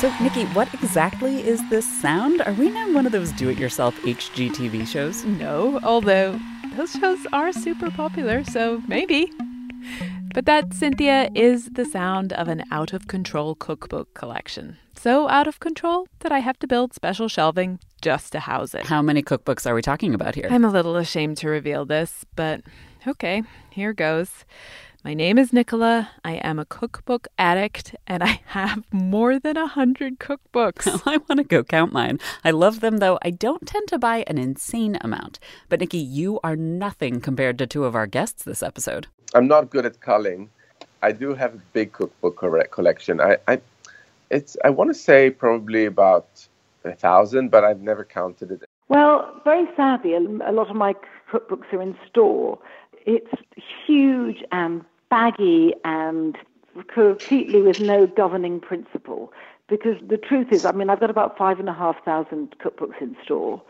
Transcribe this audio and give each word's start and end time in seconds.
So, 0.00 0.10
Nikki, 0.22 0.46
what 0.54 0.72
exactly 0.72 1.46
is 1.46 1.60
this 1.68 1.84
sound? 2.00 2.40
Are 2.40 2.54
we 2.54 2.70
now 2.70 2.90
one 2.90 3.04
of 3.04 3.12
those 3.12 3.32
do 3.32 3.50
it 3.50 3.58
yourself 3.58 3.94
HGTV 4.00 4.86
shows? 4.86 5.26
No, 5.26 5.78
although 5.82 6.40
those 6.74 6.92
shows 6.92 7.18
are 7.34 7.52
super 7.52 7.90
popular, 7.90 8.42
so 8.42 8.82
maybe. 8.88 9.30
But 10.32 10.46
that, 10.46 10.72
Cynthia, 10.72 11.28
is 11.34 11.66
the 11.72 11.84
sound 11.84 12.32
of 12.32 12.48
an 12.48 12.64
out 12.70 12.94
of 12.94 13.08
control 13.08 13.54
cookbook 13.54 14.14
collection. 14.14 14.78
So 14.96 15.28
out 15.28 15.46
of 15.46 15.60
control 15.60 16.08
that 16.20 16.32
I 16.32 16.38
have 16.38 16.58
to 16.60 16.66
build 16.66 16.94
special 16.94 17.28
shelving 17.28 17.78
just 18.00 18.32
to 18.32 18.40
house 18.40 18.74
it. 18.74 18.86
How 18.86 19.02
many 19.02 19.22
cookbooks 19.22 19.66
are 19.66 19.74
we 19.74 19.82
talking 19.82 20.14
about 20.14 20.34
here? 20.34 20.48
I'm 20.50 20.64
a 20.64 20.70
little 20.70 20.96
ashamed 20.96 21.36
to 21.38 21.50
reveal 21.50 21.84
this, 21.84 22.24
but 22.36 22.62
okay, 23.06 23.42
here 23.68 23.92
goes. 23.92 24.46
My 25.02 25.14
name 25.14 25.38
is 25.38 25.50
Nicola. 25.50 26.10
I 26.26 26.32
am 26.34 26.58
a 26.58 26.66
cookbook 26.66 27.26
addict, 27.38 27.96
and 28.06 28.22
I 28.22 28.42
have 28.48 28.84
more 28.92 29.38
than 29.38 29.56
a 29.56 29.66
hundred 29.66 30.18
cookbooks. 30.18 31.00
I 31.06 31.16
want 31.16 31.38
to 31.38 31.44
go 31.44 31.64
count 31.64 31.90
mine. 31.90 32.18
I 32.44 32.50
love 32.50 32.80
them, 32.80 32.98
though. 32.98 33.18
I 33.22 33.30
don't 33.30 33.66
tend 33.66 33.88
to 33.88 33.98
buy 33.98 34.24
an 34.26 34.36
insane 34.36 34.98
amount. 35.00 35.38
But, 35.70 35.80
Nikki, 35.80 35.96
you 35.96 36.38
are 36.44 36.54
nothing 36.54 37.22
compared 37.22 37.56
to 37.58 37.66
two 37.66 37.84
of 37.84 37.94
our 37.94 38.06
guests 38.06 38.44
this 38.44 38.62
episode. 38.62 39.06
I'm 39.32 39.48
not 39.48 39.70
good 39.70 39.86
at 39.86 40.02
culling. 40.02 40.50
I 41.00 41.12
do 41.12 41.32
have 41.32 41.54
a 41.54 41.62
big 41.72 41.92
cookbook 41.92 42.36
collection. 42.70 43.22
I, 43.22 43.38
I 43.48 43.60
it's 44.30 44.58
I 44.66 44.68
want 44.68 44.90
to 44.90 44.94
say 44.94 45.30
probably 45.30 45.86
about 45.86 46.28
a 46.84 46.92
thousand, 46.94 47.50
but 47.50 47.64
I've 47.64 47.80
never 47.80 48.04
counted 48.04 48.50
it. 48.50 48.64
Well, 48.88 49.40
very 49.44 49.66
sadly, 49.76 50.14
a 50.14 50.20
lot 50.52 50.68
of 50.68 50.76
my 50.76 50.94
cookbooks 51.32 51.72
are 51.72 51.80
in 51.80 51.96
store. 52.06 52.58
It's 53.06 53.32
huge 53.86 54.44
and 54.52 54.84
baggy 55.10 55.74
and 55.84 56.36
completely 56.92 57.62
with 57.62 57.80
no 57.80 58.06
governing 58.06 58.60
principle. 58.60 59.32
Because 59.68 59.96
the 60.08 60.16
truth 60.16 60.48
is, 60.50 60.64
I 60.64 60.72
mean, 60.72 60.90
I've 60.90 61.00
got 61.00 61.10
about 61.10 61.38
five 61.38 61.60
and 61.60 61.68
a 61.68 61.72
half 61.72 62.02
thousand 62.04 62.56
cookbooks 62.58 63.00
in 63.00 63.16
store, 63.24 63.62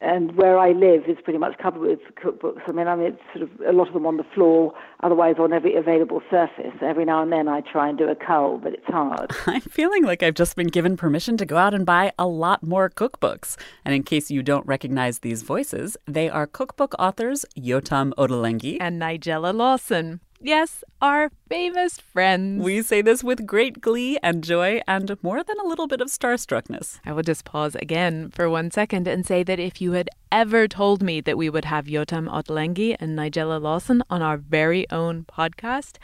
and 0.00 0.34
where 0.34 0.58
I 0.58 0.72
live 0.72 1.04
is 1.06 1.18
pretty 1.22 1.38
much 1.38 1.58
covered 1.58 1.80
with 1.80 2.00
cookbooks. 2.22 2.62
I 2.66 2.72
mean, 2.72 2.88
I 2.88 2.96
mean, 2.96 3.06
it's 3.08 3.22
sort 3.32 3.42
of 3.42 3.50
a 3.66 3.72
lot 3.72 3.86
of 3.86 3.94
them 3.94 4.06
on 4.06 4.16
the 4.16 4.24
floor, 4.34 4.72
otherwise 5.02 5.36
on 5.38 5.52
every 5.52 5.76
available 5.76 6.22
surface. 6.30 6.72
Every 6.80 7.04
now 7.04 7.22
and 7.22 7.30
then 7.30 7.48
I 7.48 7.60
try 7.60 7.88
and 7.88 7.98
do 7.98 8.08
a 8.08 8.16
cull, 8.16 8.58
but 8.58 8.72
it's 8.72 8.86
hard. 8.86 9.30
I'm 9.46 9.60
feeling 9.60 10.04
like 10.04 10.22
I've 10.22 10.34
just 10.34 10.56
been 10.56 10.68
given 10.68 10.96
permission 10.96 11.36
to 11.36 11.46
go 11.46 11.58
out 11.58 11.74
and 11.74 11.84
buy 11.84 12.12
a 12.18 12.26
lot 12.26 12.62
more 12.62 12.88
cookbooks. 12.88 13.56
And 13.84 13.94
in 13.94 14.02
case 14.02 14.30
you 14.30 14.42
don't 14.42 14.66
recognize 14.66 15.18
these 15.18 15.42
voices, 15.42 15.96
they 16.06 16.30
are 16.30 16.46
cookbook 16.46 16.94
authors 16.98 17.44
Yotam 17.56 18.12
Ottolenghi 18.14 18.78
and 18.80 19.00
Nigella 19.00 19.54
Lawson. 19.54 20.20
Yes, 20.42 20.82
our 21.00 21.30
famous 21.52 21.98
friends. 21.98 22.64
We 22.64 22.80
say 22.80 23.02
this 23.02 23.22
with 23.22 23.46
great 23.46 23.82
glee 23.82 24.16
and 24.22 24.42
joy 24.42 24.80
and 24.88 25.14
more 25.22 25.44
than 25.44 25.58
a 25.60 25.68
little 25.68 25.86
bit 25.86 26.00
of 26.00 26.08
starstruckness. 26.08 26.98
I 27.04 27.12
will 27.12 27.22
just 27.22 27.44
pause 27.44 27.74
again 27.74 28.30
for 28.30 28.48
one 28.48 28.70
second 28.70 29.06
and 29.06 29.26
say 29.26 29.42
that 29.42 29.60
if 29.60 29.78
you 29.78 29.92
had 29.92 30.08
ever 30.32 30.66
told 30.66 31.02
me 31.02 31.20
that 31.20 31.36
we 31.36 31.50
would 31.50 31.66
have 31.66 31.84
Yotam 31.84 32.26
Ottolenghi 32.26 32.96
and 32.98 33.18
Nigella 33.18 33.60
Lawson 33.60 34.02
on 34.08 34.22
our 34.22 34.38
very 34.38 34.90
own 34.90 35.26
podcast, 35.26 35.98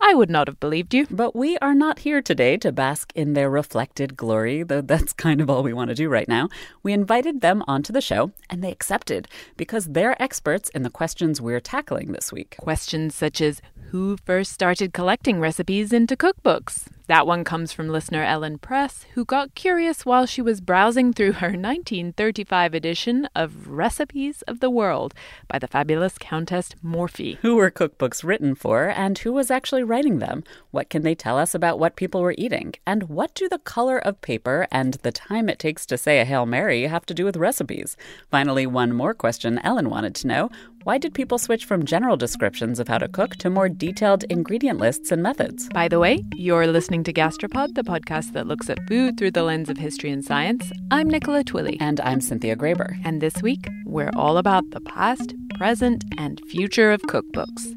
I 0.00 0.14
would 0.14 0.30
not 0.30 0.48
have 0.48 0.58
believed 0.58 0.94
you. 0.94 1.06
But 1.10 1.36
we 1.36 1.58
are 1.58 1.74
not 1.74 1.98
here 1.98 2.22
today 2.22 2.56
to 2.56 2.72
bask 2.72 3.12
in 3.14 3.34
their 3.34 3.50
reflected 3.50 4.16
glory, 4.16 4.62
though 4.62 4.80
that's 4.80 5.12
kind 5.26 5.42
of 5.42 5.50
all 5.50 5.62
we 5.62 5.74
want 5.74 5.90
to 5.90 5.94
do 5.94 6.08
right 6.08 6.28
now. 6.28 6.48
We 6.82 6.94
invited 6.94 7.42
them 7.42 7.62
onto 7.68 7.92
the 7.92 8.00
show, 8.00 8.32
and 8.48 8.64
they 8.64 8.72
accepted 8.72 9.28
because 9.58 9.84
they're 9.84 10.20
experts 10.20 10.70
in 10.70 10.82
the 10.82 10.88
questions 10.88 11.42
we're 11.42 11.60
tackling 11.60 12.12
this 12.12 12.32
week. 12.32 12.56
Questions 12.58 13.14
such 13.14 13.42
as 13.42 13.60
who 13.90 14.16
first 14.24 14.50
started 14.50 14.93
collecting 14.94 15.40
recipes 15.40 15.92
into 15.92 16.16
cookbooks? 16.16 16.86
That 17.06 17.26
one 17.26 17.44
comes 17.44 17.70
from 17.70 17.90
listener 17.90 18.22
Ellen 18.22 18.56
Press, 18.56 19.04
who 19.12 19.26
got 19.26 19.54
curious 19.54 20.06
while 20.06 20.24
she 20.24 20.40
was 20.40 20.62
browsing 20.62 21.12
through 21.12 21.32
her 21.32 21.48
1935 21.48 22.72
edition 22.72 23.28
of 23.36 23.68
Recipes 23.68 24.40
of 24.48 24.60
the 24.60 24.70
World 24.70 25.12
by 25.46 25.58
the 25.58 25.68
fabulous 25.68 26.16
Countess 26.16 26.70
Morphy. 26.82 27.38
Who 27.42 27.56
were 27.56 27.70
cookbooks 27.70 28.24
written 28.24 28.54
for, 28.54 28.88
and 28.88 29.18
who 29.18 29.34
was 29.34 29.50
actually 29.50 29.82
writing 29.82 30.18
them? 30.18 30.44
What 30.70 30.88
can 30.88 31.02
they 31.02 31.14
tell 31.14 31.36
us 31.36 31.54
about 31.54 31.78
what 31.78 31.96
people 31.96 32.22
were 32.22 32.34
eating? 32.38 32.72
And 32.86 33.10
what 33.10 33.34
do 33.34 33.50
the 33.50 33.58
color 33.58 33.98
of 33.98 34.22
paper 34.22 34.66
and 34.72 34.94
the 34.94 35.12
time 35.12 35.50
it 35.50 35.58
takes 35.58 35.84
to 35.86 35.98
say 35.98 36.20
a 36.20 36.24
Hail 36.24 36.46
Mary 36.46 36.84
have 36.84 37.04
to 37.04 37.14
do 37.14 37.26
with 37.26 37.36
recipes? 37.36 37.98
Finally, 38.30 38.66
one 38.66 38.94
more 38.94 39.12
question 39.12 39.58
Ellen 39.58 39.90
wanted 39.90 40.14
to 40.14 40.26
know 40.26 40.50
why 40.84 40.98
did 40.98 41.14
people 41.14 41.38
switch 41.38 41.64
from 41.64 41.86
general 41.86 42.14
descriptions 42.14 42.78
of 42.78 42.88
how 42.88 42.98
to 42.98 43.08
cook 43.08 43.36
to 43.36 43.48
more 43.48 43.70
detailed 43.70 44.24
ingredient 44.24 44.78
lists 44.78 45.10
and 45.10 45.22
methods? 45.22 45.66
By 45.70 45.88
the 45.88 45.98
way, 45.98 46.22
you're 46.34 46.66
listening 46.66 46.93
to 47.02 47.12
Gastropod, 47.12 47.74
the 47.74 47.82
podcast 47.82 48.34
that 48.34 48.46
looks 48.46 48.70
at 48.70 48.86
food 48.86 49.18
through 49.18 49.32
the 49.32 49.42
lens 49.42 49.68
of 49.68 49.78
history 49.78 50.12
and 50.12 50.24
science. 50.24 50.70
I'm 50.92 51.08
Nicola 51.08 51.42
Twilley. 51.42 51.76
And 51.80 51.98
I'm 52.00 52.20
Cynthia 52.20 52.54
Graber. 52.54 52.96
And 53.04 53.20
this 53.20 53.42
week, 53.42 53.66
we're 53.84 54.12
all 54.14 54.38
about 54.38 54.70
the 54.70 54.80
past, 54.80 55.34
present, 55.54 56.04
and 56.16 56.40
future 56.50 56.92
of 56.92 57.02
cookbooks. 57.02 57.74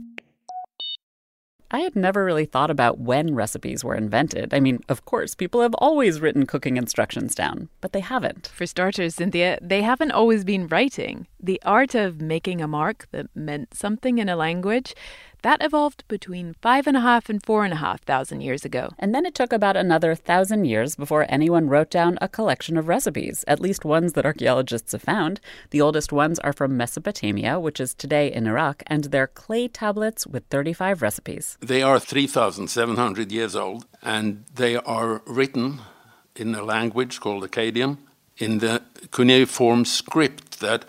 I 1.70 1.80
had 1.80 1.98
never 1.98 2.24
really 2.24 2.46
thought 2.46 2.70
about 2.70 3.00
when 3.00 3.36
recipes 3.36 3.84
were 3.84 3.96
invented. 3.96 4.54
I 4.54 4.62
mean, 4.62 4.80
of 4.88 5.04
course, 5.04 5.36
people 5.36 5.62
have 5.62 5.74
always 5.76 6.22
written 6.22 6.46
cooking 6.46 6.78
instructions 6.78 7.36
down, 7.36 7.68
but 7.82 7.92
they 7.92 8.00
haven't. 8.00 8.48
For 8.48 8.66
starters, 8.66 9.16
Cynthia, 9.16 9.60
they 9.62 9.82
haven't 9.82 10.12
always 10.12 10.46
been 10.46 10.68
writing. 10.68 11.28
The 11.42 11.62
art 11.66 11.94
of 11.94 12.22
making 12.22 12.62
a 12.62 12.70
mark 12.70 13.08
that 13.12 13.28
meant 13.36 13.74
something 13.74 14.18
in 14.18 14.30
a 14.30 14.38
language 14.38 14.96
that 15.42 15.64
evolved 15.64 16.04
between 16.08 16.56
five 16.62 16.88
and 16.88 16.98
a 16.98 17.02
half 17.02 17.30
and 17.30 17.44
four 17.44 17.64
and 17.64 17.74
a 17.74 17.78
half 17.78 18.02
thousand 18.04 18.42
years 18.42 18.66
ago. 18.66 18.90
And 19.00 19.14
then 19.14 19.26
it 19.26 19.36
took 19.36 19.54
about 19.54 19.78
another 19.78 20.16
thousand 20.16 20.66
years 20.66 20.96
before 20.96 21.26
anyone 21.30 21.70
wrote 21.70 21.90
down 21.90 22.18
a 22.22 22.28
collection 22.28 22.78
of 22.78 22.88
recipes, 22.88 23.44
at 23.48 23.60
least 23.60 23.86
ones 23.86 24.14
that 24.14 24.26
archaeologists 24.26 24.92
have 24.92 25.02
found. 25.02 25.40
The 25.70 25.82
oldest 25.82 26.12
ones 26.12 26.40
are 26.40 26.54
from 26.54 26.78
Mesopotamia, 26.78 27.60
which 27.60 27.80
is 27.80 27.94
today 27.94 28.32
in 28.32 28.48
Iraq, 28.48 28.84
and 28.88 29.06
they're 29.06 29.28
clay 29.28 29.68
tablets 29.68 30.26
with 30.26 30.46
35 30.50 31.02
recipes. 31.02 31.58
They 31.62 31.82
are 31.82 32.00
3,700 32.00 33.32
years 33.32 33.56
old, 33.56 33.86
and 34.02 34.46
they 34.54 34.76
are 34.78 35.22
written 35.26 35.82
in 36.36 36.56
a 36.56 36.64
language 36.64 37.20
called 37.20 37.44
Akkadian, 37.44 37.98
in 38.38 38.60
the 38.60 38.84
cuneiform 39.12 39.84
script 39.86 40.60
that, 40.60 40.86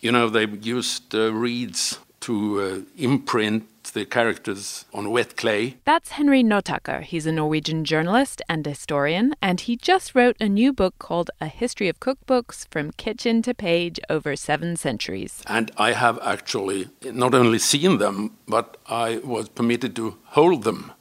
you 0.00 0.12
know, 0.12 0.28
they 0.28 0.46
used 0.46 1.14
uh, 1.14 1.32
reeds 1.32 1.98
to 2.20 2.60
uh, 2.60 2.80
imprint 2.96 3.66
the 3.92 4.04
characters 4.04 4.84
on 4.92 5.10
wet 5.10 5.36
clay. 5.36 5.76
That's 5.84 6.10
Henry 6.10 6.42
Notaker. 6.42 7.02
He's 7.02 7.26
a 7.26 7.32
Norwegian 7.32 7.84
journalist 7.84 8.42
and 8.48 8.64
historian, 8.64 9.34
and 9.42 9.60
he 9.60 9.76
just 9.76 10.14
wrote 10.14 10.36
a 10.40 10.48
new 10.48 10.72
book 10.72 10.94
called 10.98 11.30
A 11.40 11.46
History 11.46 11.88
of 11.88 11.98
Cookbooks 12.00 12.66
from 12.70 12.92
Kitchen 12.92 13.42
to 13.42 13.54
Page 13.54 13.98
over 14.08 14.36
seven 14.36 14.76
centuries. 14.76 15.42
And 15.46 15.70
I 15.76 15.92
have 15.92 16.18
actually 16.22 16.88
not 17.04 17.34
only 17.34 17.58
seen 17.58 17.98
them, 17.98 18.36
but 18.46 18.76
I 18.86 19.18
was 19.24 19.48
permitted 19.48 19.96
to 19.96 20.16
hold 20.24 20.64
them. 20.64 20.92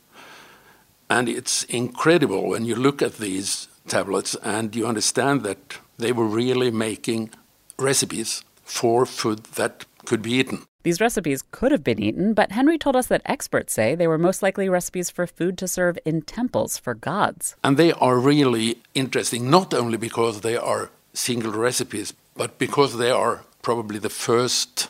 And 1.10 1.27
it's 1.27 1.63
incredible 1.63 2.50
when 2.50 2.65
you 2.65 2.75
look 2.75 3.01
at 3.01 3.18
these 3.18 3.68
tablets 3.88 4.36
and 4.44 4.75
you 4.75 4.88
understand 4.88 5.44
that 5.44 5.77
they 5.98 6.12
were 6.12 6.25
really 6.25 6.72
making 6.72 7.31
recipes 7.77 8.44
for 8.63 9.06
food 9.06 9.44
that 9.56 9.86
could 10.06 10.22
be 10.22 10.33
eaten. 10.33 10.69
These 10.84 11.02
recipes 11.02 11.44
could 11.52 11.74
have 11.74 11.84
been 11.84 12.02
eaten, 12.02 12.34
but 12.34 12.54
Henry 12.54 12.78
told 12.78 12.96
us 12.96 13.08
that 13.08 13.22
experts 13.26 13.74
say 13.74 13.96
they 13.96 14.08
were 14.08 14.18
most 14.18 14.42
likely 14.42 14.70
recipes 14.70 15.10
for 15.10 15.28
food 15.28 15.58
to 15.58 15.68
serve 15.68 16.00
in 16.06 16.22
temples 16.22 16.78
for 16.78 16.94
gods. 16.94 17.58
And 17.66 17.76
they 17.76 17.92
are 17.92 18.18
really 18.18 18.78
interesting, 18.96 19.50
not 19.50 19.74
only 19.74 19.98
because 19.98 20.40
they 20.40 20.56
are 20.56 20.90
single 21.14 21.52
recipes, 21.52 22.14
but 22.34 22.58
because 22.58 22.98
they 22.98 23.12
are 23.12 23.44
probably 23.62 24.00
the 24.00 24.10
first 24.10 24.88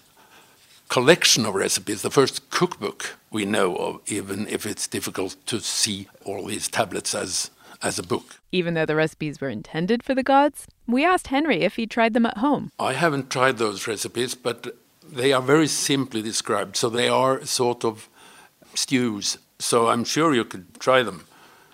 collection 0.90 1.44
of 1.44 1.56
recipes, 1.56 2.04
the 2.04 2.12
first 2.12 2.52
cookbook 2.52 3.18
we 3.32 3.46
know 3.46 3.76
of, 3.76 4.02
even 4.06 4.48
if 4.48 4.68
it's 4.68 4.88
difficult 4.88 5.38
to 5.48 5.60
see 5.60 6.08
all 6.24 6.46
these 6.46 6.68
tablets 6.68 7.16
as, 7.16 7.50
as 7.82 7.98
a 7.98 8.04
book. 8.04 8.40
Even 8.52 8.76
though 8.76 8.86
the 8.86 8.96
recipes 8.96 9.42
were 9.42 9.50
intended 9.50 10.04
for 10.04 10.14
the 10.14 10.22
gods, 10.22 10.68
we 10.88 11.04
asked 11.04 11.28
Henry 11.28 11.62
if 11.62 11.78
he 11.78 11.88
tried 11.88 12.14
them 12.14 12.28
at 12.28 12.38
home. 12.38 12.70
I 12.78 12.94
haven't 12.94 13.32
tried 13.32 13.58
those 13.58 13.88
recipes, 13.88 14.36
but 14.36 14.76
they 15.12 15.34
are 15.34 15.42
very 15.42 15.68
simply 15.68 16.22
described. 16.22 16.76
So 16.76 16.90
they 16.90 17.10
are 17.10 17.46
sort 17.46 17.84
of 17.86 18.10
stews. 18.74 19.38
So 19.60 19.88
I'm 19.88 20.04
sure 20.04 20.34
you 20.34 20.46
could 20.46 20.80
try 20.80 21.04
them 21.04 21.26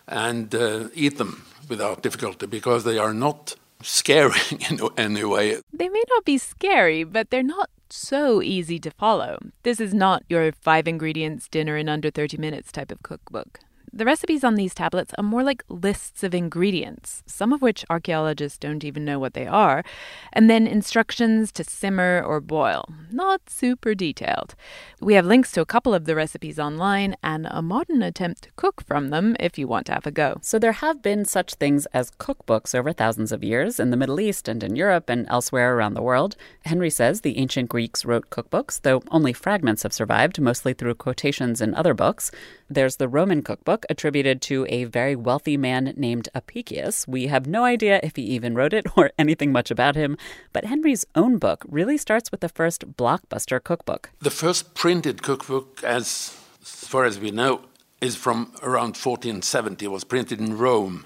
and 0.08 0.54
uh, 0.54 0.88
eat 0.94 1.18
them 1.18 1.46
without 1.70 2.04
difficulty 2.04 2.46
because 2.46 2.84
they 2.84 2.98
are 2.98 3.14
not 3.14 3.56
scary 3.82 4.40
in 4.70 4.80
any 4.98 5.24
way. 5.24 5.60
They 5.74 5.90
may 5.90 6.04
not 6.10 6.26
be 6.26 6.38
scary, 6.38 7.04
but 7.04 7.30
they're 7.30 7.44
not 7.44 7.70
so 7.90 8.42
easy 8.42 8.80
to 8.80 8.92
follow. 8.92 9.38
This 9.64 9.80
is 9.80 9.94
not 9.94 10.24
your 10.30 10.52
five 10.52 10.88
ingredients 10.88 11.48
dinner 11.48 11.78
in 11.78 11.90
under 11.90 12.10
30 12.10 12.38
minutes 12.38 12.72
type 12.72 12.92
of 12.92 13.04
cookbook. 13.04 13.60
The 13.98 14.04
recipes 14.04 14.44
on 14.44 14.56
these 14.56 14.76
tablets 14.76 15.14
are 15.18 15.24
more 15.24 15.42
like 15.42 15.64
lists 15.70 16.22
of 16.22 16.36
ingredients, 16.36 17.24
some 17.26 17.54
of 17.54 17.62
which 17.62 17.86
archaeologists 17.90 18.58
don't 18.58 18.84
even 18.84 19.06
know 19.06 19.20
what 19.20 19.36
they 19.36 19.48
are, 19.48 19.86
and 20.34 20.50
then 20.50 20.68
instructions 20.68 21.50
to 21.54 21.64
simmer 21.64 22.22
or 22.22 22.42
boil. 22.42 22.90
Not 23.10 23.50
super 23.50 23.96
detailed. 23.96 24.54
We 25.00 25.14
have 25.14 25.26
links 25.26 25.54
to 25.54 25.62
a 25.62 25.66
couple 25.66 25.94
of 25.94 26.04
the 26.04 26.14
recipes 26.14 26.60
online 26.60 27.16
and 27.24 27.48
a 27.50 27.62
modern 27.62 28.04
attempt 28.04 28.42
to 28.42 28.50
cook 28.58 28.84
from 28.86 29.12
them 29.12 29.38
if 29.40 29.58
you 29.58 29.66
want 29.66 29.86
to 29.86 29.94
have 29.94 30.06
a 30.06 30.12
go. 30.12 30.40
So 30.42 30.60
there 30.60 30.74
have 30.74 31.02
been 31.02 31.24
such 31.24 31.54
things 31.54 31.86
as 31.94 32.12
cookbooks 32.12 32.76
over 32.76 32.92
thousands 32.92 33.32
of 33.32 33.46
years 33.46 33.80
in 33.80 33.92
the 33.92 33.98
Middle 33.98 34.20
East 34.20 34.50
and 34.50 34.62
in 34.62 34.76
Europe 34.76 35.10
and 35.10 35.26
elsewhere 35.30 35.74
around 35.74 35.94
the 35.94 36.02
world. 36.02 36.36
Henry 36.66 36.90
says 36.90 37.22
the 37.22 37.38
ancient 37.38 37.70
Greeks 37.70 38.04
wrote 38.04 38.30
cookbooks, 38.30 38.82
though 38.82 39.04
only 39.10 39.32
fragments 39.32 39.84
have 39.84 39.94
survived, 39.94 40.42
mostly 40.42 40.74
through 40.74 40.96
quotations 40.96 41.62
in 41.62 41.74
other 41.74 41.94
books. 41.94 42.30
There's 42.68 42.96
the 42.96 43.08
Roman 43.08 43.44
cookbook, 43.44 43.86
attributed 43.92 44.42
to 44.44 44.66
a 44.70 44.86
very 44.86 45.16
wealthy 45.16 45.56
man 45.56 45.94
named 45.96 46.30
Apicius. 46.34 47.08
We 47.08 47.28
have 47.28 47.46
no 47.46 47.64
idea 47.64 48.00
if 48.02 48.16
he 48.16 48.24
even 48.24 48.56
wrote 48.56 48.74
it 48.74 48.88
or 48.98 49.12
anything 49.20 49.52
much 49.52 49.70
about 49.70 49.96
him, 49.96 50.18
but 50.52 50.66
Henry's 50.66 51.06
own 51.14 51.38
book 51.38 51.64
really 51.70 51.98
starts 51.98 52.32
with 52.32 52.40
the 52.40 52.50
first 52.50 52.96
blockbuster 52.98 53.64
cookbook. 53.64 54.10
The 54.20 54.32
first 54.32 54.74
printed 54.74 55.22
cookbook, 55.22 55.84
as, 55.84 56.30
far 56.62 57.06
as 57.06 57.20
we 57.20 57.30
know, 57.30 57.62
is 58.02 58.16
from 58.16 58.52
around 58.64 58.98
1470. 58.98 59.86
It 59.86 59.90
was 59.90 60.04
printed 60.04 60.40
in 60.40 60.58
Rome. 60.58 61.06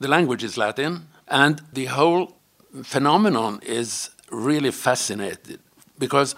The 0.00 0.08
language 0.08 0.42
is 0.42 0.56
Latin, 0.56 1.06
and 1.28 1.62
the 1.72 1.86
whole 1.86 2.36
phenomenon 2.82 3.60
is 3.62 4.10
really 4.30 4.72
fascinating 4.72 5.58
because 5.98 6.34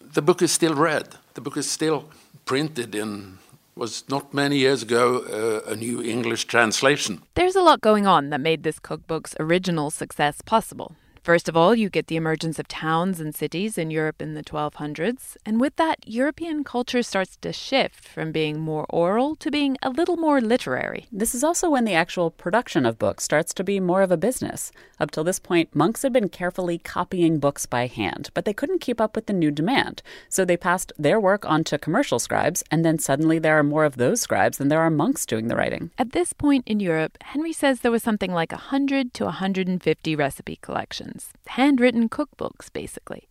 the 0.00 0.22
book 0.22 0.40
is 0.40 0.50
still 0.50 0.74
read. 0.74 1.08
The 1.34 1.42
book 1.42 1.58
is 1.58 1.70
still 1.70 2.08
printed 2.46 2.94
in 2.94 3.38
was 3.76 4.04
not 4.08 4.32
many 4.32 4.56
years 4.56 4.82
ago 4.82 5.62
uh, 5.66 5.70
a 5.70 5.76
new 5.76 6.02
English 6.02 6.46
translation. 6.46 7.22
There's 7.34 7.56
a 7.56 7.62
lot 7.62 7.80
going 7.80 8.06
on 8.06 8.30
that 8.30 8.40
made 8.40 8.62
this 8.62 8.78
cookbook's 8.78 9.34
original 9.38 9.90
success 9.90 10.40
possible. 10.40 10.96
First 11.26 11.48
of 11.48 11.56
all, 11.56 11.74
you 11.74 11.90
get 11.90 12.06
the 12.06 12.14
emergence 12.14 12.60
of 12.60 12.68
towns 12.68 13.18
and 13.18 13.34
cities 13.34 13.76
in 13.76 13.90
Europe 13.90 14.22
in 14.22 14.34
the 14.34 14.44
1200s, 14.44 15.36
and 15.44 15.60
with 15.60 15.74
that, 15.74 15.98
European 16.06 16.62
culture 16.62 17.02
starts 17.02 17.36
to 17.38 17.52
shift 17.52 18.06
from 18.06 18.30
being 18.30 18.60
more 18.60 18.86
oral 18.90 19.34
to 19.34 19.50
being 19.50 19.76
a 19.82 19.90
little 19.90 20.16
more 20.16 20.40
literary. 20.40 21.08
This 21.10 21.34
is 21.34 21.42
also 21.42 21.68
when 21.68 21.84
the 21.84 21.94
actual 21.94 22.30
production 22.30 22.86
of 22.86 23.00
books 23.00 23.24
starts 23.24 23.52
to 23.54 23.64
be 23.64 23.80
more 23.80 24.02
of 24.02 24.12
a 24.12 24.16
business. 24.16 24.70
Up 25.00 25.10
till 25.10 25.24
this 25.24 25.40
point, 25.40 25.74
monks 25.74 26.02
had 26.02 26.12
been 26.12 26.28
carefully 26.28 26.78
copying 26.78 27.40
books 27.40 27.66
by 27.66 27.88
hand, 27.88 28.30
but 28.32 28.44
they 28.44 28.54
couldn't 28.54 28.80
keep 28.80 29.00
up 29.00 29.16
with 29.16 29.26
the 29.26 29.32
new 29.32 29.50
demand. 29.50 30.04
So 30.28 30.44
they 30.44 30.56
passed 30.56 30.92
their 30.96 31.18
work 31.18 31.44
on 31.44 31.64
to 31.64 31.76
commercial 31.76 32.20
scribes, 32.20 32.62
and 32.70 32.84
then 32.84 33.00
suddenly 33.00 33.40
there 33.40 33.58
are 33.58 33.64
more 33.64 33.84
of 33.84 33.96
those 33.96 34.20
scribes 34.20 34.58
than 34.58 34.68
there 34.68 34.80
are 34.80 34.90
monks 34.90 35.26
doing 35.26 35.48
the 35.48 35.56
writing. 35.56 35.90
At 35.98 36.12
this 36.12 36.32
point 36.32 36.62
in 36.68 36.78
Europe, 36.78 37.18
Henry 37.20 37.52
says 37.52 37.80
there 37.80 37.90
was 37.90 38.04
something 38.04 38.32
like 38.32 38.52
100 38.52 39.12
to 39.14 39.24
150 39.24 40.14
recipe 40.14 40.60
collections 40.62 41.15
handwritten 41.46 42.08
cookbooks, 42.08 42.72
basically. 42.72 43.28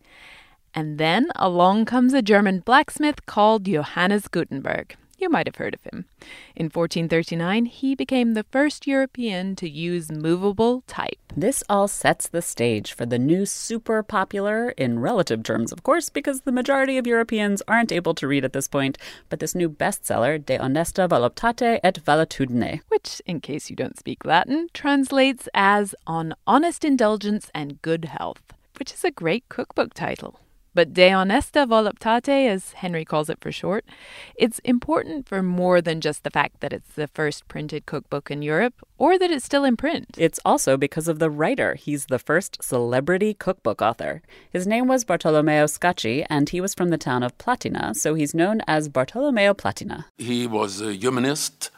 And 0.74 0.98
then 0.98 1.28
along 1.36 1.86
comes 1.86 2.12
a 2.12 2.22
German 2.22 2.60
blacksmith 2.60 3.24
called 3.26 3.64
Johannes 3.64 4.28
Gutenberg. 4.28 4.96
You 5.18 5.30
might 5.30 5.46
have 5.46 5.56
heard 5.56 5.74
of 5.74 5.82
him. 5.82 6.04
In 6.54 6.66
1439, 6.66 7.66
he 7.66 7.94
became 7.94 8.34
the 8.34 8.44
first 8.44 8.86
European 8.86 9.56
to 9.56 9.68
use 9.68 10.12
movable 10.12 10.82
type. 10.86 11.18
This 11.34 11.62
all 11.68 11.88
sets 11.88 12.28
the 12.28 12.42
stage 12.42 12.92
for 12.92 13.06
the 13.06 13.18
new 13.18 13.46
super 13.46 14.02
popular, 14.02 14.70
in 14.70 14.98
relative 14.98 15.42
terms, 15.42 15.72
of 15.72 15.82
course, 15.82 16.10
because 16.10 16.42
the 16.42 16.52
majority 16.52 16.98
of 16.98 17.06
Europeans 17.06 17.62
aren't 17.66 17.92
able 17.92 18.14
to 18.14 18.28
read 18.28 18.44
at 18.44 18.52
this 18.52 18.68
point, 18.68 18.98
but 19.30 19.40
this 19.40 19.54
new 19.54 19.70
bestseller, 19.70 20.44
De 20.44 20.58
Honesta 20.58 21.08
Voluptate 21.08 21.80
et 21.82 21.98
Valetudine. 22.04 22.80
Which, 22.88 23.22
in 23.24 23.40
case 23.40 23.70
you 23.70 23.76
don't 23.76 23.98
speak 23.98 24.24
Latin, 24.24 24.68
translates 24.74 25.48
as 25.54 25.94
On 26.06 26.34
Honest 26.46 26.84
Indulgence 26.84 27.50
and 27.54 27.80
Good 27.80 28.06
Health, 28.06 28.42
which 28.78 28.92
is 28.92 29.04
a 29.04 29.10
great 29.10 29.48
cookbook 29.48 29.94
title. 29.94 30.40
But 30.76 30.92
De 30.92 31.08
Honesta 31.08 31.66
Voluptate, 31.66 32.50
as 32.50 32.72
Henry 32.72 33.06
calls 33.06 33.30
it 33.30 33.38
for 33.40 33.50
short, 33.50 33.86
it's 34.36 34.58
important 34.58 35.26
for 35.26 35.42
more 35.42 35.80
than 35.80 36.02
just 36.02 36.22
the 36.22 36.28
fact 36.28 36.60
that 36.60 36.70
it's 36.70 36.92
the 36.92 37.08
first 37.08 37.48
printed 37.48 37.86
cookbook 37.86 38.30
in 38.30 38.42
Europe 38.42 38.74
or 38.98 39.18
that 39.18 39.30
it's 39.30 39.46
still 39.46 39.64
in 39.64 39.78
print. 39.78 40.14
It's 40.18 40.38
also 40.44 40.76
because 40.76 41.08
of 41.08 41.18
the 41.18 41.30
writer. 41.30 41.76
He's 41.76 42.04
the 42.06 42.18
first 42.18 42.62
celebrity 42.62 43.32
cookbook 43.32 43.80
author. 43.80 44.20
His 44.50 44.66
name 44.66 44.86
was 44.86 45.06
Bartolomeo 45.06 45.64
Sacchi, 45.66 46.24
and 46.28 46.50
he 46.50 46.60
was 46.60 46.74
from 46.74 46.90
the 46.90 46.98
town 46.98 47.22
of 47.22 47.38
Platina, 47.38 47.94
so 47.94 48.12
he's 48.12 48.34
known 48.34 48.60
as 48.68 48.90
Bartolomeo 48.90 49.54
Platina. 49.54 50.04
He 50.18 50.46
was 50.46 50.82
a 50.82 50.92
humanist 50.92 51.70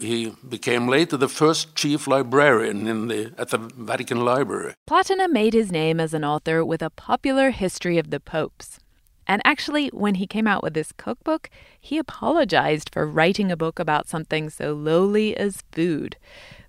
he 0.00 0.34
became 0.48 0.88
later 0.88 1.16
the 1.16 1.28
first 1.28 1.74
chief 1.74 2.06
librarian 2.06 2.86
in 2.86 3.08
the, 3.08 3.32
at 3.38 3.50
the 3.50 3.58
Vatican 3.58 4.24
Library. 4.24 4.74
Platina 4.86 5.28
made 5.28 5.54
his 5.54 5.70
name 5.70 6.00
as 6.00 6.14
an 6.14 6.24
author 6.24 6.64
with 6.64 6.82
a 6.82 6.90
popular 6.90 7.50
history 7.50 7.98
of 7.98 8.10
the 8.10 8.20
popes. 8.20 8.78
And 9.26 9.40
actually, 9.44 9.88
when 9.88 10.16
he 10.16 10.26
came 10.26 10.46
out 10.46 10.62
with 10.62 10.74
this 10.74 10.92
cookbook, 10.92 11.48
he 11.80 11.96
apologized 11.96 12.90
for 12.92 13.06
writing 13.06 13.52
a 13.52 13.56
book 13.56 13.78
about 13.78 14.08
something 14.08 14.50
so 14.50 14.72
lowly 14.72 15.36
as 15.36 15.62
food. 15.72 16.16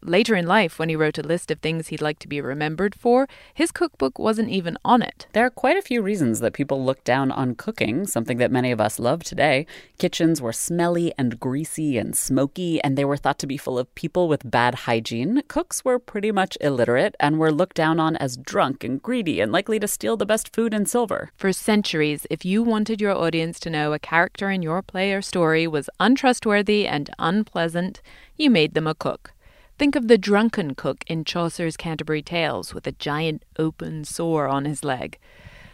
Later 0.05 0.36
in 0.36 0.45
life, 0.45 0.79
when 0.79 0.89
he 0.89 0.98
wrote 0.98 1.17
a 1.17 1.24
list 1.24 1.50
of 1.50 1.60
things 1.60 1.88
he'd 1.88 2.01
like 2.01 2.19
to 2.19 2.27
be 2.27 2.41
remembered 2.41 2.93
for, 2.93 3.27
his 3.53 3.72
cookbook 3.72 4.19
wasn't 4.19 4.50
even 4.50 4.77
on 4.83 5.01
it. 5.01 5.27
There 5.31 5.45
are 5.45 5.50
quite 5.50 5.77
a 5.77 5.81
few 5.81 6.01
reasons 6.01 6.41
that 6.41 6.53
people 6.53 6.83
look 6.83 7.05
down 7.05 7.31
on 7.31 7.55
cooking, 7.55 8.05
something 8.05 8.38
that 8.38 8.51
many 8.51 8.72
of 8.72 8.81
us 8.81 9.00
love 9.00 9.24
today. 9.24 9.65
Kitchens 9.98 10.41
were 10.41 10.51
smelly 10.51 11.13
and 11.17 11.39
greasy 11.39 11.98
and 11.98 12.15
smoky, 12.15 12.83
and 12.83 12.98
they 12.98 13.05
were 13.05 13.15
thought 13.15 13.39
to 13.39 13.48
be 13.48 13.55
full 13.55 13.79
of 13.79 13.93
people 13.95 14.27
with 14.27 14.50
bad 14.50 14.75
hygiene. 14.75 15.41
Cooks 15.48 15.86
were 15.86 16.00
pretty 16.00 16.31
much 16.31 16.57
illiterate 16.60 17.15
and 17.19 17.39
were 17.39 17.51
looked 17.51 17.77
down 17.77 18.00
on 18.00 18.17
as 18.17 18.36
drunk 18.36 18.83
and 18.83 19.01
greedy 19.01 19.39
and 19.39 19.51
likely 19.53 19.79
to 19.79 19.88
steal 19.88 20.17
the 20.17 20.25
best 20.25 20.53
food 20.53 20.74
and 20.74 20.89
silver. 20.89 21.31
For 21.38 21.53
centuries, 21.53 22.27
if 22.29 22.43
you 22.43 22.62
wanted 22.62 23.00
your 23.00 23.15
audience 23.15 23.60
to 23.62 23.69
know 23.69 23.93
a 23.93 24.00
character 24.00 24.50
in 24.50 24.62
your 24.62 24.81
play 24.81 25.13
or 25.13 25.22
story 25.22 25.65
was 25.65 25.89
untrustworthy 26.00 26.86
and 26.86 27.10
unpleasant, 27.19 28.01
you 28.36 28.50
made 28.50 28.74
them 28.74 28.88
a 28.88 28.95
cook. 28.95 29.33
Think 29.77 29.96
of 29.96 30.08
the 30.08 30.20
drunken 30.20 30.75
cook 30.75 31.03
in 31.08 31.25
Chaucer's 31.25 31.75
Canterbury 31.75 32.22
Tales 32.22 32.75
with 32.75 32.86
a 32.86 32.92
giant 32.92 33.44
open 33.58 34.06
sore 34.06 34.48
on 34.48 34.65
his 34.65 34.84
leg. 34.84 35.18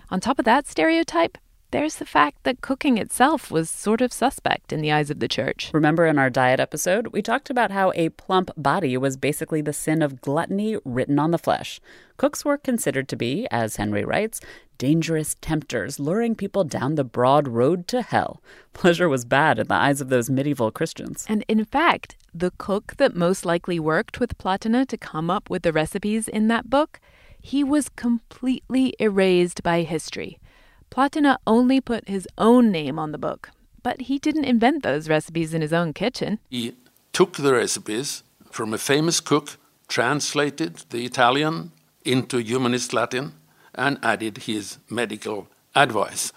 On 0.09 0.21
top 0.21 0.39
of 0.39 0.45
that 0.45 0.67
stereotype, 0.67 1.37
there's 1.71 1.97
the 1.97 2.05
fact 2.05 2.43
that 2.43 2.61
cooking 2.61 2.97
itself 2.97 3.51
was 3.51 3.69
sort 3.69 4.01
of 4.01 4.11
suspect 4.11 4.73
in 4.73 4.81
the 4.81 4.91
eyes 4.91 5.09
of 5.09 5.19
the 5.19 5.27
church. 5.27 5.69
Remember 5.73 6.07
in 6.07 6.17
our 6.17 6.29
diet 6.29 6.59
episode, 6.59 7.07
we 7.07 7.21
talked 7.21 7.49
about 7.49 7.71
how 7.71 7.91
a 7.95 8.09
plump 8.09 8.49
body 8.57 8.97
was 8.97 9.17
basically 9.17 9.61
the 9.61 9.73
sin 9.73 10.01
of 10.01 10.21
gluttony 10.21 10.77
written 10.83 11.19
on 11.19 11.31
the 11.31 11.37
flesh. 11.37 11.79
Cooks 12.17 12.43
were 12.43 12.57
considered 12.57 13.07
to 13.09 13.15
be, 13.15 13.47
as 13.51 13.75
Henry 13.75 14.03
writes, 14.03 14.41
dangerous 14.79 15.35
tempters 15.41 15.99
luring 15.99 16.33
people 16.33 16.63
down 16.63 16.95
the 16.95 17.03
broad 17.03 17.47
road 17.47 17.87
to 17.89 18.01
hell. 18.01 18.41
Pleasure 18.73 19.07
was 19.07 19.25
bad 19.25 19.59
in 19.59 19.67
the 19.67 19.75
eyes 19.75 20.01
of 20.01 20.09
those 20.09 20.29
medieval 20.29 20.71
Christians. 20.71 21.25
And 21.29 21.45
in 21.47 21.63
fact, 21.65 22.15
the 22.33 22.51
cook 22.57 22.95
that 22.97 23.15
most 23.15 23.45
likely 23.45 23.79
worked 23.79 24.19
with 24.19 24.37
Platina 24.37 24.85
to 24.87 24.97
come 24.97 25.29
up 25.29 25.49
with 25.49 25.63
the 25.63 25.73
recipes 25.73 26.27
in 26.27 26.47
that 26.47 26.69
book, 26.69 26.99
he 27.41 27.63
was 27.63 27.89
completely 27.89 28.95
erased 28.99 29.61
by 29.61 29.83
history. 29.83 30.39
Platina 30.89 31.39
only 31.45 31.81
put 31.81 32.07
his 32.07 32.27
own 32.37 32.71
name 32.71 32.97
on 32.97 33.11
the 33.11 33.17
book, 33.17 33.51
but 33.83 34.01
he 34.01 34.17
didn't 34.19 34.45
invent 34.45 34.83
those 34.83 35.09
recipes 35.09 35.53
in 35.53 35.61
his 35.61 35.73
own 35.73 35.93
kitchen. 35.93 36.39
He 36.49 36.75
took 37.13 37.33
the 37.33 37.53
recipes 37.53 38.23
from 38.51 38.73
a 38.73 38.77
famous 38.77 39.19
cook, 39.19 39.57
translated 39.87 40.83
the 40.89 41.05
Italian 41.05 41.71
into 42.03 42.37
humanist 42.39 42.93
Latin, 42.93 43.33
and 43.75 43.99
added 44.03 44.39
his 44.39 44.77
medical 44.89 45.47
advice. 45.75 46.33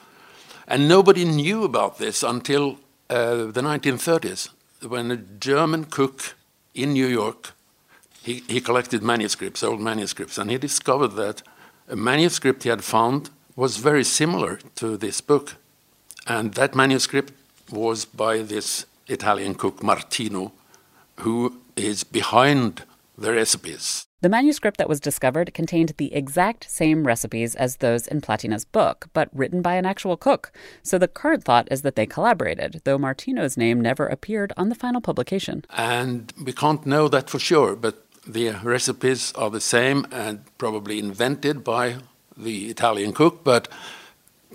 And 0.68 0.88
nobody 0.88 1.24
knew 1.24 1.64
about 1.64 1.98
this 1.98 2.22
until 2.22 2.78
uh, 3.10 3.46
the 3.46 3.62
1930s, 3.62 4.50
when 4.86 5.10
a 5.10 5.16
German 5.16 5.84
cook 5.84 6.34
in 6.74 6.92
New 6.92 7.06
York 7.06 7.52
he, 8.22 8.44
he 8.48 8.60
collected 8.60 9.02
manuscripts, 9.02 9.62
old 9.62 9.80
manuscripts, 9.80 10.38
and 10.38 10.50
he 10.50 10.58
discovered 10.58 11.16
that 11.16 11.42
a 11.88 11.96
manuscript 11.96 12.62
he 12.62 12.68
had 12.68 12.84
found 12.84 13.30
was 13.56 13.76
very 13.76 14.04
similar 14.04 14.58
to 14.76 14.96
this 14.96 15.20
book. 15.20 15.56
And 16.26 16.54
that 16.54 16.74
manuscript 16.74 17.32
was 17.70 18.04
by 18.04 18.38
this 18.38 18.86
Italian 19.08 19.54
cook 19.54 19.82
Martino, 19.82 20.52
who 21.20 21.58
is 21.76 22.04
behind 22.04 22.84
the 23.18 23.32
recipes. 23.32 24.06
The 24.20 24.28
manuscript 24.28 24.78
that 24.78 24.88
was 24.88 25.00
discovered 25.00 25.52
contained 25.52 25.94
the 25.96 26.14
exact 26.14 26.70
same 26.70 27.04
recipes 27.04 27.56
as 27.56 27.78
those 27.78 28.06
in 28.06 28.20
Platina's 28.20 28.64
book, 28.64 29.08
but 29.12 29.28
written 29.32 29.62
by 29.62 29.74
an 29.74 29.84
actual 29.84 30.16
cook. 30.16 30.52
So 30.84 30.96
the 30.96 31.08
current 31.08 31.42
thought 31.42 31.66
is 31.72 31.82
that 31.82 31.96
they 31.96 32.06
collaborated, 32.06 32.82
though 32.84 32.98
Martino's 32.98 33.56
name 33.56 33.80
never 33.80 34.06
appeared 34.06 34.52
on 34.56 34.68
the 34.68 34.76
final 34.76 35.00
publication. 35.00 35.64
And 35.70 36.32
we 36.44 36.52
can't 36.52 36.86
know 36.86 37.08
that 37.08 37.28
for 37.28 37.40
sure, 37.40 37.74
but 37.74 38.06
the 38.24 38.50
recipes 38.62 39.32
are 39.32 39.50
the 39.50 39.60
same 39.60 40.06
and 40.12 40.44
probably 40.56 41.00
invented 41.00 41.64
by 41.64 41.96
the 42.42 42.66
Italian 42.66 43.12
cook, 43.12 43.44
but 43.44 43.68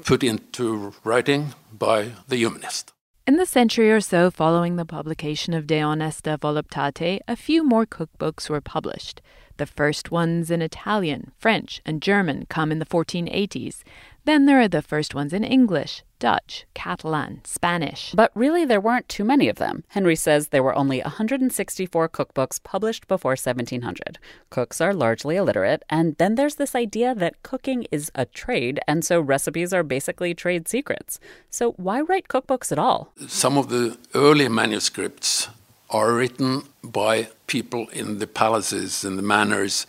put 0.05 0.23
into 0.23 0.93
writing 1.03 1.53
by 1.71 2.11
the 2.27 2.37
humanist. 2.37 2.93
In 3.25 3.35
the 3.35 3.45
century 3.45 3.91
or 3.91 3.99
so 3.99 4.31
following 4.31 4.77
the 4.77 4.85
publication 4.85 5.53
of 5.53 5.67
De 5.67 5.79
Honesta 5.79 6.37
Voluptate, 6.37 7.19
a 7.27 7.35
few 7.35 7.61
more 7.63 7.85
cookbooks 7.85 8.49
were 8.49 8.61
published. 8.61 9.21
The 9.57 9.65
first 9.65 10.11
ones 10.11 10.49
in 10.49 10.61
Italian, 10.61 11.31
French, 11.37 11.81
and 11.85 12.01
German 12.01 12.45
come 12.47 12.71
in 12.71 12.79
the 12.79 12.85
1480s. 12.85 13.83
Then 14.27 14.45
there 14.45 14.59
are 14.59 14.67
the 14.67 14.81
first 14.81 15.15
ones 15.15 15.31
in 15.31 15.45
English, 15.45 16.03
Dutch, 16.19 16.65
Catalan, 16.73 17.39
Spanish. 17.45 18.11
But 18.13 18.29
really, 18.35 18.65
there 18.65 18.81
weren't 18.81 19.07
too 19.07 19.23
many 19.23 19.47
of 19.47 19.55
them. 19.55 19.85
Henry 19.87 20.17
says 20.17 20.49
there 20.49 20.61
were 20.61 20.75
only 20.75 20.99
164 20.99 22.09
cookbooks 22.09 22.61
published 22.61 23.07
before 23.07 23.37
1700. 23.37 24.19
Cooks 24.49 24.81
are 24.81 24.93
largely 24.93 25.37
illiterate, 25.37 25.81
and 25.89 26.17
then 26.17 26.35
there's 26.35 26.55
this 26.55 26.75
idea 26.75 27.15
that 27.15 27.41
cooking 27.41 27.87
is 27.89 28.11
a 28.15 28.25
trade, 28.25 28.81
and 28.85 29.05
so 29.05 29.21
recipes 29.21 29.71
are 29.71 29.81
basically 29.81 30.33
trade 30.33 30.67
secrets. 30.67 31.21
So 31.49 31.71
why 31.77 32.01
write 32.01 32.27
cookbooks 32.27 32.73
at 32.73 32.79
all? 32.79 33.13
Some 33.29 33.57
of 33.57 33.69
the 33.69 33.97
early 34.13 34.49
manuscripts 34.49 35.47
are 35.89 36.11
written 36.11 36.63
by 36.83 37.29
people 37.47 37.87
in 37.93 38.19
the 38.19 38.27
palaces 38.27 39.05
and 39.05 39.17
the 39.17 39.23
manors, 39.23 39.87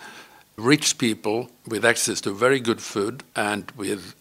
rich 0.56 0.96
people 0.96 1.50
with 1.66 1.84
access 1.84 2.20
to 2.20 2.32
very 2.32 2.60
good 2.60 2.80
food 2.80 3.24
and 3.34 3.72
with 3.72 4.14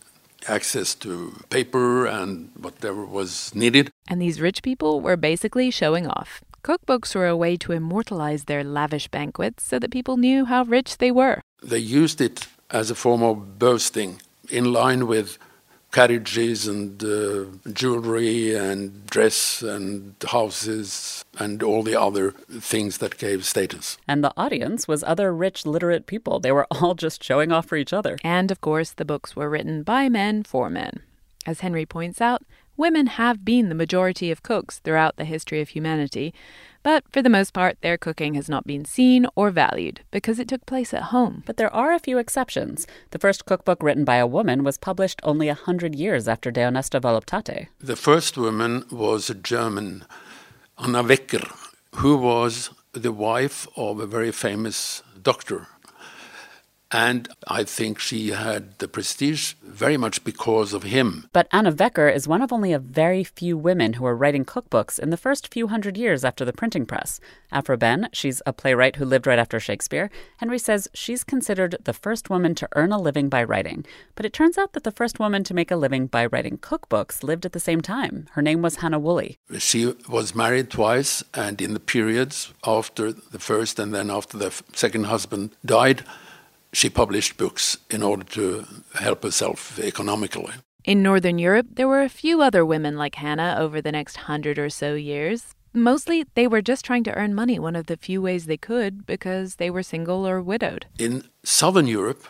access 0.47 0.95
to 0.95 1.33
paper 1.49 2.05
and 2.05 2.51
whatever 2.59 3.05
was 3.05 3.53
needed. 3.55 3.91
And 4.07 4.21
these 4.21 4.41
rich 4.41 4.61
people 4.61 5.01
were 5.01 5.17
basically 5.17 5.71
showing 5.71 6.07
off. 6.07 6.43
Cookbooks 6.63 7.15
were 7.15 7.27
a 7.27 7.37
way 7.37 7.57
to 7.57 7.71
immortalize 7.71 8.45
their 8.45 8.63
lavish 8.63 9.07
banquets 9.07 9.63
so 9.63 9.79
that 9.79 9.91
people 9.91 10.17
knew 10.17 10.45
how 10.45 10.63
rich 10.63 10.97
they 10.97 11.11
were. 11.11 11.41
They 11.63 11.79
used 11.79 12.21
it 12.21 12.47
as 12.69 12.91
a 12.91 12.95
form 12.95 13.23
of 13.23 13.57
boasting, 13.57 14.21
in 14.49 14.71
line 14.71 15.07
with 15.07 15.37
carriages 15.97 16.67
and 16.67 17.03
uh, 17.03 17.45
jewelry 17.73 18.53
and 18.53 19.07
dress 19.07 19.63
and 19.63 20.13
houses 20.27 21.25
and 21.39 21.63
all 21.63 21.81
the 21.81 21.99
other 21.99 22.29
things 22.71 22.99
that 22.99 23.17
gave 23.17 23.43
status. 23.43 23.97
And 24.07 24.23
the 24.23 24.31
audience 24.37 24.87
was 24.87 25.03
other 25.03 25.33
rich, 25.33 25.65
literate 25.65 26.05
people. 26.05 26.39
They 26.39 26.51
were 26.51 26.67
all 26.71 26.93
just 26.93 27.23
showing 27.23 27.51
off 27.51 27.65
for 27.65 27.77
each 27.77 27.93
other. 27.93 28.19
And 28.23 28.51
of 28.51 28.61
course, 28.61 28.91
the 28.91 29.05
books 29.05 29.35
were 29.35 29.49
written 29.49 29.81
by 29.81 30.07
men 30.07 30.43
for 30.43 30.69
men. 30.69 30.99
As 31.47 31.61
Henry 31.61 31.87
points 31.87 32.21
out, 32.21 32.43
women 32.75 33.07
have 33.07 33.43
been 33.43 33.69
the 33.69 33.81
majority 33.83 34.29
of 34.29 34.43
cooks 34.43 34.77
throughout 34.77 35.15
the 35.15 35.25
history 35.25 35.61
of 35.61 35.69
humanity, 35.69 36.31
but 36.87 37.03
for 37.11 37.21
the 37.21 37.29
most 37.37 37.51
part, 37.51 37.75
their 37.81 37.97
cooking 37.97 38.35
has 38.35 38.47
not 38.47 38.65
been 38.65 38.85
seen 38.85 39.27
or 39.35 39.51
valued 39.51 39.99
because 40.09 40.39
it 40.39 40.47
took 40.47 40.65
place 40.65 40.93
at 40.93 41.11
home. 41.11 41.43
But 41.45 41.57
there 41.57 41.73
are 41.75 41.91
a 41.91 41.99
few 41.99 42.17
exceptions. 42.17 42.87
The 43.11 43.19
first 43.19 43.43
cookbook 43.43 43.83
written 43.83 44.05
by 44.05 44.15
a 44.15 44.25
woman 44.37 44.63
was 44.63 44.77
published 44.77 45.19
only 45.21 45.49
a 45.49 45.53
hundred 45.53 45.95
years 45.95 46.29
after 46.29 46.49
De 46.49 46.61
Honesta 46.61 47.01
Voluptate. 47.01 47.67
The 47.81 47.97
first 47.97 48.37
woman 48.37 48.85
was 48.89 49.29
a 49.29 49.35
German, 49.35 50.05
Anna 50.81 51.03
Wecker, 51.03 51.53
who 51.95 52.15
was 52.15 52.69
the 52.93 53.11
wife 53.11 53.67
of 53.75 53.99
a 53.99 54.07
very 54.07 54.31
famous 54.31 55.03
doctor 55.21 55.67
and 56.91 57.27
I 57.47 57.63
think 57.63 57.99
she 57.99 58.29
had 58.29 58.77
the 58.79 58.87
prestige 58.87 59.53
very 59.61 59.97
much 59.97 60.23
because 60.23 60.73
of 60.73 60.83
him. 60.83 61.29
But 61.33 61.47
Anna 61.51 61.71
Wecker 61.71 62.13
is 62.13 62.27
one 62.27 62.41
of 62.41 62.53
only 62.53 62.71
a 62.71 62.79
very 62.79 63.23
few 63.23 63.57
women 63.57 63.93
who 63.93 64.05
are 64.05 64.15
writing 64.15 64.45
cookbooks 64.45 64.97
in 64.97 65.09
the 65.09 65.17
first 65.17 65.53
few 65.53 65.67
hundred 65.67 65.97
years 65.97 66.23
after 66.23 66.45
the 66.45 66.53
printing 66.53 66.85
press. 66.85 67.19
Aphra 67.51 67.77
Behn, 67.77 68.09
she's 68.13 68.41
a 68.45 68.53
playwright 68.53 68.97
who 68.97 69.05
lived 69.05 69.27
right 69.27 69.39
after 69.39 69.59
Shakespeare. 69.59 70.09
Henry 70.37 70.59
says 70.59 70.87
she's 70.93 71.23
considered 71.23 71.77
the 71.83 71.93
first 71.93 72.29
woman 72.29 72.55
to 72.55 72.69
earn 72.75 72.91
a 72.91 72.99
living 72.99 73.29
by 73.29 73.43
writing. 73.43 73.85
But 74.15 74.25
it 74.25 74.33
turns 74.33 74.57
out 74.57 74.73
that 74.73 74.83
the 74.83 74.91
first 74.91 75.19
woman 75.19 75.43
to 75.45 75.53
make 75.53 75.71
a 75.71 75.75
living 75.75 76.07
by 76.07 76.25
writing 76.25 76.57
cookbooks 76.57 77.23
lived 77.23 77.45
at 77.45 77.51
the 77.51 77.59
same 77.59 77.81
time. 77.81 78.27
Her 78.31 78.41
name 78.41 78.61
was 78.61 78.77
Hannah 78.77 78.99
Woolley. 78.99 79.37
She 79.57 79.93
was 80.09 80.35
married 80.35 80.69
twice, 80.69 81.23
and 81.33 81.61
in 81.61 81.73
the 81.73 81.79
periods 81.79 82.53
after 82.65 83.11
the 83.11 83.39
first 83.39 83.79
and 83.79 83.93
then 83.93 84.09
after 84.09 84.37
the 84.37 84.53
second 84.73 85.05
husband 85.05 85.51
died, 85.65 86.03
she 86.73 86.89
published 86.89 87.37
books 87.37 87.77
in 87.89 88.03
order 88.03 88.23
to 88.23 88.65
help 88.95 89.23
herself 89.23 89.79
economically. 89.79 90.53
In 90.83 91.03
Northern 91.03 91.37
Europe, 91.37 91.67
there 91.73 91.87
were 91.87 92.01
a 92.01 92.09
few 92.09 92.41
other 92.41 92.65
women 92.65 92.95
like 92.95 93.15
Hannah 93.15 93.57
over 93.59 93.81
the 93.81 93.91
next 93.91 94.17
hundred 94.17 94.57
or 94.57 94.69
so 94.69 94.95
years. 94.95 95.53
Mostly, 95.73 96.25
they 96.33 96.47
were 96.47 96.61
just 96.61 96.85
trying 96.85 97.03
to 97.03 97.13
earn 97.13 97.35
money 97.35 97.59
one 97.59 97.75
of 97.75 97.87
the 97.87 97.97
few 97.97 98.21
ways 98.21 98.45
they 98.45 98.57
could 98.57 99.05
because 99.05 99.55
they 99.55 99.69
were 99.69 99.83
single 99.83 100.25
or 100.25 100.41
widowed. 100.41 100.85
In 100.97 101.25
Southern 101.43 101.87
Europe, 101.87 102.25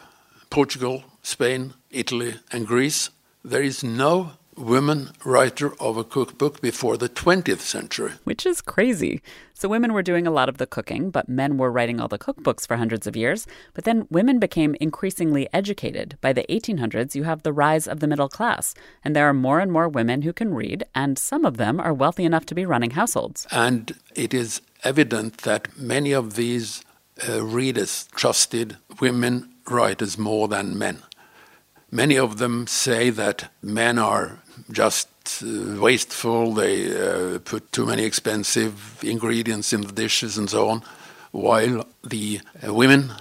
Portugal, 0.50 1.04
Spain, 1.22 1.74
Italy, 1.92 2.36
and 2.52 2.66
Greece, 2.66 3.12
there 3.44 3.62
is 3.62 3.84
no 3.84 4.32
women 4.58 5.12
writer 5.24 5.74
of 5.80 5.98
a 5.98 6.04
cookbook 6.04 6.62
before 6.62 6.98
the 6.98 7.10
20th 7.10 7.60
century. 7.60 8.14
Which 8.24 8.46
is 8.46 8.62
crazy. 8.62 9.22
So 9.54 9.70
women 9.70 9.94
were 9.94 10.04
doing 10.04 10.28
a 10.28 10.32
lot 10.32 10.50
of 10.50 10.58
the 10.58 10.68
cooking, 10.68 11.10
but 11.10 11.30
men 11.30 11.58
were 11.58 11.72
writing 11.72 12.00
all 12.00 12.08
the 12.08 12.20
cookbooks 12.20 12.68
for 12.68 12.78
hundreds 12.78 13.08
of 13.08 13.16
years. 13.16 13.48
But 13.74 13.86
then 13.86 14.08
women 14.10 14.40
became 14.40 14.76
increasingly 14.80 15.48
educated. 15.54 16.18
By 16.22 16.34
the 16.34 16.46
1800s, 16.50 17.16
you 17.16 17.24
have 17.24 17.44
the 17.44 17.54
rise 17.54 17.88
of 17.88 18.00
the 18.00 18.08
middle 18.08 18.30
class, 18.30 18.74
and 19.04 19.16
there 19.16 19.28
are 19.28 19.34
more 19.34 19.60
and 19.60 19.72
more 19.72 19.88
women 19.88 20.24
who 20.24 20.34
can 20.34 20.54
read, 20.54 20.84
and 20.94 21.18
some 21.18 21.46
of 21.46 21.58
them 21.58 21.80
are 21.80 21.94
wealthy 21.94 22.26
enough 22.26 22.46
to 22.48 22.56
be 22.56 22.66
running 22.66 22.92
households. 22.92 23.48
And 23.52 23.96
it 24.16 24.34
is 24.34 24.62
evident 24.84 25.40
that 25.40 25.78
many 25.78 26.12
of 26.12 26.36
these 26.36 26.84
uh, 27.28 27.44
readers 27.44 28.08
trusted 28.16 28.78
women 29.00 29.54
writers 29.70 30.18
more 30.18 30.48
than 30.48 30.78
men. 30.78 31.04
Many 31.90 32.18
of 32.18 32.38
them 32.38 32.68
say 32.68 33.10
that 33.12 33.52
men 33.62 33.98
are 33.98 34.40
just 34.72 35.10
uh, 35.44 35.80
wasteful, 35.80 36.54
they 36.54 36.92
uh, 36.92 37.40
put 37.40 37.72
too 37.72 37.86
many 37.86 38.04
expensive 38.04 39.04
ingredients 39.04 39.74
in 39.74 39.82
the 39.82 39.92
dishes 39.92 40.38
and 40.38 40.50
so 40.50 40.70
on, 40.70 40.84
while 41.32 41.86
the 42.04 42.42
uh, 42.66 42.74
women 42.74 43.14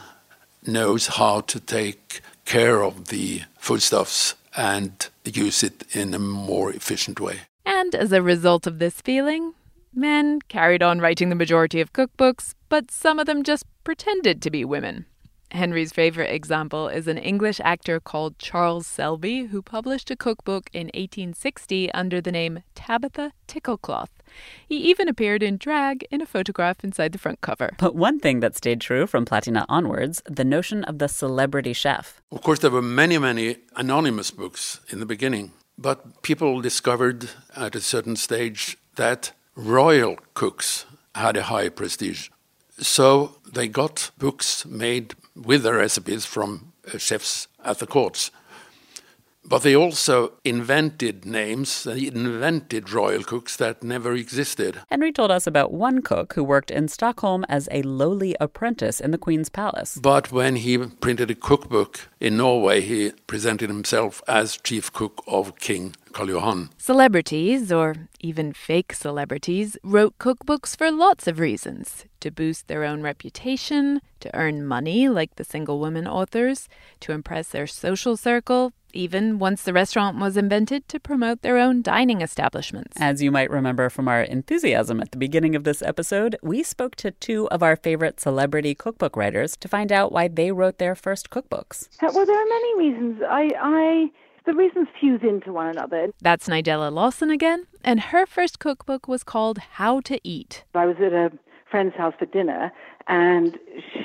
knows 0.67 1.07
how 1.07 1.41
to 1.43 1.61
take 1.61 2.21
care 2.45 2.83
of 2.83 3.09
the 3.09 3.43
foodstuffs 3.59 4.35
and 4.57 5.09
use 5.25 5.63
it 5.63 5.85
in 5.93 6.15
a 6.15 6.19
more 6.19 6.71
efficient 6.71 7.21
way. 7.21 7.41
And 7.65 7.95
as 7.95 8.13
a 8.13 8.23
result 8.23 8.67
of 8.67 8.79
this 8.79 9.01
feeling, 9.01 9.55
men 9.93 10.41
carried 10.49 10.83
on 10.83 11.01
writing 11.01 11.29
the 11.29 11.35
majority 11.35 11.81
of 11.81 11.93
cookbooks, 11.93 12.55
but 12.69 12.91
some 12.91 13.19
of 13.19 13.27
them 13.27 13.43
just 13.43 13.65
pretended 13.85 14.41
to 14.43 14.51
be 14.51 14.65
women. 14.65 15.07
Henry's 15.53 15.93
favorite 15.93 16.31
example 16.31 16.89
is 16.89 17.07
an 17.07 17.19
English 17.19 17.61
actor 17.63 18.01
called 18.01 18.39
Charles 18.39 18.87
Selby, 18.87 19.45
who 19.45 19.63
published 19.63 20.11
a 20.11 20.17
cookbook 20.17 20.69
in 20.73 20.87
1860 20.89 21.93
under 21.93 22.21
the 22.21 22.33
name 22.33 22.63
Tabitha 22.75 23.33
Tickletooth. 23.47 24.09
He 24.67 24.77
even 24.77 25.09
appeared 25.09 25.43
in 25.43 25.57
drag 25.57 26.05
in 26.11 26.21
a 26.21 26.27
photograph 26.27 26.83
inside 26.83 27.13
the 27.13 27.19
front 27.19 27.41
cover. 27.41 27.71
But 27.79 27.95
one 27.95 28.19
thing 28.19 28.41
that 28.41 28.57
stayed 28.57 28.81
true 28.81 29.07
from 29.07 29.25
Platina 29.25 29.65
onwards 29.69 30.21
the 30.29 30.45
notion 30.45 30.85
of 30.85 30.99
the 30.99 31.09
celebrity 31.09 31.73
chef. 31.73 32.21
Of 32.33 32.43
course, 32.43 32.59
there 32.59 32.71
were 32.71 32.83
many, 32.83 33.19
many 33.19 33.59
anonymous 33.77 34.31
books 34.31 34.81
in 34.91 34.99
the 34.99 35.07
beginning, 35.07 35.53
but 35.79 36.23
people 36.23 36.61
discovered 36.61 37.31
at 37.55 37.77
a 37.77 37.81
certain 37.81 38.17
stage 38.17 38.77
that 38.97 39.33
royal 39.55 40.19
cooks 40.35 40.87
had 41.15 41.37
a 41.37 41.45
high 41.45 41.69
prestige. 41.69 42.29
So 42.79 43.37
they 43.51 43.69
got 43.69 44.11
books 44.19 44.67
made 44.67 45.15
with 45.35 45.63
the 45.63 45.73
recipes 45.73 46.27
from 46.27 46.73
uh, 46.93 46.99
chefs 46.99 47.49
at 47.65 47.79
the 47.79 47.87
courts. 47.87 48.31
But 49.49 49.63
they 49.63 49.77
also 49.77 50.33
invented 50.45 51.25
names, 51.25 51.85
they 51.85 52.09
invented 52.09 52.91
royal 52.91 53.23
cooks 53.23 53.57
that 53.57 53.85
never 53.85 54.13
existed. 54.13 54.81
Henry 54.91 55.13
told 55.13 55.31
us 55.31 55.47
about 55.47 55.73
one 55.73 56.03
cook 56.03 56.33
who 56.35 56.43
worked 56.43 56.73
in 56.73 56.89
Stockholm 56.89 57.45
as 57.49 57.69
a 57.71 57.83
lowly 57.83 58.35
apprentice 58.41 58.99
in 58.99 59.13
the 59.13 59.19
Queen's 59.19 59.49
palace. 59.49 59.99
But 60.03 60.33
when 60.33 60.57
he 60.57 60.77
printed 60.79 61.31
a 61.31 61.37
cookbook 61.37 62.09
in 62.19 62.39
Norway, 62.39 62.81
he 62.81 63.13
presented 63.29 63.71
himself 63.71 64.21
as 64.27 64.57
chief 64.57 64.93
cook 64.93 65.23
of 65.29 65.57
King 65.61 65.95
Karl 66.17 66.31
Johan. 66.31 66.71
Celebrities, 66.79 67.71
or 67.71 67.95
even 68.21 68.55
fake 68.55 68.95
celebrities, 68.95 69.77
wrote 69.83 70.17
cookbooks 70.17 70.75
for 70.75 70.91
lots 70.91 71.27
of 71.27 71.39
reasons 71.39 72.07
to 72.21 72.31
boost 72.31 72.69
their 72.69 72.85
own 72.85 73.03
reputation, 73.03 74.01
to 74.21 74.35
earn 74.35 74.65
money 74.67 75.11
like 75.11 75.37
the 75.37 75.45
single 75.45 75.79
woman 75.79 76.09
authors, 76.09 76.71
to 77.01 77.13
impress 77.13 77.49
their 77.49 77.67
social 77.67 78.17
circle, 78.17 78.73
even 78.95 79.39
once 79.39 79.63
the 79.63 79.75
restaurant 79.75 80.19
was 80.19 80.39
invented 80.39 80.89
to 80.89 80.99
promote 80.99 81.43
their 81.43 81.59
own 81.59 81.83
dining 81.83 82.23
establishments. 82.23 82.97
As 82.99 83.23
you 83.23 83.31
might 83.31 83.51
remember 83.51 83.91
from 83.91 84.09
our 84.09 84.23
enthusiasm 84.23 85.03
at 85.03 85.11
the 85.11 85.19
beginning 85.19 85.55
of 85.55 85.65
this 85.65 85.83
episode, 85.83 86.35
we 86.43 86.63
spoke 86.63 86.97
to 86.97 87.11
two 87.11 87.47
of 87.51 87.63
our 87.63 87.77
favorite 87.77 88.21
celebrity 88.21 88.75
cookbook 88.75 89.17
writers 89.19 89.55
to 89.59 89.69
find 89.69 89.93
out 89.93 90.13
why 90.13 90.29
they 90.29 90.51
wrote 90.51 90.79
their 90.79 90.95
first 90.95 91.29
cookbooks. 91.29 91.91
Well, 92.01 92.25
there 92.25 92.43
are 92.43 92.49
many 92.49 92.79
reasons. 92.79 93.21
I, 93.29 93.51
I 93.61 94.11
the 94.47 94.55
reasons 94.55 94.89
fuse 94.99 95.21
into 95.23 95.53
one 95.53 95.67
another. 95.67 96.09
That's 96.23 96.49
Nigella 96.49 96.91
Lawson 96.91 97.31
again, 97.31 97.67
and 97.85 98.01
her 98.01 98.25
first 98.27 98.59
cookbook 98.59 99.09
was 99.09 99.23
called 99.23 99.59
How 99.59 100.01
to 100.03 100.19
Eat. 100.25 100.65
I 100.75 100.87
was 100.87 100.97
at 100.99 101.13
a 101.13 101.31
friend's 101.71 101.97
house 101.97 102.15
for 102.19 102.27
dinner, 102.27 102.73
and 103.09 103.59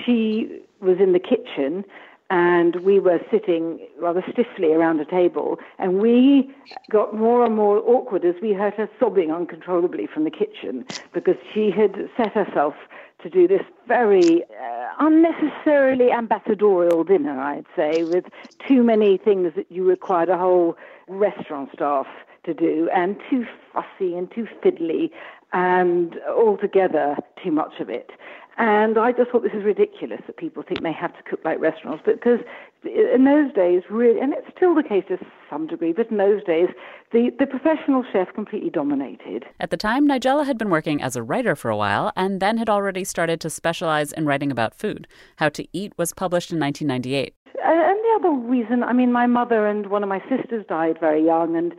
she 0.03 0.61
was 0.81 0.97
in 0.99 1.13
the 1.13 1.19
kitchen 1.19 1.85
and 2.31 2.77
we 2.77 2.97
were 2.97 3.19
sitting 3.29 3.77
rather 3.99 4.23
stiffly 4.31 4.71
around 4.71 5.01
a 5.01 5.05
table, 5.05 5.59
and 5.79 6.01
we 6.01 6.49
got 6.89 7.13
more 7.13 7.43
and 7.43 7.57
more 7.57 7.79
awkward 7.79 8.23
as 8.23 8.35
we 8.41 8.53
heard 8.53 8.73
her 8.75 8.89
sobbing 9.01 9.31
uncontrollably 9.31 10.07
from 10.07 10.23
the 10.23 10.31
kitchen 10.31 10.85
because 11.13 11.35
she 11.53 11.69
had 11.69 12.09
set 12.15 12.31
herself 12.31 12.73
to 13.23 13.29
do 13.29 13.47
this 13.47 13.61
very 13.87 14.43
uh, 14.43 14.89
unnecessarily 14.99 16.11
ambassadorial 16.11 17.03
dinner, 17.03 17.39
I'd 17.39 17.65
say, 17.75 18.03
with 18.03 18.25
too 18.67 18.83
many 18.83 19.17
things 19.17 19.53
that 19.55 19.71
you 19.71 19.83
required 19.83 20.29
a 20.29 20.37
whole 20.37 20.77
restaurant 21.07 21.69
staff 21.73 22.07
to 22.45 22.53
do, 22.53 22.89
and 22.93 23.17
too 23.29 23.45
fussy 23.73 24.15
and 24.15 24.31
too 24.31 24.47
fiddly, 24.63 25.11
and 25.53 26.19
altogether 26.27 27.17
too 27.43 27.51
much 27.51 27.79
of 27.79 27.89
it. 27.89 28.11
And 28.57 28.97
I 28.97 29.11
just 29.11 29.31
thought 29.31 29.43
this 29.43 29.53
is 29.53 29.63
ridiculous 29.63 30.21
that 30.27 30.37
people 30.37 30.61
think 30.61 30.83
they 30.83 30.91
have 30.91 31.15
to 31.15 31.23
cook 31.23 31.39
like 31.43 31.59
restaurants 31.59 32.03
because 32.05 32.39
in 32.83 33.25
those 33.25 33.53
days, 33.53 33.83
really, 33.89 34.19
and 34.19 34.33
it's 34.33 34.47
still 34.55 34.75
the 34.75 34.83
case 34.83 35.03
to 35.07 35.17
some 35.49 35.67
degree, 35.67 35.93
but 35.93 36.11
in 36.11 36.17
those 36.17 36.43
days, 36.43 36.67
the, 37.11 37.31
the 37.39 37.45
professional 37.45 38.03
chef 38.11 38.33
completely 38.33 38.69
dominated. 38.69 39.45
At 39.59 39.69
the 39.69 39.77
time, 39.77 40.07
Nigella 40.07 40.45
had 40.45 40.57
been 40.57 40.69
working 40.69 41.01
as 41.01 41.15
a 41.15 41.23
writer 41.23 41.55
for 41.55 41.69
a 41.69 41.77
while 41.77 42.11
and 42.15 42.39
then 42.39 42.57
had 42.57 42.69
already 42.69 43.03
started 43.03 43.39
to 43.41 43.49
specialize 43.49 44.11
in 44.11 44.25
writing 44.25 44.51
about 44.51 44.75
food. 44.75 45.07
How 45.37 45.49
to 45.49 45.65
Eat 45.73 45.93
was 45.97 46.13
published 46.13 46.51
in 46.51 46.59
1998. 46.59 47.33
And 47.63 47.97
the 47.99 48.19
other 48.19 48.35
reason, 48.35 48.83
I 48.83 48.93
mean, 48.93 49.11
my 49.11 49.27
mother 49.27 49.67
and 49.67 49.87
one 49.87 50.03
of 50.03 50.09
my 50.09 50.19
sisters 50.27 50.65
died 50.67 50.97
very 50.99 51.23
young, 51.23 51.55
and 51.55 51.73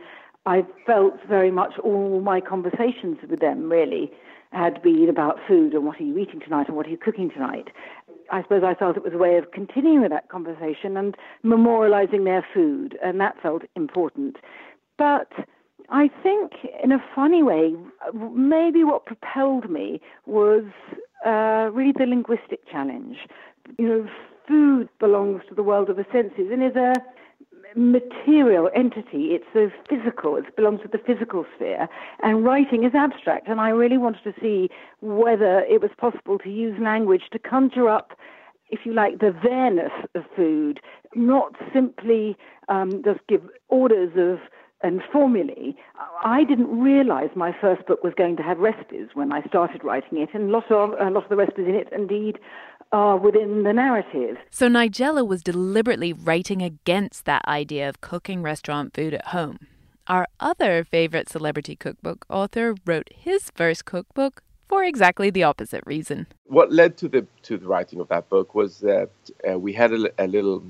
I 0.45 0.65
felt 0.85 1.13
very 1.27 1.51
much 1.51 1.73
all 1.83 2.21
my 2.21 2.41
conversations 2.41 3.17
with 3.29 3.39
them 3.39 3.69
really 3.69 4.11
had 4.53 4.81
been 4.81 5.09
about 5.09 5.39
food 5.47 5.73
and 5.73 5.85
what 5.85 5.99
are 5.99 6.03
you 6.03 6.17
eating 6.17 6.39
tonight 6.39 6.67
and 6.67 6.77
what 6.77 6.85
are 6.85 6.91
you 6.91 6.97
cooking 6.97 7.29
tonight. 7.29 7.69
I 8.31 8.41
suppose 8.43 8.63
I 8.63 8.73
felt 8.73 8.97
it 8.97 9.03
was 9.03 9.13
a 9.13 9.17
way 9.17 9.37
of 9.37 9.51
continuing 9.51 10.09
that 10.09 10.29
conversation 10.29 10.95
and 10.95 11.15
memorializing 11.43 12.23
their 12.23 12.45
food, 12.53 12.97
and 13.03 13.19
that 13.19 13.35
felt 13.41 13.63
important. 13.75 14.37
But 14.97 15.31
I 15.89 16.09
think, 16.21 16.53
in 16.83 16.91
a 16.91 17.03
funny 17.13 17.43
way, 17.43 17.75
maybe 18.13 18.83
what 18.83 19.05
propelled 19.05 19.69
me 19.69 19.99
was 20.25 20.63
uh, 21.25 21.69
really 21.73 21.93
the 21.97 22.05
linguistic 22.05 22.67
challenge. 22.71 23.17
You 23.77 23.87
know, 23.87 24.07
food 24.47 24.89
belongs 24.99 25.41
to 25.49 25.55
the 25.55 25.63
world 25.63 25.89
of 25.89 25.97
the 25.97 26.05
senses 26.11 26.49
and 26.51 26.63
is 26.63 26.75
a 26.75 26.93
material 27.75 28.69
entity. 28.75 29.35
It's 29.35 29.45
so 29.53 29.71
physical. 29.89 30.35
It 30.35 30.55
belongs 30.55 30.81
to 30.81 30.87
the 30.87 30.97
physical 30.97 31.45
sphere. 31.55 31.87
And 32.21 32.43
writing 32.43 32.83
is 32.83 32.93
abstract. 32.95 33.47
And 33.47 33.59
I 33.59 33.69
really 33.69 33.97
wanted 33.97 34.23
to 34.23 34.33
see 34.41 34.69
whether 35.01 35.59
it 35.61 35.81
was 35.81 35.91
possible 35.97 36.37
to 36.39 36.49
use 36.49 36.79
language 36.79 37.23
to 37.31 37.39
conjure 37.39 37.89
up, 37.89 38.11
if 38.69 38.85
you 38.85 38.93
like, 38.93 39.19
the 39.19 39.35
there-ness 39.43 39.91
of 40.15 40.23
food, 40.35 40.79
not 41.15 41.55
simply 41.73 42.35
um, 42.69 43.03
just 43.03 43.19
give 43.27 43.41
orders 43.69 44.11
of 44.17 44.39
and 44.83 45.01
formulae. 45.11 45.73
I 46.25 46.43
didn't 46.43 46.79
realize 46.79 47.29
my 47.35 47.55
first 47.59 47.87
book 47.87 48.03
was 48.03 48.13
going 48.15 48.35
to 48.37 48.43
have 48.43 48.59
recipes 48.59 49.07
when 49.13 49.31
I 49.31 49.41
started 49.43 49.83
writing 49.83 50.19
it, 50.19 50.29
and 50.33 50.49
a 50.49 50.51
lot 50.51 50.69
of 50.69 50.91
a 50.99 51.09
lot 51.09 51.23
of 51.23 51.29
the 51.29 51.37
recipes 51.37 51.67
in 51.69 51.75
it 51.75 51.87
indeed 51.91 52.37
are 52.93 53.17
within 53.17 53.63
the 53.63 53.73
narrative. 53.73 54.37
So 54.51 54.69
Nigella 54.69 55.27
was 55.27 55.41
deliberately 55.41 56.13
writing 56.13 56.61
against 56.61 57.25
that 57.25 57.43
idea 57.45 57.89
of 57.89 57.99
cooking 57.99 58.43
restaurant 58.43 58.93
food 58.93 59.15
at 59.15 59.29
home. 59.29 59.57
Our 60.07 60.27
other 60.39 60.83
favorite 60.83 61.27
celebrity 61.27 61.75
cookbook 61.75 62.25
author 62.29 62.75
wrote 62.85 63.09
his 63.13 63.51
first 63.55 63.85
cookbook 63.85 64.43
for 64.67 64.83
exactly 64.83 65.29
the 65.29 65.43
opposite 65.43 65.83
reason. 65.85 66.27
What 66.45 66.71
led 66.71 66.97
to 66.97 67.07
the 67.07 67.25
to 67.43 67.57
the 67.57 67.67
writing 67.67 67.99
of 67.99 68.07
that 68.09 68.29
book 68.29 68.53
was 68.53 68.79
that 68.79 69.09
uh, 69.49 69.57
we 69.57 69.73
had 69.73 69.91
a, 69.91 70.09
a, 70.17 70.27
little 70.27 70.63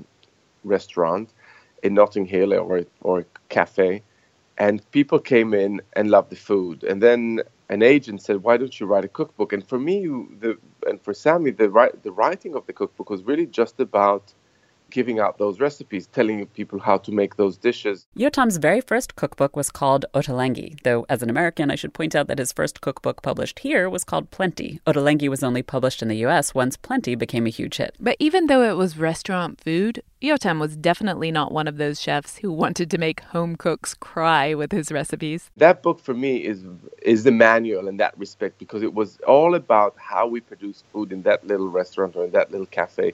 restaurant 0.62 1.32
in 1.82 1.94
Notting 1.94 2.26
Hill 2.26 2.54
or 2.54 2.82
or 3.02 3.20
a 3.20 3.24
cafe, 3.48 4.02
and 4.56 4.88
people 4.92 5.18
came 5.18 5.52
in 5.52 5.80
and 5.94 6.10
loved 6.10 6.30
the 6.30 6.36
food, 6.36 6.84
and 6.84 7.02
then 7.02 7.40
an 7.68 7.82
agent 7.82 8.22
said, 8.22 8.42
"Why 8.42 8.56
don't 8.56 8.78
you 8.78 8.86
write 8.86 9.04
a 9.04 9.08
cookbook?" 9.08 9.52
And 9.52 9.66
for 9.66 9.78
me, 9.78 10.06
the 10.06 10.58
and 10.86 11.00
for 11.02 11.14
Sami, 11.14 11.50
the 11.50 11.68
the 12.02 12.12
writing 12.12 12.54
of 12.54 12.66
the 12.66 12.72
cookbook 12.72 13.10
was 13.10 13.24
really 13.24 13.46
just 13.46 13.80
about 13.80 14.34
giving 14.94 15.18
out 15.18 15.38
those 15.38 15.58
recipes, 15.58 16.06
telling 16.06 16.46
people 16.46 16.78
how 16.78 16.96
to 16.96 17.10
make 17.10 17.34
those 17.34 17.56
dishes. 17.56 18.06
Yotam's 18.16 18.58
very 18.58 18.80
first 18.80 19.16
cookbook 19.16 19.56
was 19.56 19.68
called 19.68 20.06
Ottolenghi, 20.14 20.80
though 20.84 21.04
as 21.08 21.20
an 21.20 21.28
American, 21.28 21.68
I 21.68 21.74
should 21.74 21.92
point 21.92 22.14
out 22.14 22.28
that 22.28 22.38
his 22.38 22.52
first 22.52 22.80
cookbook 22.80 23.20
published 23.20 23.58
here 23.58 23.90
was 23.90 24.04
called 24.04 24.30
Plenty. 24.30 24.80
Ottolenghi 24.86 25.28
was 25.28 25.42
only 25.42 25.62
published 25.62 26.00
in 26.00 26.06
the 26.06 26.24
US 26.26 26.54
once 26.54 26.76
Plenty 26.76 27.16
became 27.16 27.44
a 27.44 27.50
huge 27.50 27.78
hit. 27.78 27.96
But 27.98 28.16
even 28.20 28.46
though 28.46 28.62
it 28.62 28.76
was 28.76 28.96
restaurant 28.96 29.60
food, 29.60 30.00
Yotam 30.22 30.60
was 30.60 30.76
definitely 30.76 31.32
not 31.32 31.50
one 31.50 31.66
of 31.66 31.76
those 31.76 32.00
chefs 32.00 32.38
who 32.38 32.52
wanted 32.52 32.88
to 32.92 32.96
make 32.96 33.20
home 33.20 33.56
cooks 33.56 33.94
cry 33.94 34.54
with 34.54 34.70
his 34.70 34.92
recipes. 34.92 35.50
That 35.56 35.82
book 35.82 35.98
for 35.98 36.14
me 36.14 36.36
is 36.36 36.64
is 37.02 37.24
the 37.24 37.32
manual 37.32 37.88
in 37.88 37.96
that 37.98 38.16
respect 38.16 38.58
because 38.58 38.82
it 38.82 38.94
was 38.94 39.18
all 39.26 39.54
about 39.54 39.94
how 39.98 40.26
we 40.26 40.40
produce 40.40 40.84
food 40.92 41.12
in 41.12 41.22
that 41.22 41.46
little 41.46 41.68
restaurant 41.68 42.14
or 42.16 42.24
in 42.24 42.30
that 42.30 42.50
little 42.52 42.66
cafe 42.66 43.12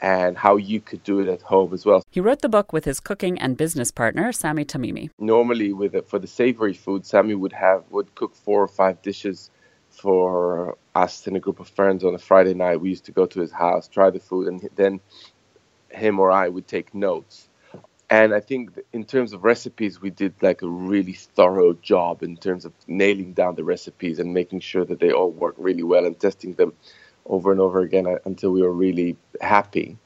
and 0.00 0.36
how 0.36 0.56
you 0.56 0.80
could 0.80 1.02
do 1.04 1.20
it 1.20 1.28
at 1.28 1.42
home 1.42 1.72
as 1.74 1.84
well. 1.84 2.02
He 2.10 2.20
wrote 2.20 2.42
the 2.42 2.48
book 2.48 2.72
with 2.72 2.84
his 2.84 3.00
cooking 3.00 3.38
and 3.38 3.56
business 3.56 3.90
partner 3.90 4.32
Sami 4.32 4.64
Tamimi. 4.64 5.10
Normally, 5.18 5.72
with 5.72 5.94
it, 5.94 6.08
for 6.08 6.18
the 6.18 6.26
savory 6.26 6.74
food, 6.74 7.04
Sami 7.04 7.34
would 7.34 7.52
have 7.52 7.84
would 7.90 8.14
cook 8.14 8.34
four 8.34 8.62
or 8.62 8.68
five 8.68 9.02
dishes 9.02 9.50
for 9.90 10.76
us 10.94 11.26
and 11.26 11.36
a 11.36 11.40
group 11.40 11.60
of 11.60 11.68
friends 11.68 12.04
on 12.04 12.14
a 12.14 12.18
Friday 12.18 12.54
night. 12.54 12.80
We 12.80 12.90
used 12.90 13.06
to 13.06 13.12
go 13.12 13.26
to 13.26 13.40
his 13.40 13.52
house, 13.52 13.88
try 13.88 14.10
the 14.10 14.20
food, 14.20 14.48
and 14.48 14.68
then 14.76 15.00
him 15.88 16.20
or 16.20 16.30
I 16.30 16.48
would 16.48 16.68
take 16.68 16.94
notes. 16.94 17.48
And 18.10 18.32
I 18.32 18.40
think 18.40 18.78
in 18.92 19.04
terms 19.04 19.34
of 19.34 19.44
recipes, 19.44 20.00
we 20.00 20.08
did 20.08 20.34
like 20.40 20.62
a 20.62 20.68
really 20.68 21.12
thorough 21.12 21.74
job 21.74 22.22
in 22.22 22.36
terms 22.38 22.64
of 22.64 22.72
nailing 22.86 23.34
down 23.34 23.54
the 23.54 23.64
recipes 23.64 24.18
and 24.18 24.32
making 24.32 24.60
sure 24.60 24.84
that 24.86 24.98
they 24.98 25.12
all 25.12 25.30
work 25.30 25.54
really 25.58 25.82
well 25.82 26.06
and 26.06 26.18
testing 26.18 26.54
them 26.54 26.72
over 27.28 27.52
and 27.52 27.60
over 27.60 27.80
again 27.80 28.06
uh, 28.06 28.18
until 28.24 28.50
we 28.50 28.62
were 28.62 28.72
really 28.72 29.16
happy. 29.40 29.98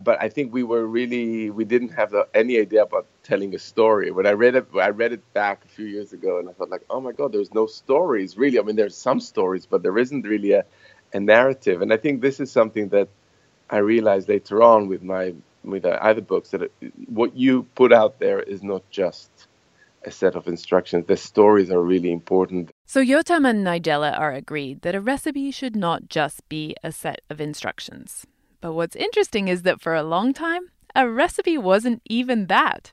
But 0.00 0.20
I 0.20 0.28
think 0.28 0.52
we 0.52 0.64
were 0.64 0.86
really 0.86 1.50
we 1.50 1.64
didn't 1.64 1.90
have 1.90 2.14
uh, 2.14 2.24
any 2.34 2.58
idea 2.58 2.82
about 2.82 3.06
telling 3.22 3.54
a 3.54 3.58
story. 3.58 4.10
When 4.10 4.26
I 4.26 4.32
read 4.32 4.56
it, 4.56 4.66
I 4.74 4.88
read 4.90 5.12
it 5.12 5.32
back 5.32 5.64
a 5.64 5.68
few 5.68 5.86
years 5.86 6.12
ago, 6.12 6.38
and 6.38 6.48
I 6.48 6.52
thought 6.52 6.70
like, 6.70 6.84
oh 6.90 7.00
my 7.00 7.12
god, 7.12 7.32
there's 7.32 7.54
no 7.54 7.66
stories 7.66 8.36
really. 8.36 8.58
I 8.58 8.62
mean, 8.62 8.76
there's 8.76 8.96
some 8.96 9.20
stories, 9.20 9.66
but 9.66 9.82
there 9.82 9.96
isn't 9.98 10.22
really 10.26 10.52
a, 10.52 10.64
a 11.12 11.20
narrative. 11.20 11.82
And 11.82 11.92
I 11.92 11.96
think 11.98 12.20
this 12.20 12.40
is 12.40 12.50
something 12.50 12.88
that 12.88 13.08
I 13.70 13.78
realized 13.78 14.28
later 14.28 14.62
on 14.62 14.88
with 14.88 15.02
my 15.02 15.34
with 15.64 15.84
uh, 15.84 15.90
other 15.90 16.20
books 16.20 16.50
that 16.50 16.62
it, 16.62 16.72
what 17.08 17.36
you 17.36 17.64
put 17.74 17.92
out 17.92 18.18
there 18.18 18.40
is 18.40 18.62
not 18.62 18.82
just 18.90 19.30
a 20.04 20.10
set 20.10 20.34
of 20.34 20.46
instructions. 20.48 21.06
The 21.06 21.16
stories 21.16 21.70
are 21.70 21.82
really 21.82 22.12
important. 22.12 22.70
So 22.86 23.00
Yotam 23.00 23.48
and 23.48 23.66
Nigella 23.66 24.18
are 24.18 24.32
agreed 24.32 24.82
that 24.82 24.94
a 24.94 25.00
recipe 25.00 25.50
should 25.50 25.76
not 25.76 26.08
just 26.08 26.48
be 26.48 26.74
a 26.82 26.92
set 26.92 27.20
of 27.30 27.40
instructions. 27.40 28.26
But 28.60 28.74
what's 28.74 28.96
interesting 28.96 29.48
is 29.48 29.62
that 29.62 29.80
for 29.80 29.94
a 29.94 30.02
long 30.02 30.32
time, 30.32 30.70
a 30.94 31.08
recipe 31.08 31.58
wasn't 31.58 32.02
even 32.08 32.46
that. 32.46 32.92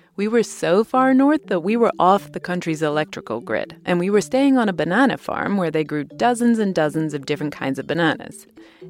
We 0.21 0.27
were 0.27 0.43
so 0.43 0.83
far 0.83 1.15
north 1.15 1.47
that 1.47 1.61
we 1.61 1.75
were 1.75 1.91
off 1.97 2.31
the 2.31 2.39
country's 2.39 2.83
electrical 2.83 3.41
grid, 3.41 3.75
and 3.87 3.97
we 3.97 4.11
were 4.11 4.21
staying 4.21 4.55
on 4.55 4.69
a 4.69 4.73
banana 4.81 5.17
farm 5.17 5.57
where 5.57 5.71
they 5.71 5.83
grew 5.83 6.03
dozens 6.03 6.59
and 6.59 6.75
dozens 6.75 7.15
of 7.15 7.25
different 7.25 7.53
kinds 7.53 7.79
of 7.79 7.87
bananas. 7.87 8.45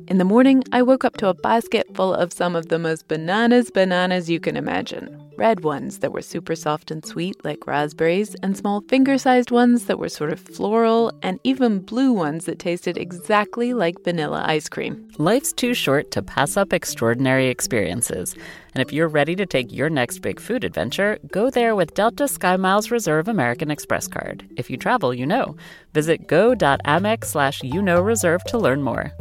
In 0.09 0.17
the 0.17 0.25
morning, 0.25 0.61
I 0.73 0.81
woke 0.81 1.05
up 1.05 1.15
to 1.17 1.29
a 1.29 1.33
basket 1.33 1.87
full 1.95 2.13
of 2.13 2.33
some 2.33 2.53
of 2.53 2.67
the 2.67 2.77
most 2.77 3.07
bananas 3.07 3.71
bananas 3.71 4.29
you 4.29 4.41
can 4.41 4.57
imagine. 4.57 5.31
Red 5.37 5.63
ones 5.63 5.99
that 5.99 6.11
were 6.11 6.21
super 6.21 6.53
soft 6.53 6.91
and 6.91 7.05
sweet, 7.05 7.37
like 7.45 7.65
raspberries, 7.65 8.35
and 8.43 8.57
small 8.57 8.81
finger 8.89 9.17
sized 9.17 9.51
ones 9.51 9.85
that 9.85 9.99
were 9.99 10.09
sort 10.09 10.33
of 10.33 10.39
floral, 10.41 11.13
and 11.23 11.39
even 11.45 11.79
blue 11.79 12.11
ones 12.11 12.43
that 12.43 12.59
tasted 12.59 12.97
exactly 12.97 13.73
like 13.73 14.03
vanilla 14.03 14.43
ice 14.45 14.67
cream. 14.67 15.07
Life's 15.17 15.53
too 15.53 15.73
short 15.73 16.11
to 16.11 16.21
pass 16.21 16.57
up 16.57 16.73
extraordinary 16.73 17.47
experiences. 17.47 18.35
And 18.73 18.81
if 18.81 18.93
you're 18.93 19.07
ready 19.07 19.35
to 19.35 19.45
take 19.45 19.71
your 19.71 19.89
next 19.89 20.19
big 20.19 20.39
food 20.39 20.63
adventure, 20.63 21.19
go 21.31 21.49
there 21.49 21.75
with 21.75 21.93
Delta 21.93 22.25
SkyMiles 22.25 22.91
Reserve 22.91 23.27
American 23.27 23.69
Express 23.69 24.07
card. 24.07 24.47
If 24.57 24.69
you 24.69 24.77
travel, 24.77 25.13
you 25.13 25.25
know. 25.25 25.55
Visit 25.93 26.27
go.amex 26.27 27.25
slash 27.25 27.61
you 27.63 27.81
know 27.81 28.01
reserve 28.01 28.43
to 28.45 28.57
learn 28.57 28.81
more. 28.81 29.11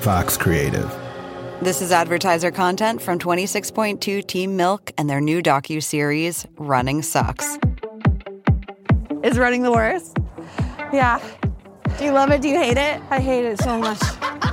Fox 0.00 0.36
Creative. 0.36 0.90
This 1.60 1.82
is 1.82 1.92
advertiser 1.92 2.50
content 2.50 3.02
from 3.02 3.18
26.2 3.18 4.26
Team 4.26 4.56
Milk 4.56 4.92
and 4.96 5.10
their 5.10 5.20
new 5.20 5.42
docu-series, 5.42 6.46
Running 6.56 7.02
Sucks. 7.02 7.58
Is 9.22 9.36
running 9.36 9.62
the 9.62 9.70
worst? 9.70 10.16
Yeah. 10.90 11.20
Do 11.98 12.06
you 12.06 12.12
love 12.12 12.30
it? 12.30 12.40
Do 12.40 12.48
you 12.48 12.56
hate 12.56 12.78
it? 12.78 13.02
I 13.10 13.20
hate 13.20 13.44
it 13.44 13.60
so 13.60 13.78
much. 13.78 14.00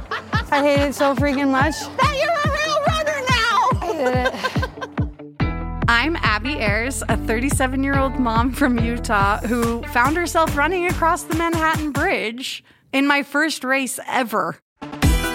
I 0.50 0.64
hate 0.64 0.80
it 0.80 0.96
so 0.96 1.14
freaking 1.14 1.52
much. 1.52 1.76
That 1.98 2.16
you're 2.22 2.32
a 2.32 2.52
real 2.56 2.80
runner 2.88 3.20
now! 3.30 3.70
I 3.82 3.86
hate 3.94 4.18
it. 4.26 5.84
I'm 5.90 6.16
Abby 6.18 6.60
Ayers, 6.60 7.04
a 7.10 7.18
37 7.18 7.84
year 7.84 7.98
old 7.98 8.18
mom 8.18 8.54
from 8.54 8.80
Utah 8.80 9.40
who 9.40 9.84
found 9.84 10.16
herself 10.16 10.56
running 10.56 10.86
across 10.86 11.24
the 11.24 11.36
Manhattan 11.36 11.92
Bridge 11.92 12.64
in 12.94 13.08
my 13.08 13.24
first 13.24 13.66
race 13.66 14.00
ever. 14.08 14.58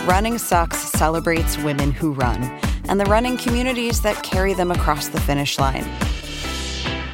Running 0.06 0.38
Sucks 0.38 0.78
celebrates 0.78 1.58
women 1.58 1.92
who 1.92 2.12
run 2.12 2.42
and 2.88 2.98
the 2.98 3.04
running 3.04 3.36
communities 3.36 4.00
that 4.00 4.22
carry 4.22 4.54
them 4.54 4.70
across 4.70 5.08
the 5.08 5.20
finish 5.20 5.58
line. 5.58 5.84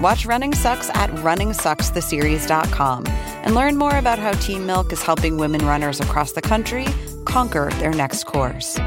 Watch 0.00 0.24
Running 0.24 0.54
Sucks 0.54 0.88
at 0.94 1.10
runningsuckstheseries.com 1.10 3.06
and 3.06 3.54
learn 3.54 3.76
more 3.76 3.98
about 3.98 4.18
how 4.18 4.32
Team 4.32 4.64
Milk 4.64 4.94
is 4.94 5.02
helping 5.02 5.36
women 5.36 5.66
runners 5.66 6.00
across 6.00 6.32
the 6.32 6.40
country 6.40 6.86
conquer 7.26 7.68
their 7.72 7.92
next 7.92 8.24
course. 8.24 8.78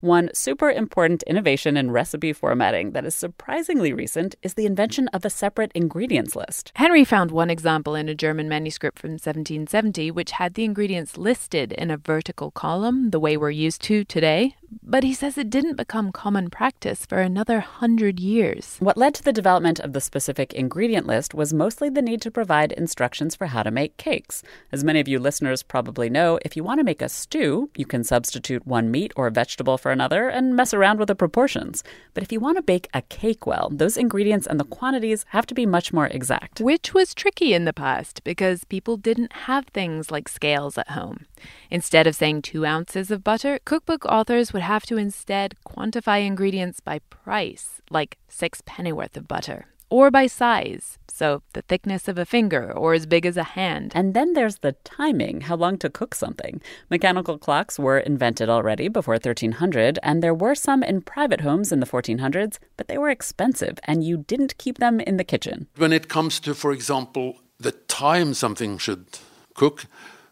One 0.00 0.28
super 0.34 0.70
important 0.70 1.22
innovation 1.24 1.78
in 1.78 1.90
recipe 1.90 2.34
formatting 2.34 2.92
that 2.92 3.06
is 3.06 3.14
surprisingly 3.14 3.94
recent 3.94 4.34
is 4.42 4.54
the 4.54 4.66
invention 4.66 5.08
of 5.08 5.24
a 5.24 5.30
separate 5.30 5.72
ingredients 5.74 6.36
list. 6.36 6.72
Henry 6.76 7.04
found 7.04 7.30
one 7.30 7.48
example 7.48 7.94
in 7.94 8.08
a 8.08 8.14
German 8.14 8.48
manuscript 8.50 8.98
from 8.98 9.12
1770, 9.12 10.10
which 10.10 10.32
had 10.32 10.54
the 10.54 10.64
ingredients 10.64 11.16
listed 11.16 11.72
in 11.72 11.90
a 11.90 11.96
vertical 11.98 12.50
column, 12.50 13.10
the 13.10 13.20
way 13.20 13.36
we're 13.36 13.50
used 13.50 13.82
to 13.82 14.04
today. 14.04 14.56
But 14.82 15.04
he 15.04 15.14
says 15.14 15.36
it 15.36 15.50
didn't 15.50 15.76
become 15.76 16.12
common 16.12 16.50
practice 16.50 17.06
for 17.06 17.18
another 17.18 17.60
hundred 17.60 18.20
years. 18.20 18.76
What 18.78 18.96
led 18.96 19.14
to 19.14 19.22
the 19.22 19.32
development 19.32 19.80
of 19.80 19.92
the 19.92 20.00
specific 20.00 20.52
ingredient 20.52 21.06
list 21.06 21.34
was 21.34 21.52
mostly 21.52 21.88
the 21.88 22.02
need 22.02 22.22
to 22.22 22.30
provide 22.30 22.72
instructions 22.72 23.34
for 23.34 23.46
how 23.46 23.62
to 23.62 23.70
make 23.70 23.96
cakes. 23.96 24.42
As 24.72 24.84
many 24.84 25.00
of 25.00 25.08
you 25.08 25.18
listeners 25.18 25.62
probably 25.62 26.08
know, 26.08 26.38
if 26.44 26.56
you 26.56 26.64
want 26.64 26.78
to 26.78 26.84
make 26.84 27.02
a 27.02 27.08
stew, 27.08 27.70
you 27.76 27.86
can 27.86 28.04
substitute 28.04 28.66
one 28.66 28.90
meat 28.90 29.12
or 29.16 29.28
vegetable 29.30 29.78
for 29.78 29.90
another 29.90 30.28
and 30.28 30.54
mess 30.54 30.72
around 30.72 30.98
with 30.98 31.08
the 31.08 31.14
proportions. 31.14 31.82
But 32.14 32.22
if 32.22 32.32
you 32.32 32.40
want 32.40 32.56
to 32.56 32.62
bake 32.62 32.88
a 32.94 33.02
cake 33.02 33.46
well, 33.46 33.70
those 33.72 33.96
ingredients 33.96 34.46
and 34.46 34.60
the 34.60 34.64
quantities 34.64 35.24
have 35.28 35.46
to 35.46 35.54
be 35.54 35.66
much 35.66 35.92
more 35.92 36.06
exact. 36.06 36.60
Which 36.60 36.94
was 36.94 37.14
tricky 37.14 37.54
in 37.54 37.64
the 37.64 37.72
past 37.72 38.22
because 38.24 38.64
people 38.64 38.96
didn't 38.96 39.32
have 39.32 39.66
things 39.66 40.10
like 40.10 40.28
scales 40.28 40.78
at 40.78 40.90
home. 40.90 41.26
Instead 41.70 42.06
of 42.06 42.14
saying 42.14 42.42
two 42.42 42.66
ounces 42.66 43.10
of 43.10 43.24
butter, 43.24 43.58
cookbook 43.64 44.04
authors 44.06 44.52
would 44.60 44.66
have 44.66 44.84
to 44.84 44.98
instead 44.98 45.54
quantify 45.66 46.26
ingredients 46.26 46.80
by 46.80 46.98
price, 47.08 47.80
like 47.88 48.18
six 48.28 48.60
pennyworth 48.66 49.16
of 49.16 49.26
butter, 49.26 49.64
or 49.88 50.10
by 50.10 50.26
size, 50.26 50.98
so 51.08 51.40
the 51.54 51.62
thickness 51.62 52.08
of 52.08 52.18
a 52.18 52.26
finger 52.26 52.70
or 52.70 52.92
as 52.92 53.06
big 53.06 53.24
as 53.24 53.38
a 53.38 53.54
hand. 53.56 53.90
And 53.94 54.12
then 54.12 54.34
there's 54.34 54.58
the 54.58 54.72
timing, 54.84 55.40
how 55.48 55.56
long 55.56 55.78
to 55.78 55.88
cook 55.88 56.14
something. 56.14 56.60
Mechanical 56.90 57.38
clocks 57.38 57.78
were 57.78 58.00
invented 58.00 58.50
already 58.50 58.88
before 58.88 59.14
1300, 59.14 59.98
and 60.02 60.22
there 60.22 60.34
were 60.34 60.54
some 60.54 60.82
in 60.82 61.00
private 61.00 61.40
homes 61.40 61.72
in 61.72 61.80
the 61.80 61.86
1400s, 61.86 62.58
but 62.76 62.86
they 62.86 62.98
were 62.98 63.08
expensive, 63.08 63.78
and 63.84 64.04
you 64.04 64.18
didn't 64.18 64.58
keep 64.58 64.76
them 64.76 65.00
in 65.00 65.16
the 65.16 65.30
kitchen. 65.32 65.68
When 65.76 65.94
it 65.94 66.08
comes 66.08 66.38
to, 66.40 66.54
for 66.54 66.70
example, 66.70 67.40
the 67.58 67.72
time 67.72 68.34
something 68.34 68.76
should 68.76 69.06
cook, 69.54 69.86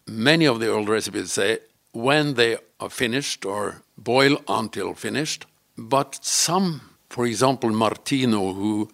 many 0.05 0.45
of 0.45 0.59
the 0.59 0.71
old 0.71 0.87
recipes 0.87 1.31
say 1.31 1.59
when 1.91 2.35
they 2.35 2.57
are 2.79 2.89
finished 2.89 3.45
or 3.45 3.81
boil 4.03 4.41
until 4.47 4.93
finished. 4.93 5.45
But 5.77 6.19
some, 6.23 6.81
for 7.09 7.25
example, 7.25 7.69
Martino, 7.69 8.53
who 8.53 8.89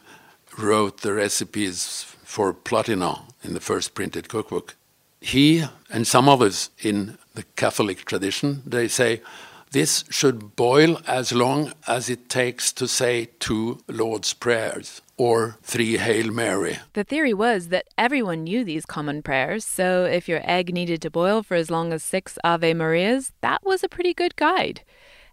wrote 0.57 1.01
the 1.01 1.13
recipes 1.13 2.05
for 2.23 2.53
Platina 2.53 3.21
in 3.43 3.53
the 3.53 3.59
first 3.59 3.93
printed 3.93 4.29
cookbook, 4.29 4.75
he 5.21 5.65
and 5.89 6.05
some 6.05 6.29
others 6.29 6.69
in 6.79 7.17
the 7.33 7.43
Catholic 7.55 8.05
tradition, 8.05 8.61
they 8.65 8.87
say 8.87 9.21
this 9.71 10.05
should 10.09 10.55
boil 10.55 11.01
as 11.07 11.31
long 11.31 11.73
as 11.87 12.09
it 12.09 12.29
takes 12.29 12.71
to 12.73 12.87
say 12.87 13.29
two 13.39 13.79
Lord's 13.87 14.33
prayers 14.33 15.01
or 15.17 15.57
three 15.63 15.97
Hail 15.97 16.31
Mary. 16.31 16.79
The 16.93 17.03
theory 17.03 17.33
was 17.33 17.69
that 17.69 17.87
everyone 17.97 18.43
knew 18.43 18.63
these 18.63 18.85
common 18.85 19.21
prayers, 19.21 19.65
so 19.65 20.05
if 20.05 20.27
your 20.27 20.41
egg 20.43 20.73
needed 20.73 21.01
to 21.03 21.09
boil 21.09 21.43
for 21.43 21.55
as 21.55 21.71
long 21.71 21.93
as 21.93 22.03
six 22.03 22.37
Ave 22.43 22.73
Marias, 22.73 23.31
that 23.41 23.63
was 23.63 23.83
a 23.83 23.89
pretty 23.89 24.13
good 24.13 24.35
guide. 24.35 24.81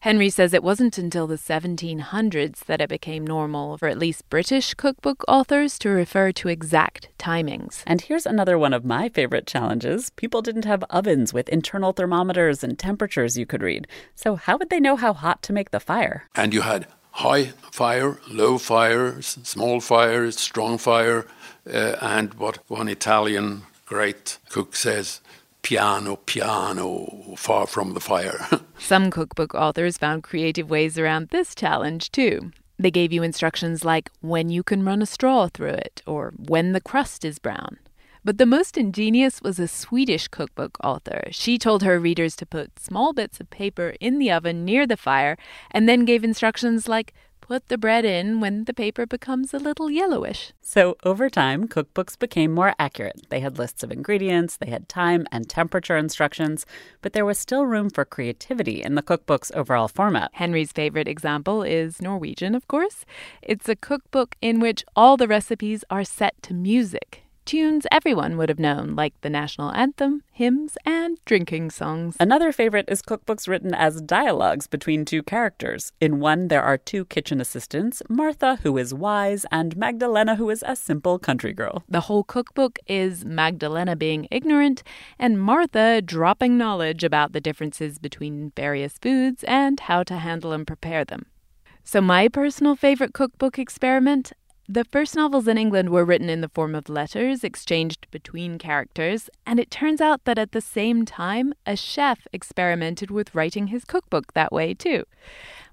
Henry 0.03 0.31
says 0.31 0.53
it 0.53 0.65
wasn't 0.65 0.99
until 0.99 1.29
the 1.29 1.37
1700s 1.37 2.65
that 2.65 2.81
it 2.81 2.89
became 2.89 3.25
normal 3.25 3.79
for 3.79 3.87
at 3.87 3.97
least 3.97 4.29
British 4.29 4.75
cookbook 4.75 5.23
authors 5.29 5.79
to 5.79 5.91
refer 5.91 6.33
to 6.33 6.49
exact 6.49 7.07
timings. 7.21 7.85
And 7.87 8.01
here's 8.01 8.27
another 8.27 8.59
one 8.59 8.73
of 8.73 8.85
my 8.85 9.09
favorite 9.11 9.47
challenges 9.47 10.11
people 10.11 10.43
didn't 10.43 10.65
have 10.65 10.83
ovens 10.91 11.33
with 11.33 11.49
internal 11.51 11.93
thermometers 11.93 12.65
and 12.65 12.77
temperatures 12.77 13.39
you 13.39 13.47
could 13.47 13.63
read. 13.63 13.87
So, 14.17 14.35
how 14.35 14.57
would 14.57 14.71
they 14.71 14.81
know 14.81 14.97
how 14.97 15.13
hot 15.13 15.41
to 15.45 15.53
make 15.53 15.71
the 15.71 15.79
fire? 15.79 16.25
And 16.35 16.53
you 16.53 16.63
had 16.63 16.89
high 17.13 17.53
fire, 17.71 18.19
low 18.29 18.59
fire, 18.59 19.23
small 19.23 19.81
fire, 19.81 20.33
strong 20.33 20.79
fire, 20.79 21.29
uh, 21.73 21.95
and 22.01 22.35
what 22.35 22.59
one 22.67 22.89
Italian 22.89 23.63
great 23.87 24.39
cook 24.49 24.75
says 24.75 25.21
piano, 25.63 26.17
piano, 26.17 27.35
far 27.37 27.67
from 27.67 27.95
the 27.95 28.01
fire. 28.01 28.49
Some 28.79 29.11
cookbook 29.11 29.55
authors 29.55 29.97
found 29.97 30.23
creative 30.23 30.69
ways 30.69 30.99
around 30.99 31.29
this 31.29 31.55
challenge 31.55 32.11
too. 32.11 32.53
They 32.79 32.91
gave 32.91 33.13
you 33.13 33.23
instructions 33.23 33.85
like 33.85 34.11
when 34.21 34.49
you 34.49 34.63
can 34.63 34.85
run 34.85 35.03
a 35.03 35.07
straw 35.07 35.49
through 35.49 35.77
it 35.87 36.03
or 36.07 36.33
when 36.37 36.73
the 36.73 36.81
crust 36.81 37.25
is 37.25 37.39
brown. 37.39 37.79
But 38.25 38.39
the 38.39 38.47
most 38.47 38.77
ingenious 38.77 39.43
was 39.43 39.59
a 39.59 39.67
Swedish 39.67 40.29
cookbook 40.29 40.79
author. 40.85 41.25
She 41.31 41.59
told 41.59 41.83
her 41.83 41.99
readers 41.99 42.37
to 42.37 42.47
put 42.47 42.79
small 42.79 43.13
bits 43.13 43.41
of 43.41 43.51
paper 43.51 43.95
in 44.01 44.19
the 44.19 44.31
oven 44.31 44.65
near 44.65 44.87
the 44.87 44.97
fire 44.97 45.37
and 45.73 45.89
then 45.89 46.05
gave 46.05 46.23
instructions 46.23 46.87
like 46.89 47.15
put 47.43 47.69
the 47.69 47.77
bread 47.77 48.07
in 48.07 48.41
when 48.41 48.65
the 48.65 48.73
paper 48.73 49.05
becomes 49.05 49.53
a 49.53 49.59
little 49.59 49.91
yellowish. 49.91 50.53
So, 50.63 50.97
over 51.05 51.29
time, 51.29 51.69
cookbooks 51.69 52.19
became 52.19 52.53
more 52.53 52.75
accurate. 52.79 53.27
They 53.29 53.41
had 53.41 53.59
lists 53.59 53.83
of 53.83 53.93
ingredients, 53.93 54.57
they 54.57 54.71
had 54.71 54.89
time 54.89 55.27
and 55.31 55.47
temperature 55.47 55.99
instructions, 55.99 56.65
but 57.03 57.13
there 57.13 57.27
was 57.27 57.39
still 57.39 57.67
room 57.67 57.91
for 57.91 58.07
creativity 58.07 58.83
in 58.83 58.95
the 58.95 59.03
cookbook's 59.03 59.53
overall 59.55 59.89
format. 59.89 60.31
Henry's 60.35 60.73
favorite 60.73 61.09
example 61.09 61.63
is 61.63 62.01
Norwegian, 62.01 62.55
of 62.55 62.67
course. 62.69 63.05
It's 63.43 63.69
a 63.69 63.77
cookbook 63.77 64.37
in 64.41 64.61
which 64.61 64.85
all 64.97 65.19
the 65.19 65.29
recipes 65.29 65.85
are 65.91 66.05
set 66.05 66.41
to 66.45 66.55
music 66.55 67.23
tunes 67.45 67.87
everyone 67.91 68.37
would 68.37 68.49
have 68.49 68.59
known, 68.59 68.95
like 68.95 69.15
the 69.21 69.31
national 69.31 69.71
anthem, 69.73 70.23
hymns, 70.33 70.77
and 70.85 71.19
drinking 71.25 71.71
songs. 71.71 72.17
Another 72.21 72.53
favorite 72.53 72.87
is 72.89 73.03
cookbooks 73.03 73.49
written 73.49 73.75
as 73.75 74.01
dialogues 74.01 74.67
between 74.67 75.05
two 75.05 75.23
characters. 75.23 75.93
In 76.01 76.21
one, 76.21 76.49
there 76.49 76.63
are 76.63 76.79
two 76.79 77.05
kitchen 77.07 77.41
assistants 77.41 78.03
Martha, 78.09 78.59
who 78.63 78.77
is 78.79 78.95
wise, 78.95 79.47
and 79.51 79.77
Magdalena, 79.77 80.37
who 80.37 80.51
is 80.51 80.65
a 80.67 80.77
simple 80.77 81.19
country 81.19 81.53
girl. 81.53 81.85
The 81.89 82.03
whole 82.03 82.25
cookbook 82.25 82.79
is 82.87 83.25
Magdalena 83.25 83.97
being 83.97 84.29
ignorant 84.31 84.83
and 85.19 85.41
Martha 85.41 86.01
dropping 86.03 86.57
knowledge 86.57 87.05
about 87.05 87.33
the 87.33 87.41
differences 87.41 87.99
between 87.99 88.53
various 88.57 88.99
foods 88.99 89.45
and 89.45 89.81
how 89.81 90.03
to 90.05 90.19
handle 90.19 90.53
and 90.53 90.67
prepare 90.67 91.05
them. 91.05 91.27
So, 91.85 92.01
my 92.01 92.29
personal 92.29 92.77
favorite 92.77 93.13
cookbook 93.13 93.59
experiment 93.59 94.33
the 94.69 94.85
first 94.85 95.17
novels 95.17 95.49
in 95.49 95.59
England 95.59 95.91
were 95.91 96.05
written 96.05 96.31
in 96.31 96.41
the 96.41 96.49
form 96.49 96.75
of 96.75 96.89
letters 96.89 97.43
exchanged 97.43 98.07
between 98.11 98.59
characters, 98.59 99.29
and 99.47 99.59
it 99.59 99.71
turns 99.71 100.01
out 100.01 100.25
that 100.25 100.39
at 100.39 100.53
the 100.53 100.61
same 100.61 101.05
time, 101.05 101.53
a 101.67 101.77
chef 101.77 102.27
experimented 102.33 103.11
with 103.11 103.35
writing 103.35 103.69
his 103.69 103.85
cookbook 103.85 104.33
that 104.35 104.53
way 104.53 104.73
too. 104.73 105.05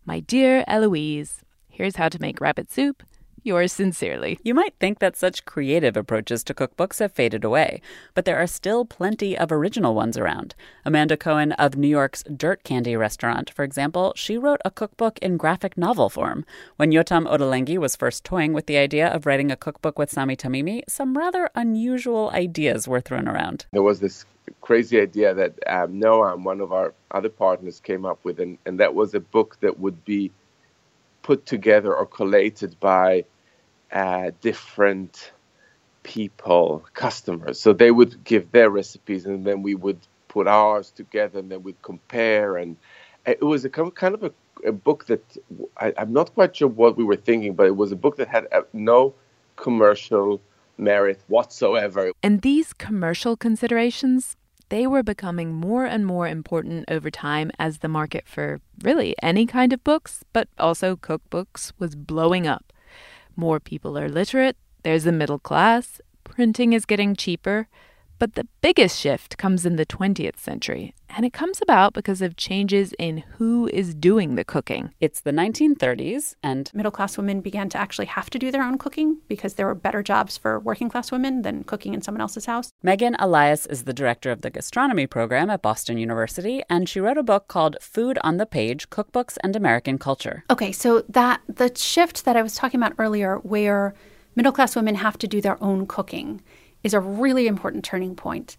My 0.06 0.20
dear 0.20 0.64
Eloise, 0.68 1.44
here's 1.70 1.98
how 1.98 2.10
to 2.10 2.22
make 2.22 2.42
rabbit 2.42 2.72
soup, 2.72 3.04
Yours 3.44 3.72
sincerely. 3.72 4.40
You 4.44 4.54
might 4.54 4.74
think 4.80 5.00
that 5.00 5.16
such 5.16 5.46
creative 5.46 5.96
approaches 5.96 6.44
to 6.44 6.54
cookbooks 6.54 7.00
have 7.00 7.12
faded 7.12 7.44
away, 7.44 7.82
but 8.14 8.26
there 8.26 8.38
are 8.38 8.48
still 8.48 8.86
plenty 8.86 9.38
of 9.38 9.52
original 9.52 9.96
ones 9.96 10.18
around. 10.18 10.56
Amanda 10.86 11.16
Cohen 11.16 11.54
of 11.54 11.78
New 11.78 11.88
York's 11.88 12.24
Dirt 12.24 12.64
Candy 12.64 12.96
restaurant, 12.96 13.50
for 13.50 13.64
example, 13.64 14.14
she 14.16 14.38
wrote 14.38 14.62
a 14.66 14.72
cookbook 14.72 15.20
in 15.20 15.38
graphic 15.38 15.78
novel 15.78 16.10
form. 16.10 16.46
When 16.78 16.92
Yotam 16.92 17.28
Ottolenghi 17.28 17.78
was 17.78 17.96
first 17.96 18.24
toying 18.24 18.54
with 18.54 18.66
the 18.66 18.78
idea 18.78 19.08
of 19.08 19.26
writing 19.26 19.52
a 19.52 19.56
cookbook 19.56 19.98
with 19.98 20.12
Sami 20.12 20.36
Tamimi, 20.36 20.82
some 20.88 21.18
rather 21.18 21.50
unusual 21.56 22.30
ideas 22.32 22.88
were 22.88 23.02
thrown 23.02 23.28
around. 23.28 23.66
There 23.72 23.84
was 23.84 24.00
this 24.00 24.26
crazy 24.62 25.00
idea 25.00 25.34
that 25.34 25.54
um, 25.68 26.00
Noam, 26.00 26.44
one 26.44 26.62
of 26.62 26.72
our 26.72 26.94
other 27.12 27.30
partners, 27.30 27.80
came 27.80 28.06
up 28.06 28.20
with, 28.24 28.40
and, 28.40 28.58
and 28.66 28.80
that 28.80 28.96
was 28.96 29.14
a 29.14 29.20
book 29.20 29.58
that 29.62 29.80
would 29.80 30.04
be 30.06 30.32
put 31.30 31.46
together 31.46 31.94
or 31.96 32.08
collated 32.08 32.72
by 32.80 33.24
uh, 33.92 34.32
different 34.42 35.32
people, 36.02 36.84
customers. 36.96 37.60
So 37.60 37.72
they 37.72 37.92
would 37.92 38.24
give 38.24 38.52
their 38.52 38.72
recipes, 38.72 39.28
and 39.28 39.46
then 39.46 39.62
we 39.62 39.76
would 39.76 40.00
put 40.28 40.48
ours 40.48 40.90
together, 40.90 41.38
and 41.38 41.52
then 41.52 41.62
we'd 41.62 41.84
compare. 41.84 42.58
And 42.58 42.78
it 43.28 43.44
was 43.44 43.64
a 43.64 43.70
kind 43.70 44.16
of 44.16 44.24
a, 44.24 44.32
a 44.66 44.72
book 44.72 45.06
that 45.06 45.24
I, 45.78 45.94
am 45.98 46.14
not 46.14 46.34
quite 46.34 46.56
sure 46.56 46.68
what 46.68 46.98
we 46.98 47.04
were 47.04 47.22
thinking, 47.30 47.54
but 47.54 47.68
it 47.68 47.76
was 47.76 47.92
a 47.92 48.00
book 48.04 48.16
that 48.18 48.28
had 48.28 48.48
uh, 48.52 48.62
no 48.74 49.14
commercial 49.56 50.42
merit 50.80 51.20
whatsoever. 51.28 52.12
And 52.24 52.42
these 52.42 52.74
commercial 52.74 53.38
considerations 53.38 54.36
they 54.70 54.88
were 54.88 55.04
becoming 55.04 55.54
more 55.54 55.86
and 55.86 56.06
more 56.06 56.28
important 56.28 56.86
over 56.90 57.12
time 57.12 57.52
as 57.60 57.80
the 57.80 57.88
market 57.88 58.28
for 58.28 58.62
really 58.82 59.16
any 59.22 59.46
kind 59.46 59.74
of 59.74 59.84
books, 59.84 60.24
but 60.32 60.48
also 60.58 60.96
cookbooks, 60.96 61.74
was 61.80 61.96
blowing 61.96 62.48
up. 62.48 62.72
More 63.36 63.60
people 63.60 63.98
are 63.98 64.10
literate, 64.10 64.58
there's 64.84 65.06
a 65.06 65.12
middle 65.12 65.40
class, 65.40 66.00
printing 66.24 66.74
is 66.74 66.86
getting 66.86 67.16
cheaper, 67.16 67.68
but 68.20 68.36
the 68.36 68.48
biggest 68.62 69.00
shift 69.00 69.38
comes 69.38 69.66
in 69.66 69.78
the 69.78 69.86
20th 69.86 70.38
century, 70.38 70.94
and 71.10 71.26
it 71.26 71.32
comes 71.32 71.62
about 71.62 71.94
because 71.94 72.22
of 72.22 72.36
changes 72.36 72.94
in 73.00 73.24
who 73.38 73.68
is 73.74 73.96
doing 73.96 74.36
the 74.36 74.44
cooking. 74.44 74.94
It's 75.00 75.22
the 75.22 75.32
1930s, 75.32 76.36
and 76.44 76.70
middle 76.74 76.92
class 76.92 77.18
women 77.18 77.40
began 77.40 77.70
to 77.70 77.78
actually 77.78 78.08
have 78.08 78.30
to 78.32 78.38
do 78.38 78.52
their 78.52 78.62
own 78.62 78.78
cooking 78.78 79.18
because 79.30 79.54
there 79.54 79.66
were 79.66 79.74
better 79.74 80.04
jobs 80.04 80.38
for 80.38 80.60
working 80.60 80.90
class 80.90 81.12
women 81.12 81.42
than 81.42 81.64
cooking 81.64 81.94
in 81.94 82.02
someone 82.02 82.22
else's 82.22 82.46
house. 82.46 82.72
Megan 82.84 83.16
Elias 83.18 83.66
is 83.66 83.86
the 83.86 83.94
director 83.94 84.32
of 84.32 84.42
the 84.42 84.50
gastronomy 84.50 85.08
program 85.08 85.50
at 85.50 85.62
Boston 85.62 85.98
University, 85.98 86.62
and 86.70 86.90
she 86.90 87.00
wrote 87.00 87.18
a 87.18 87.24
book 87.24 87.48
called 87.48 87.78
Food 87.82 88.20
on 88.22 88.38
the 88.38 88.46
Page 88.46 88.90
Cookbooks 88.90 89.38
and 89.42 89.56
American 89.56 89.98
Culture. 89.98 90.44
Okay, 90.50 90.74
so 90.74 91.04
that 91.08 91.42
the 91.48 91.72
shift 91.74 92.26
that 92.26 92.36
I 92.36 92.42
was 92.42 92.56
talking 92.56 92.82
about 92.82 92.96
earlier, 92.98 93.38
where 93.38 93.94
middle 94.36 94.52
class 94.52 94.76
women 94.76 94.96
have 94.96 95.18
to 95.20 95.28
do 95.28 95.40
their 95.40 95.62
own 95.64 95.88
cooking 95.88 96.42
is 96.84 96.94
a 96.94 97.00
really 97.00 97.48
important 97.48 97.84
turning 97.84 98.16
point. 98.16 98.58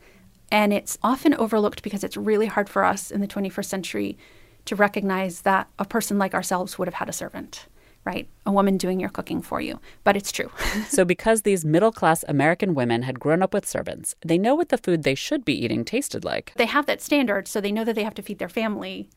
And 0.50 0.72
it's 0.72 0.98
often 1.02 1.34
overlooked 1.34 1.82
because 1.82 2.02
it's 2.02 2.16
really 2.16 2.46
hard 2.46 2.68
for 2.68 2.84
us 2.84 3.10
in 3.10 3.20
the 3.20 3.28
21st 3.28 3.64
century 3.64 4.18
to 4.64 4.76
recognize 4.76 5.42
that 5.42 5.68
a 5.78 5.84
person 5.84 6.18
like 6.18 6.34
ourselves 6.34 6.78
would 6.78 6.88
have 6.88 6.94
had 6.94 7.08
a 7.08 7.12
servant, 7.12 7.66
right? 8.04 8.28
A 8.44 8.52
woman 8.52 8.76
doing 8.76 9.00
your 9.00 9.10
cooking 9.10 9.42
for 9.42 9.60
you. 9.60 9.80
But 10.04 10.16
it's 10.16 10.32
true. 10.32 10.50
so, 10.88 11.04
because 11.04 11.42
these 11.42 11.64
middle 11.64 11.92
class 11.92 12.24
American 12.28 12.74
women 12.74 13.02
had 13.02 13.20
grown 13.20 13.42
up 13.42 13.54
with 13.54 13.66
servants, 13.66 14.16
they 14.24 14.38
know 14.38 14.54
what 14.54 14.68
the 14.68 14.78
food 14.78 15.02
they 15.02 15.14
should 15.14 15.44
be 15.44 15.64
eating 15.64 15.84
tasted 15.84 16.24
like. 16.24 16.52
They 16.56 16.66
have 16.66 16.86
that 16.86 17.00
standard, 17.00 17.48
so 17.48 17.60
they 17.60 17.72
know 17.72 17.84
that 17.84 17.94
they 17.94 18.04
have 18.04 18.14
to 18.14 18.22
feed 18.22 18.38
their 18.38 18.48
family 18.48 19.08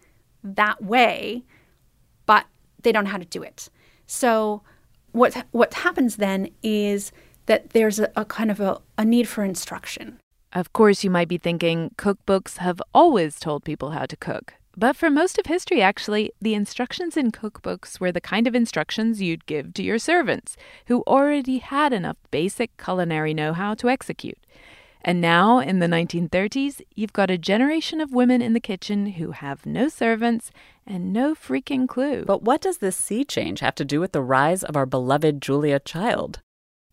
that 0.43 0.83
way, 0.83 1.43
but 2.25 2.45
they 2.81 2.91
don't 2.91 3.05
know 3.05 3.11
how 3.11 3.17
to 3.17 3.25
do 3.25 3.41
it. 3.41 3.69
So, 4.05 4.61
what, 5.13 5.45
what 5.51 5.73
happens 5.73 6.17
then 6.17 6.49
is 6.61 7.11
that 7.45 7.71
there's 7.71 7.99
a, 7.99 8.11
a 8.15 8.25
kind 8.25 8.51
of 8.51 8.59
a, 8.59 8.79
a 8.97 9.05
need 9.05 9.27
for 9.27 9.43
instruction. 9.43 10.19
Of 10.53 10.71
course, 10.71 11.03
you 11.03 11.09
might 11.09 11.27
be 11.27 11.37
thinking 11.37 11.91
cookbooks 11.97 12.57
have 12.57 12.81
always 12.93 13.39
told 13.39 13.63
people 13.63 13.91
how 13.91 14.05
to 14.05 14.15
cook. 14.15 14.53
But 14.75 14.95
for 14.95 15.09
most 15.09 15.37
of 15.37 15.45
history, 15.45 15.81
actually, 15.81 16.31
the 16.41 16.55
instructions 16.55 17.15
in 17.15 17.31
cookbooks 17.31 17.99
were 17.99 18.11
the 18.11 18.21
kind 18.21 18.47
of 18.47 18.55
instructions 18.55 19.21
you'd 19.21 19.45
give 19.45 19.73
to 19.75 19.83
your 19.83 19.99
servants, 19.99 20.57
who 20.87 21.03
already 21.05 21.59
had 21.59 21.93
enough 21.93 22.17
basic 22.31 22.75
culinary 22.77 23.33
know 23.35 23.53
how 23.53 23.75
to 23.75 23.89
execute. 23.89 24.37
And 25.05 25.19
now, 25.19 25.59
in 25.59 25.79
the 25.79 25.87
1930s, 25.87 26.81
you've 26.95 27.13
got 27.13 27.29
a 27.29 27.37
generation 27.37 27.99
of 27.99 28.13
women 28.13 28.41
in 28.41 28.53
the 28.53 28.59
kitchen 28.59 29.05
who 29.07 29.31
have 29.31 29.65
no 29.65 29.89
servants 29.89 30.49
and 30.87 31.11
no 31.11 31.35
freaking 31.35 31.87
clue. 31.87 32.23
But 32.25 32.43
what 32.43 32.61
does 32.61 32.77
this 32.77 32.95
sea 32.95 33.23
change 33.23 33.59
have 33.59 33.75
to 33.75 33.85
do 33.85 33.99
with 33.99 34.13
the 34.13 34.21
rise 34.21 34.63
of 34.63 34.77
our 34.77 34.85
beloved 34.85 35.41
Julia 35.41 35.79
Child? 35.79 36.39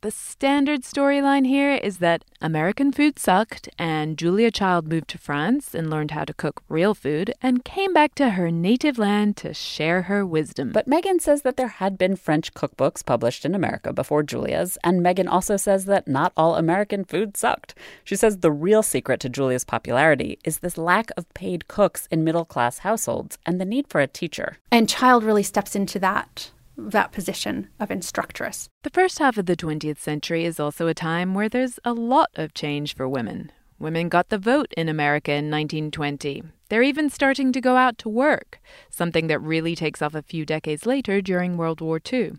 The 0.03 0.11
standard 0.11 0.81
storyline 0.81 1.47
here 1.47 1.75
is 1.75 1.99
that 1.99 2.25
American 2.41 2.91
food 2.91 3.19
sucked, 3.19 3.69
and 3.79 4.17
Julia 4.17 4.51
Child 4.51 4.89
moved 4.89 5.09
to 5.09 5.19
France 5.19 5.75
and 5.75 5.91
learned 5.91 6.13
how 6.13 6.25
to 6.25 6.33
cook 6.33 6.63
real 6.71 6.95
food 6.95 7.35
and 7.43 7.67
came 7.67 7.93
back 7.93 8.15
to 8.15 8.31
her 8.31 8.51
native 8.51 8.97
land 8.97 9.37
to 9.39 9.53
share 9.53 10.03
her 10.03 10.25
wisdom. 10.25 10.73
But 10.73 10.87
Megan 10.87 11.21
says 11.21 11.43
that 11.43 11.59
there 11.59 11.69
had 11.69 11.99
been 11.99 12.17
French 12.17 12.55
cookbooks 12.55 13.05
published 13.05 13.45
in 13.45 13.55
America 13.55 13.93
before 13.93 14.23
Julia's, 14.23 14.79
and 14.83 15.03
Megan 15.03 15.29
also 15.29 15.59
says 15.59 15.85
that 15.85 16.09
not 16.09 16.33
all 16.35 16.57
American 16.57 17.05
food 17.05 17.37
sucked. 17.37 17.75
She 18.03 18.17
says 18.17 18.39
the 18.39 18.51
real 18.51 18.83
secret 18.83 19.21
to 19.21 19.29
Julia's 19.29 19.67
popularity 19.67 20.39
is 20.45 20.61
this 20.61 20.79
lack 20.79 21.11
of 21.19 21.29
paid 21.35 21.69
cooks 21.69 22.09
in 22.11 22.25
middle 22.25 22.47
class 22.47 22.79
households 22.79 23.37
and 23.45 23.61
the 23.61 23.67
need 23.67 23.87
for 23.87 24.01
a 24.01 24.07
teacher. 24.07 24.57
And 24.73 24.89
Child 24.89 25.25
really 25.25 25.43
steps 25.43 25.77
into 25.77 25.99
that 25.99 26.53
that 26.89 27.13
position 27.13 27.69
of 27.79 27.91
instructress. 27.91 28.69
The 28.83 28.91
first 28.91 29.19
half 29.19 29.37
of 29.37 29.47
the 29.47 29.57
20th 29.57 29.99
century 29.99 30.45
is 30.45 30.59
also 30.59 30.87
a 30.87 30.95
time 30.95 31.35
where 31.35 31.49
there's 31.49 31.79
a 31.85 31.93
lot 31.93 32.31
of 32.35 32.55
change 32.55 32.95
for 32.95 33.09
women. 33.09 33.53
Women 33.79 34.09
got 34.09 34.29
the 34.29 34.39
vote 34.39 34.73
in 34.77 34.89
America 34.89 35.33
in 35.33 35.51
1920. 35.51 36.43
They're 36.69 36.83
even 36.83 37.09
starting 37.09 37.51
to 37.53 37.61
go 37.61 37.77
out 37.77 37.97
to 37.99 38.09
work, 38.09 38.61
something 38.91 39.27
that 39.27 39.41
really 39.41 39.75
takes 39.75 40.03
off 40.03 40.15
a 40.15 40.23
few 40.23 40.45
decades 40.45 40.87
later 40.87 41.21
during 41.21 41.57
World 41.57 41.81
War 41.81 42.01
II. 42.13 42.33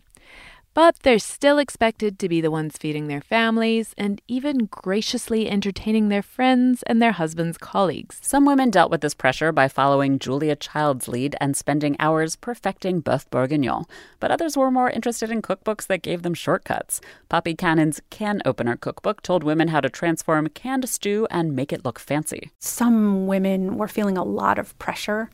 But 0.74 0.96
they're 1.02 1.18
still 1.18 1.58
expected 1.58 2.18
to 2.18 2.30
be 2.30 2.40
the 2.40 2.50
ones 2.50 2.78
feeding 2.78 3.06
their 3.06 3.20
families 3.20 3.94
and 3.98 4.22
even 4.26 4.70
graciously 4.70 5.50
entertaining 5.50 6.08
their 6.08 6.22
friends 6.22 6.82
and 6.84 7.00
their 7.00 7.12
husbands' 7.12 7.58
colleagues. 7.58 8.18
Some 8.22 8.46
women 8.46 8.70
dealt 8.70 8.90
with 8.90 9.02
this 9.02 9.12
pressure 9.12 9.52
by 9.52 9.68
following 9.68 10.18
Julia 10.18 10.56
Child's 10.56 11.08
lead 11.08 11.36
and 11.42 11.54
spending 11.54 11.94
hours 11.98 12.36
perfecting 12.36 13.02
boeuf 13.02 13.28
bourguignon, 13.28 13.84
but 14.18 14.30
others 14.30 14.56
were 14.56 14.70
more 14.70 14.88
interested 14.88 15.30
in 15.30 15.42
cookbooks 15.42 15.86
that 15.88 16.00
gave 16.00 16.22
them 16.22 16.32
shortcuts. 16.32 17.02
Poppy 17.28 17.54
Cannon's 17.54 18.00
Can 18.08 18.40
Opener 18.46 18.76
cookbook 18.76 19.20
told 19.20 19.44
women 19.44 19.68
how 19.68 19.80
to 19.80 19.90
transform 19.90 20.48
canned 20.48 20.88
stew 20.88 21.26
and 21.30 21.54
make 21.54 21.74
it 21.74 21.84
look 21.84 21.98
fancy. 21.98 22.50
Some 22.60 23.26
women 23.26 23.76
were 23.76 23.88
feeling 23.88 24.16
a 24.16 24.24
lot 24.24 24.58
of 24.58 24.78
pressure 24.78 25.28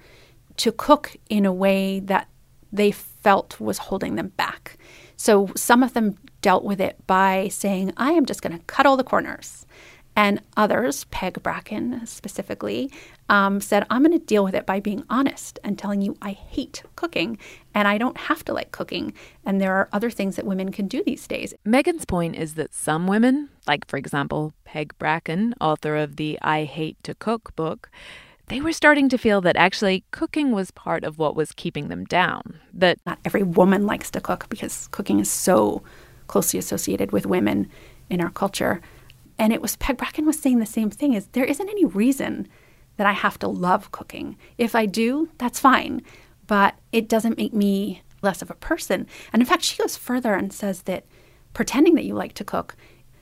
to 0.56 0.72
cook 0.72 1.16
in 1.30 1.46
a 1.46 1.52
way 1.52 2.00
that 2.00 2.26
they 2.72 2.90
felt 2.90 3.60
was 3.60 3.78
holding 3.78 4.16
them 4.16 4.28
back. 4.36 4.76
So 5.18 5.50
some 5.56 5.82
of 5.82 5.92
them 5.94 6.16
dealt 6.40 6.64
with 6.64 6.80
it 6.80 7.04
by 7.06 7.48
saying, 7.48 7.92
I 7.96 8.12
am 8.12 8.24
just 8.24 8.40
going 8.40 8.56
to 8.56 8.64
cut 8.64 8.86
all 8.86 8.96
the 8.96 9.04
corners. 9.04 9.66
And 10.14 10.40
others, 10.56 11.04
Peg 11.10 11.42
Bracken 11.42 12.04
specifically, 12.06 12.90
um, 13.28 13.60
said, 13.60 13.84
I'm 13.90 14.02
going 14.02 14.18
to 14.18 14.24
deal 14.24 14.42
with 14.42 14.54
it 14.54 14.64
by 14.64 14.80
being 14.80 15.04
honest 15.10 15.58
and 15.62 15.78
telling 15.78 16.02
you 16.02 16.16
I 16.22 16.32
hate 16.32 16.82
cooking 16.96 17.38
and 17.74 17.86
I 17.86 17.98
don't 17.98 18.16
have 18.16 18.44
to 18.46 18.52
like 18.52 18.72
cooking. 18.72 19.12
And 19.44 19.60
there 19.60 19.74
are 19.74 19.88
other 19.92 20.10
things 20.10 20.36
that 20.36 20.46
women 20.46 20.72
can 20.72 20.88
do 20.88 21.04
these 21.04 21.26
days. 21.26 21.52
Megan's 21.64 22.04
point 22.04 22.34
is 22.36 22.54
that 22.54 22.74
some 22.74 23.06
women, 23.06 23.48
like 23.66 23.86
for 23.86 23.96
example, 23.96 24.54
Peg 24.64 24.92
Bracken, 24.98 25.54
author 25.60 25.96
of 25.96 26.16
the 26.16 26.38
I 26.42 26.64
Hate 26.64 27.00
to 27.04 27.14
Cook 27.14 27.54
book, 27.54 27.90
they 28.48 28.60
were 28.60 28.72
starting 28.72 29.08
to 29.08 29.18
feel 29.18 29.40
that 29.42 29.56
actually 29.56 30.04
cooking 30.10 30.52
was 30.52 30.70
part 30.70 31.04
of 31.04 31.18
what 31.18 31.36
was 31.36 31.52
keeping 31.52 31.88
them 31.88 32.04
down. 32.04 32.58
That 32.72 32.98
not 33.06 33.18
every 33.24 33.42
woman 33.42 33.86
likes 33.86 34.10
to 34.12 34.20
cook 34.20 34.48
because 34.48 34.88
cooking 34.88 35.20
is 35.20 35.30
so 35.30 35.82
closely 36.26 36.58
associated 36.58 37.12
with 37.12 37.26
women 37.26 37.68
in 38.10 38.20
our 38.20 38.30
culture. 38.30 38.80
And 39.38 39.52
it 39.52 39.62
was 39.62 39.76
Peg 39.76 39.96
Bracken 39.96 40.26
was 40.26 40.38
saying 40.38 40.58
the 40.58 40.66
same 40.66 40.90
thing 40.90 41.14
is 41.14 41.28
there 41.28 41.44
isn't 41.44 41.68
any 41.68 41.84
reason 41.84 42.48
that 42.96 43.06
I 43.06 43.12
have 43.12 43.38
to 43.40 43.48
love 43.48 43.92
cooking. 43.92 44.36
If 44.58 44.74
I 44.74 44.86
do, 44.86 45.28
that's 45.38 45.60
fine, 45.60 46.02
but 46.46 46.74
it 46.90 47.08
doesn't 47.08 47.38
make 47.38 47.54
me 47.54 48.02
less 48.22 48.42
of 48.42 48.50
a 48.50 48.54
person. 48.54 49.06
And 49.32 49.40
in 49.40 49.46
fact, 49.46 49.62
she 49.62 49.76
goes 49.76 49.96
further 49.96 50.34
and 50.34 50.52
says 50.52 50.82
that 50.82 51.04
pretending 51.54 51.94
that 51.94 52.04
you 52.04 52.14
like 52.14 52.34
to 52.34 52.44
cook, 52.44 52.76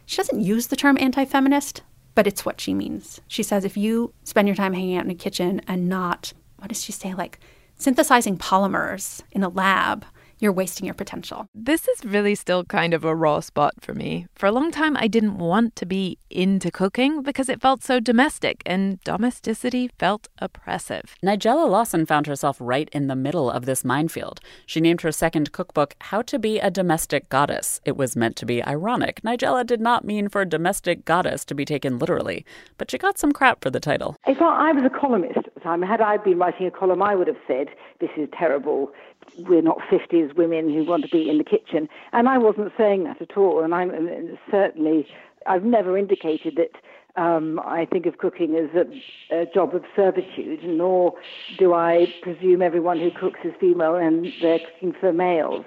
she 0.06 0.16
doesn't 0.16 0.40
use 0.40 0.68
the 0.68 0.76
term 0.76 0.96
anti-feminist, 0.98 1.82
but 2.16 2.26
it's 2.26 2.44
what 2.44 2.61
she 2.61 2.74
means. 2.74 3.20
She 3.29 3.44
says 3.44 3.64
if 3.64 3.76
you 3.76 4.12
spend 4.24 4.48
your 4.48 4.57
time 4.57 4.72
hanging 4.72 4.96
out 4.96 5.05
in 5.05 5.11
a 5.12 5.14
kitchen 5.14 5.61
and 5.68 5.88
not 5.88 6.33
what 6.57 6.68
does 6.68 6.83
she 6.83 6.90
say 6.90 7.14
like 7.14 7.38
synthesizing 7.76 8.38
polymers 8.38 9.22
in 9.31 9.44
a 9.44 9.48
lab 9.48 10.05
you're 10.38 10.53
wasting 10.53 10.87
your 10.87 10.94
potential. 10.94 11.49
This 11.55 11.88
is 11.88 12.05
really 12.05 12.35
still 12.35 12.64
kind 12.64 12.94
of 12.94 13.05
a 13.05 13.14
raw 13.14 13.40
spot 13.40 13.75
for 13.81 13.94
me. 13.94 14.27
For 14.35 14.46
a 14.46 14.53
long 14.53 14.70
time, 14.70 14.96
I 14.96 15.09
didn't 15.09 15.38
want 15.38 15.77
to 15.77 15.87
be 15.87 16.18
into 16.31 16.70
cooking 16.70 17.22
because 17.22 17.49
it 17.49 17.61
felt 17.61 17.83
so 17.83 18.01
domestic 18.01 18.62
and 18.66 19.01
domesticity 19.03 19.90
felt 19.99 20.29
oppressive. 20.38 21.14
Nigella 21.25 21.68
Lawson 21.68 22.07
found 22.07 22.27
herself 22.27 22.57
right 22.61 22.88
in 22.92 23.07
the 23.07 23.16
middle 23.16 23.51
of 23.51 23.64
this 23.64 23.85
minefield. 23.85 24.40
She 24.66 24.81
named 24.81 25.01
her 25.03 25.12
second 25.12 25.53
cookbook 25.53 25.94
How 26.01 26.22
to 26.22 26.38
Be 26.38 26.59
a 26.59 26.70
Domestic 26.70 27.29
Goddess. 27.29 27.81
It 27.85 27.96
was 27.96 28.16
meant 28.16 28.37
to 28.37 28.46
be 28.46 28.62
ironic. 28.62 29.22
Nigella 29.22 29.66
did 29.66 29.81
not 29.81 30.05
mean 30.05 30.29
for 30.29 30.44
domestic 30.44 31.05
goddess 31.05 31.44
to 31.46 31.55
be 31.55 31.64
taken 31.64 31.99
literally, 31.99 32.44
but 32.79 32.90
she 32.90 32.99
got 32.99 33.18
some 33.18 33.33
crap 33.33 33.62
for 33.62 33.70
the 33.70 33.81
title. 33.81 34.16
If 34.27 34.40
I 34.40 34.72
was 34.72 34.85
a 34.85 34.90
columnist 34.90 35.38
at 35.38 35.55
the 35.55 35.61
time, 35.61 35.83
had 35.83 36.01
I 36.01 36.18
been 36.18 36.38
writing 36.38 36.66
a 36.66 36.70
column, 36.70 37.03
I 37.03 37.14
would 37.14 37.27
have 37.27 37.37
said, 37.46 37.68
This 38.01 38.11
is 38.16 38.29
terrible 38.37 38.90
we're 39.38 39.62
not 39.62 39.78
50s 39.90 40.34
women 40.34 40.72
who 40.72 40.84
want 40.84 41.04
to 41.04 41.08
be 41.08 41.28
in 41.28 41.38
the 41.38 41.44
kitchen. 41.44 41.88
And 42.12 42.28
I 42.28 42.38
wasn't 42.38 42.72
saying 42.76 43.04
that 43.04 43.20
at 43.20 43.36
all. 43.36 43.62
And 43.62 43.74
I'm 43.74 44.38
certainly, 44.50 45.06
I've 45.46 45.64
never 45.64 45.96
indicated 45.96 46.56
that 46.56 46.72
um, 47.20 47.60
I 47.64 47.86
think 47.86 48.06
of 48.06 48.18
cooking 48.18 48.56
as 48.56 48.68
a, 48.74 49.40
a, 49.42 49.46
job 49.46 49.74
of 49.74 49.84
servitude, 49.94 50.62
nor 50.64 51.14
do 51.58 51.72
I 51.72 52.12
presume 52.22 52.60
everyone 52.60 53.00
who 53.00 53.10
cooks 53.10 53.40
is 53.42 53.54
female 53.58 53.94
and 53.94 54.32
they're 54.42 54.58
cooking 54.58 54.92
for 55.00 55.12
males. 55.12 55.64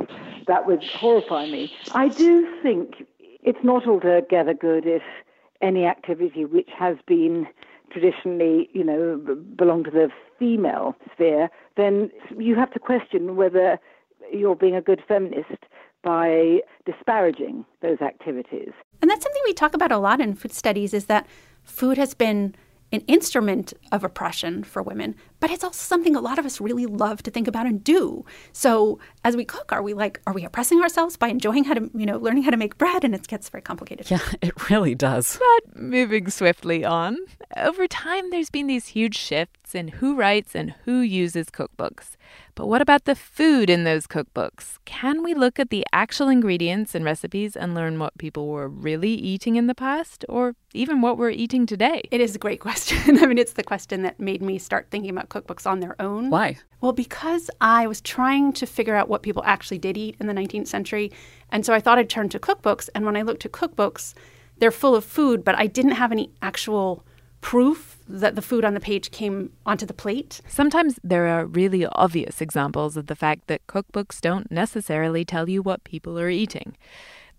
That 0.47 0.67
would 0.67 0.83
horrify 0.83 1.47
me. 1.47 1.73
I 1.93 2.09
do 2.09 2.47
think 2.61 3.07
it's 3.41 3.63
not 3.63 3.87
altogether 3.87 4.53
good 4.53 4.85
if 4.85 5.01
any 5.61 5.85
activity 5.85 6.45
which 6.45 6.69
has 6.77 6.97
been 7.07 7.47
traditionally, 7.91 8.69
you 8.73 8.83
know, 8.83 9.17
belong 9.55 9.83
to 9.83 9.91
the 9.91 10.09
female 10.37 10.95
sphere, 11.13 11.49
then 11.77 12.09
you 12.37 12.55
have 12.55 12.71
to 12.71 12.79
question 12.79 13.35
whether 13.35 13.79
you're 14.31 14.55
being 14.55 14.75
a 14.75 14.81
good 14.81 15.01
feminist 15.07 15.65
by 16.03 16.59
disparaging 16.85 17.65
those 17.81 17.99
activities. 18.01 18.71
And 19.01 19.09
that's 19.09 19.23
something 19.23 19.41
we 19.45 19.53
talk 19.53 19.73
about 19.73 19.91
a 19.91 19.97
lot 19.97 20.21
in 20.21 20.33
food 20.33 20.53
studies 20.53 20.93
is 20.93 21.05
that 21.05 21.27
food 21.63 21.97
has 21.97 22.13
been 22.13 22.55
an 22.91 23.01
instrument 23.01 23.73
of 23.91 24.03
oppression 24.03 24.63
for 24.63 24.81
women, 24.81 25.15
but 25.39 25.51
it's 25.51 25.63
also 25.63 25.77
something 25.77 26.15
a 26.15 26.21
lot 26.21 26.39
of 26.39 26.45
us 26.45 26.59
really 26.59 26.85
love 26.85 27.21
to 27.23 27.31
think 27.31 27.47
about 27.47 27.65
and 27.65 27.83
do. 27.83 28.25
So 28.51 28.99
as 29.23 29.35
we 29.35 29.45
cook, 29.45 29.71
are 29.71 29.81
we 29.81 29.93
like, 29.93 30.21
are 30.25 30.33
we 30.33 30.43
oppressing 30.43 30.81
ourselves 30.81 31.15
by 31.15 31.27
enjoying 31.27 31.65
how 31.65 31.75
to, 31.75 31.89
you 31.93 32.05
know, 32.05 32.17
learning 32.17 32.43
how 32.43 32.51
to 32.51 32.57
make 32.57 32.77
bread? 32.77 33.03
And 33.03 33.13
it 33.13 33.27
gets 33.27 33.49
very 33.49 33.61
complicated. 33.61 34.09
Yeah, 34.09 34.19
it 34.41 34.69
really 34.69 34.95
does. 34.95 35.37
But 35.37 35.79
moving 35.79 36.29
swiftly 36.29 36.83
on, 36.83 37.17
over 37.57 37.87
time 37.87 38.31
there's 38.31 38.49
been 38.49 38.67
these 38.67 38.87
huge 38.87 39.17
shifts 39.17 39.75
in 39.75 39.87
who 39.87 40.15
writes 40.15 40.55
and 40.55 40.71
who 40.85 40.99
uses 40.99 41.47
cookbooks. 41.47 42.17
But 42.59 42.67
what 42.67 42.81
about 42.81 43.05
the 43.05 43.15
food 43.15 43.69
in 43.69 43.85
those 43.85 44.05
cookbooks? 44.05 44.79
Can 44.83 45.23
we 45.23 45.33
look 45.33 45.59
at 45.59 45.69
the 45.69 45.85
actual 45.93 46.27
ingredients 46.27 46.93
and 46.93 47.05
recipes 47.05 47.55
and 47.55 47.73
learn 47.73 47.99
what 47.99 48.17
people 48.17 48.49
were 48.49 48.67
really 48.67 49.13
eating 49.13 49.55
in 49.55 49.67
the 49.67 49.73
past 49.73 50.25
or 50.27 50.55
even 50.73 50.99
what 50.99 51.17
we're 51.17 51.29
eating 51.29 51.65
today? 51.65 52.01
It 52.11 52.19
is 52.19 52.35
a 52.35 52.37
great 52.37 52.59
question. 52.67 53.17
I 53.17 53.27
mean, 53.27 53.37
it's 53.37 53.53
the 53.53 53.63
question 53.63 54.01
that 54.01 54.19
made 54.19 54.41
me 54.41 54.59
start 54.59 54.87
thinking 54.91 55.09
about 55.09 55.29
cookbooks 55.29 55.65
on 55.65 55.79
their 55.79 55.95
own. 56.01 56.29
Why? 56.29 56.57
Well, 56.81 56.91
because 56.91 57.49
I 57.61 57.87
was 57.87 58.01
trying 58.01 58.51
to 58.51 58.65
figure 58.65 58.95
out 58.95 59.07
what 59.07 59.23
people 59.23 59.43
actually 59.45 59.77
did 59.77 59.95
eat 59.95 60.17
in 60.19 60.27
the 60.27 60.33
19th 60.33 60.67
century. 60.67 61.13
And 61.53 61.65
so 61.65 61.73
I 61.73 61.79
thought 61.79 61.97
I'd 61.97 62.09
turn 62.09 62.27
to 62.27 62.39
cookbooks. 62.39 62.89
And 62.93 63.05
when 63.05 63.15
I 63.15 63.21
looked 63.21 63.45
at 63.45 63.53
cookbooks, 63.53 64.15
they're 64.57 64.69
full 64.69 64.97
of 64.97 65.05
food, 65.05 65.45
but 65.45 65.57
I 65.57 65.67
didn't 65.67 65.91
have 65.91 66.11
any 66.11 66.29
actual 66.41 67.05
proof 67.41 67.97
that 68.07 68.35
the 68.35 68.41
food 68.41 68.65
on 68.65 68.73
the 68.73 68.79
page 68.79 69.11
came 69.11 69.51
onto 69.65 69.85
the 69.85 69.93
plate. 69.93 70.41
Sometimes 70.47 70.99
there 71.03 71.27
are 71.27 71.45
really 71.45 71.85
obvious 71.85 72.41
examples 72.41 72.97
of 72.97 73.07
the 73.07 73.15
fact 73.15 73.47
that 73.47 73.65
cookbooks 73.67 74.19
don't 74.19 74.51
necessarily 74.51 75.23
tell 75.23 75.49
you 75.49 75.61
what 75.61 75.83
people 75.83 76.19
are 76.19 76.29
eating. 76.29 76.75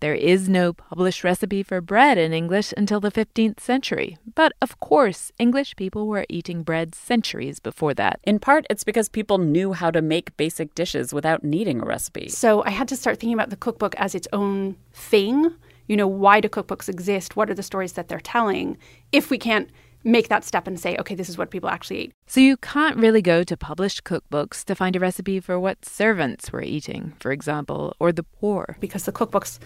There 0.01 0.15
is 0.15 0.49
no 0.49 0.73
published 0.73 1.23
recipe 1.23 1.61
for 1.61 1.79
bread 1.79 2.17
in 2.17 2.33
English 2.33 2.73
until 2.75 2.99
the 2.99 3.11
15th 3.11 3.59
century. 3.59 4.17
But 4.33 4.51
of 4.59 4.79
course, 4.79 5.31
English 5.37 5.75
people 5.75 6.07
were 6.07 6.25
eating 6.27 6.63
bread 6.63 6.95
centuries 6.95 7.59
before 7.59 7.93
that. 7.93 8.19
In 8.23 8.39
part, 8.39 8.65
it's 8.67 8.83
because 8.83 9.09
people 9.09 9.37
knew 9.37 9.73
how 9.73 9.91
to 9.91 10.01
make 10.01 10.35
basic 10.37 10.73
dishes 10.73 11.13
without 11.13 11.43
needing 11.43 11.81
a 11.81 11.85
recipe. 11.85 12.29
So 12.29 12.63
I 12.63 12.71
had 12.71 12.87
to 12.87 12.95
start 12.95 13.19
thinking 13.19 13.35
about 13.35 13.51
the 13.51 13.55
cookbook 13.55 13.93
as 13.99 14.15
its 14.15 14.27
own 14.33 14.75
thing. 14.91 15.53
You 15.87 15.97
know, 15.97 16.07
why 16.07 16.39
do 16.39 16.49
cookbooks 16.49 16.89
exist? 16.89 17.35
What 17.35 17.51
are 17.51 17.53
the 17.53 17.61
stories 17.61 17.93
that 17.93 18.07
they're 18.07 18.19
telling? 18.19 18.79
If 19.11 19.29
we 19.29 19.37
can't 19.37 19.69
make 20.03 20.29
that 20.29 20.43
step 20.43 20.67
and 20.67 20.79
say, 20.79 20.97
okay, 20.97 21.15
this 21.15 21.29
is 21.29 21.37
what 21.37 21.51
people 21.51 21.69
actually 21.69 22.05
eat. 22.05 22.13
So 22.27 22.39
you 22.39 22.57
can't 22.57 22.97
really 22.97 23.21
go 23.21 23.43
to 23.43 23.57
published 23.57 24.03
cookbooks 24.03 24.63
to 24.65 24.75
find 24.75 24.95
a 24.95 24.99
recipe 24.99 25.39
for 25.39 25.59
what 25.59 25.85
servants 25.85 26.51
were 26.51 26.63
eating, 26.63 27.13
for 27.19 27.31
example, 27.31 27.95
or 27.99 28.11
the 28.11 28.23
poor. 28.23 28.77
Because 28.79 29.05
the 29.05 29.11
cookbooks 29.11 29.59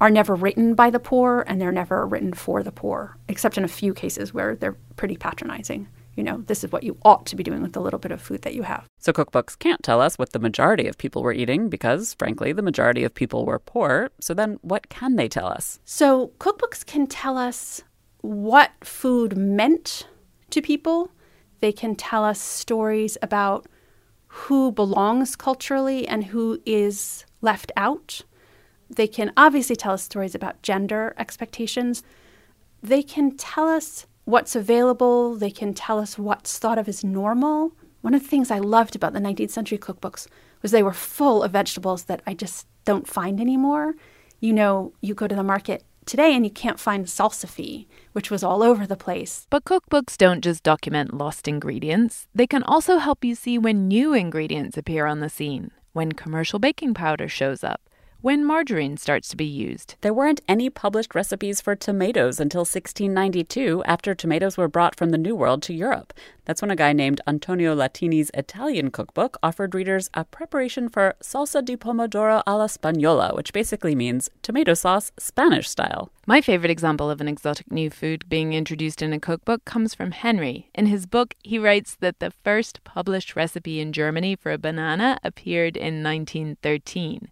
are 0.00 0.10
never 0.10 0.34
written 0.34 0.74
by 0.74 0.90
the 0.90 1.00
poor 1.00 1.44
and 1.46 1.60
they're 1.60 1.72
never 1.72 2.06
written 2.06 2.34
for 2.34 2.62
the 2.62 2.72
poor, 2.72 3.16
except 3.28 3.56
in 3.56 3.64
a 3.64 3.68
few 3.68 3.94
cases 3.94 4.34
where 4.34 4.54
they're 4.54 4.76
pretty 4.96 5.16
patronizing. 5.16 5.88
You 6.16 6.22
know, 6.22 6.38
this 6.46 6.64
is 6.64 6.72
what 6.72 6.82
you 6.82 6.96
ought 7.04 7.26
to 7.26 7.36
be 7.36 7.42
doing 7.42 7.60
with 7.60 7.74
the 7.74 7.80
little 7.80 7.98
bit 7.98 8.10
of 8.10 8.22
food 8.22 8.42
that 8.42 8.54
you 8.54 8.62
have. 8.62 8.86
So, 8.98 9.12
cookbooks 9.12 9.58
can't 9.58 9.82
tell 9.82 10.00
us 10.00 10.16
what 10.16 10.32
the 10.32 10.38
majority 10.38 10.88
of 10.88 10.96
people 10.96 11.22
were 11.22 11.32
eating 11.32 11.68
because, 11.68 12.14
frankly, 12.14 12.52
the 12.52 12.62
majority 12.62 13.04
of 13.04 13.14
people 13.14 13.44
were 13.44 13.58
poor. 13.58 14.10
So, 14.18 14.32
then 14.32 14.58
what 14.62 14.88
can 14.88 15.16
they 15.16 15.28
tell 15.28 15.46
us? 15.46 15.78
So, 15.84 16.28
cookbooks 16.38 16.86
can 16.86 17.06
tell 17.06 17.36
us 17.36 17.82
what 18.26 18.72
food 18.82 19.36
meant 19.36 20.08
to 20.50 20.60
people. 20.60 21.10
They 21.60 21.72
can 21.72 21.94
tell 21.94 22.24
us 22.24 22.40
stories 22.40 23.16
about 23.22 23.66
who 24.26 24.72
belongs 24.72 25.36
culturally 25.36 26.06
and 26.08 26.24
who 26.24 26.60
is 26.66 27.24
left 27.40 27.70
out. 27.76 28.22
They 28.90 29.06
can 29.06 29.32
obviously 29.36 29.76
tell 29.76 29.92
us 29.92 30.02
stories 30.02 30.34
about 30.34 30.62
gender 30.62 31.14
expectations. 31.18 32.02
They 32.82 33.02
can 33.02 33.36
tell 33.36 33.68
us 33.68 34.06
what's 34.24 34.56
available. 34.56 35.36
They 35.36 35.50
can 35.50 35.72
tell 35.72 35.98
us 35.98 36.18
what's 36.18 36.58
thought 36.58 36.78
of 36.78 36.88
as 36.88 37.04
normal. 37.04 37.72
One 38.00 38.14
of 38.14 38.22
the 38.22 38.28
things 38.28 38.50
I 38.50 38.58
loved 38.58 38.96
about 38.96 39.12
the 39.12 39.20
19th 39.20 39.50
century 39.50 39.78
cookbooks 39.78 40.26
was 40.62 40.72
they 40.72 40.82
were 40.82 40.92
full 40.92 41.42
of 41.42 41.52
vegetables 41.52 42.04
that 42.04 42.22
I 42.26 42.34
just 42.34 42.66
don't 42.84 43.06
find 43.06 43.40
anymore. 43.40 43.94
You 44.40 44.52
know, 44.52 44.92
you 45.00 45.14
go 45.14 45.28
to 45.28 45.34
the 45.34 45.42
market 45.42 45.84
today 46.06 46.34
and 46.34 46.46
you 46.46 46.50
can't 46.50 46.80
find 46.80 47.06
salsify, 47.06 47.86
which 48.12 48.30
was 48.30 48.42
all 48.42 48.62
over 48.62 48.86
the 48.86 48.96
place. 48.96 49.46
But 49.50 49.64
cookbooks 49.64 50.16
don't 50.16 50.42
just 50.42 50.62
document 50.62 51.12
lost 51.12 51.46
ingredients, 51.48 52.28
they 52.34 52.46
can 52.46 52.62
also 52.62 52.98
help 52.98 53.24
you 53.24 53.34
see 53.34 53.58
when 53.58 53.88
new 53.88 54.14
ingredients 54.14 54.78
appear 54.78 55.06
on 55.06 55.20
the 55.20 55.28
scene, 55.28 55.72
when 55.92 56.12
commercial 56.12 56.58
baking 56.58 56.94
powder 56.94 57.28
shows 57.28 57.62
up, 57.62 57.80
when 58.26 58.44
margarine 58.44 58.96
starts 58.96 59.28
to 59.28 59.36
be 59.36 59.44
used. 59.44 59.94
There 60.00 60.12
weren't 60.12 60.40
any 60.48 60.68
published 60.68 61.14
recipes 61.14 61.60
for 61.60 61.76
tomatoes 61.76 62.40
until 62.40 62.62
1692 62.62 63.84
after 63.86 64.16
tomatoes 64.16 64.56
were 64.56 64.66
brought 64.66 64.96
from 64.96 65.10
the 65.10 65.16
New 65.16 65.36
World 65.36 65.62
to 65.62 65.72
Europe. 65.72 66.12
That's 66.44 66.60
when 66.60 66.72
a 66.72 66.74
guy 66.74 66.92
named 66.92 67.20
Antonio 67.28 67.72
Latini's 67.72 68.32
Italian 68.34 68.90
cookbook 68.90 69.36
offered 69.44 69.76
readers 69.76 70.10
a 70.12 70.24
preparation 70.24 70.88
for 70.88 71.14
salsa 71.22 71.64
di 71.64 71.76
pomodoro 71.76 72.42
alla 72.48 72.66
spagnola, 72.66 73.32
which 73.36 73.52
basically 73.52 73.94
means 73.94 74.28
tomato 74.42 74.74
sauce 74.74 75.12
Spanish 75.20 75.68
style. 75.68 76.10
My 76.26 76.40
favorite 76.40 76.72
example 76.72 77.08
of 77.08 77.20
an 77.20 77.28
exotic 77.28 77.70
new 77.70 77.90
food 77.90 78.28
being 78.28 78.54
introduced 78.54 79.02
in 79.02 79.12
a 79.12 79.20
cookbook 79.20 79.64
comes 79.64 79.94
from 79.94 80.10
Henry. 80.10 80.68
In 80.74 80.86
his 80.86 81.06
book, 81.06 81.34
he 81.44 81.60
writes 81.60 81.96
that 82.00 82.18
the 82.18 82.32
first 82.32 82.82
published 82.82 83.36
recipe 83.36 83.78
in 83.78 83.92
Germany 83.92 84.34
for 84.34 84.50
a 84.50 84.58
banana 84.58 85.16
appeared 85.22 85.76
in 85.76 86.02
1913. 86.02 87.30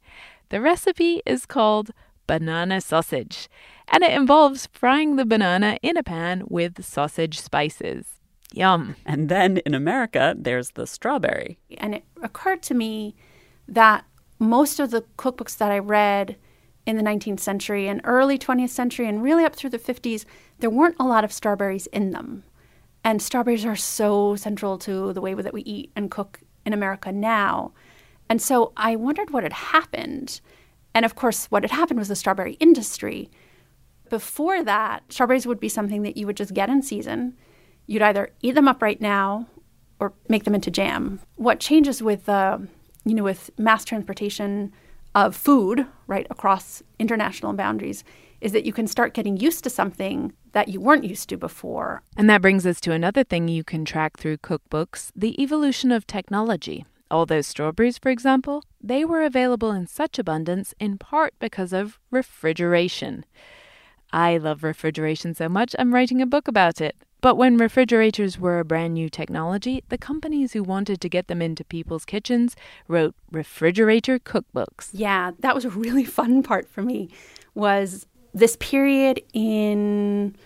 The 0.49 0.61
recipe 0.61 1.22
is 1.26 1.47
called 1.47 1.90
banana 2.26 2.80
sausage, 2.80 3.49
and 3.88 4.03
it 4.03 4.12
involves 4.12 4.68
frying 4.72 5.16
the 5.16 5.26
banana 5.26 5.78
in 5.82 5.97
a 5.97 6.03
pan 6.03 6.45
with 6.49 6.84
sausage 6.84 7.40
spices. 7.40 8.20
Yum. 8.53 8.97
And 9.05 9.28
then 9.28 9.59
in 9.59 9.74
America, 9.74 10.34
there's 10.38 10.70
the 10.70 10.86
strawberry. 10.86 11.59
And 11.78 11.95
it 11.97 12.05
occurred 12.22 12.62
to 12.64 12.74
me 12.74 13.14
that 13.66 14.05
most 14.38 14.78
of 14.78 14.90
the 14.90 15.05
cookbooks 15.18 15.57
that 15.59 15.72
I 15.72 15.78
read 15.78 16.36
in 16.86 16.97
the 16.97 17.03
19th 17.03 17.40
century 17.40 17.88
and 17.88 18.01
early 18.05 18.38
20th 18.38 18.70
century 18.70 19.09
and 19.09 19.22
really 19.22 19.45
up 19.45 19.57
through 19.57 19.70
the 19.70 19.78
50s, 19.78 20.24
there 20.59 20.70
weren't 20.70 20.97
a 21.01 21.07
lot 21.07 21.24
of 21.24 21.32
strawberries 21.32 21.86
in 21.88 22.11
them. 22.11 22.45
And 23.03 23.20
strawberries 23.20 23.66
are 23.66 23.76
so 23.76 24.36
central 24.36 24.78
to 24.78 25.12
the 25.12 25.20
way 25.20 25.34
that 25.34 25.53
we 25.53 25.62
eat 25.62 25.90
and 25.97 26.11
cook 26.11 26.40
in 26.64 26.72
America 26.72 27.12
now. 27.12 27.72
And 28.28 28.40
so 28.40 28.72
I 28.76 28.96
wondered 28.96 29.30
what 29.30 29.42
had 29.42 29.52
happened. 29.52 30.40
And 30.94 31.04
of 31.04 31.14
course, 31.14 31.46
what 31.46 31.62
had 31.62 31.70
happened 31.70 31.98
was 31.98 32.08
the 32.08 32.16
strawberry 32.16 32.54
industry. 32.54 33.30
Before 34.10 34.62
that, 34.62 35.12
strawberries 35.12 35.46
would 35.46 35.60
be 35.60 35.68
something 35.68 36.02
that 36.02 36.16
you 36.16 36.26
would 36.26 36.36
just 36.36 36.54
get 36.54 36.68
in 36.68 36.82
season 36.82 37.36
you'd 37.86 38.02
either 38.02 38.30
eat 38.42 38.54
them 38.54 38.68
up 38.68 38.82
right 38.82 39.00
now 39.00 39.46
or 40.00 40.12
make 40.28 40.44
them 40.44 40.54
into 40.54 40.70
jam. 40.70 41.20
What 41.36 41.60
changes 41.60 42.02
with 42.02 42.28
uh, 42.28 42.58
you 43.04 43.14
know 43.14 43.24
with 43.24 43.50
mass 43.58 43.84
transportation 43.84 44.72
of 45.14 45.36
food 45.36 45.86
right 46.06 46.26
across 46.30 46.82
international 46.98 47.52
boundaries 47.52 48.02
is 48.40 48.52
that 48.52 48.66
you 48.66 48.72
can 48.72 48.86
start 48.86 49.14
getting 49.14 49.36
used 49.36 49.64
to 49.64 49.70
something 49.70 50.32
that 50.52 50.68
you 50.68 50.80
weren't 50.80 51.04
used 51.04 51.28
to 51.28 51.36
before. 51.36 52.02
And 52.16 52.28
that 52.28 52.42
brings 52.42 52.66
us 52.66 52.80
to 52.82 52.92
another 52.92 53.24
thing 53.24 53.48
you 53.48 53.64
can 53.64 53.84
track 53.84 54.18
through 54.18 54.38
cookbooks, 54.38 55.10
the 55.14 55.40
evolution 55.40 55.92
of 55.92 56.06
technology. 56.06 56.84
All 57.11 57.26
those 57.26 57.46
strawberries, 57.46 57.98
for 57.98 58.11
example, 58.11 58.64
they 58.80 59.05
were 59.05 59.22
available 59.22 59.70
in 59.70 59.86
such 59.86 60.18
abundance 60.18 60.74
in 60.80 60.98
part 60.98 61.34
because 61.38 61.72
of 61.72 61.98
refrigeration. 62.11 63.24
I 64.12 64.36
love 64.38 64.62
refrigeration 64.62 65.34
so 65.34 65.48
much, 65.48 65.74
I'm 65.78 65.92
writing 65.92 66.22
a 66.22 66.26
book 66.26 66.48
about 66.48 66.80
it. 66.80 66.96
But 67.20 67.36
when 67.36 67.57
refrigerators 67.57 68.38
were 68.38 68.59
a 68.59 68.66
brand 68.66 68.94
new 68.94 69.09
technology, 69.09 69.82
the 69.88 69.96
companies 69.96 70.52
who 70.52 70.62
wanted 70.62 71.00
to 71.00 71.09
get 71.09 71.26
them 71.26 71.40
into 71.40 71.64
people's 71.64 72.05
kitchens 72.05 72.55
wrote 72.86 73.14
refrigerator 73.32 74.18
cookbooks. 74.18 74.90
Yeah, 74.92 75.30
that 75.38 75.55
was 75.55 75.64
a 75.64 75.70
really 75.70 76.05
fun 76.18 76.42
part 76.42 76.68
for 76.68 76.82
me 76.82 77.09
was 77.55 78.07
this 78.34 78.57
period 78.57 79.22
in 79.32 80.36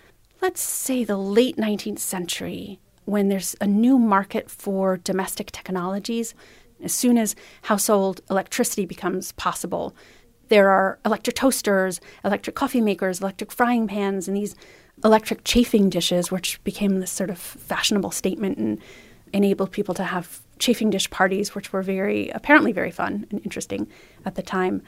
let's 0.41 0.61
say 0.61 1.03
the 1.03 1.17
late 1.17 1.57
19th 1.57 1.99
century 1.99 2.79
when 3.09 3.29
there's 3.29 3.55
a 3.59 3.67
new 3.67 3.97
market 3.97 4.49
for 4.49 4.97
domestic 4.97 5.51
technologies 5.51 6.33
as 6.81 6.93
soon 6.93 7.17
as 7.17 7.35
household 7.63 8.21
electricity 8.29 8.85
becomes 8.85 9.31
possible 9.33 9.93
there 10.49 10.69
are 10.69 10.99
electric 11.05 11.35
toasters, 11.35 12.01
electric 12.25 12.55
coffee 12.55 12.81
makers, 12.81 13.21
electric 13.21 13.51
frying 13.51 13.87
pans, 13.87 14.27
and 14.27 14.35
these 14.35 14.55
electric 15.03 15.43
chafing 15.43 15.89
dishes, 15.89 16.31
which 16.31 16.61
became 16.63 16.99
this 16.99 17.11
sort 17.11 17.29
of 17.29 17.37
fashionable 17.37 18.11
statement 18.11 18.57
and 18.57 18.79
enabled 19.31 19.71
people 19.71 19.93
to 19.93 20.03
have 20.03 20.41
chafing 20.57 20.89
dish 20.89 21.09
parties, 21.09 21.55
which 21.55 21.71
were 21.71 21.81
very, 21.81 22.29
apparently, 22.29 22.71
very 22.71 22.91
fun 22.91 23.25
and 23.29 23.39
interesting 23.43 23.87
at 24.25 24.35
the 24.35 24.41
time. 24.41 24.81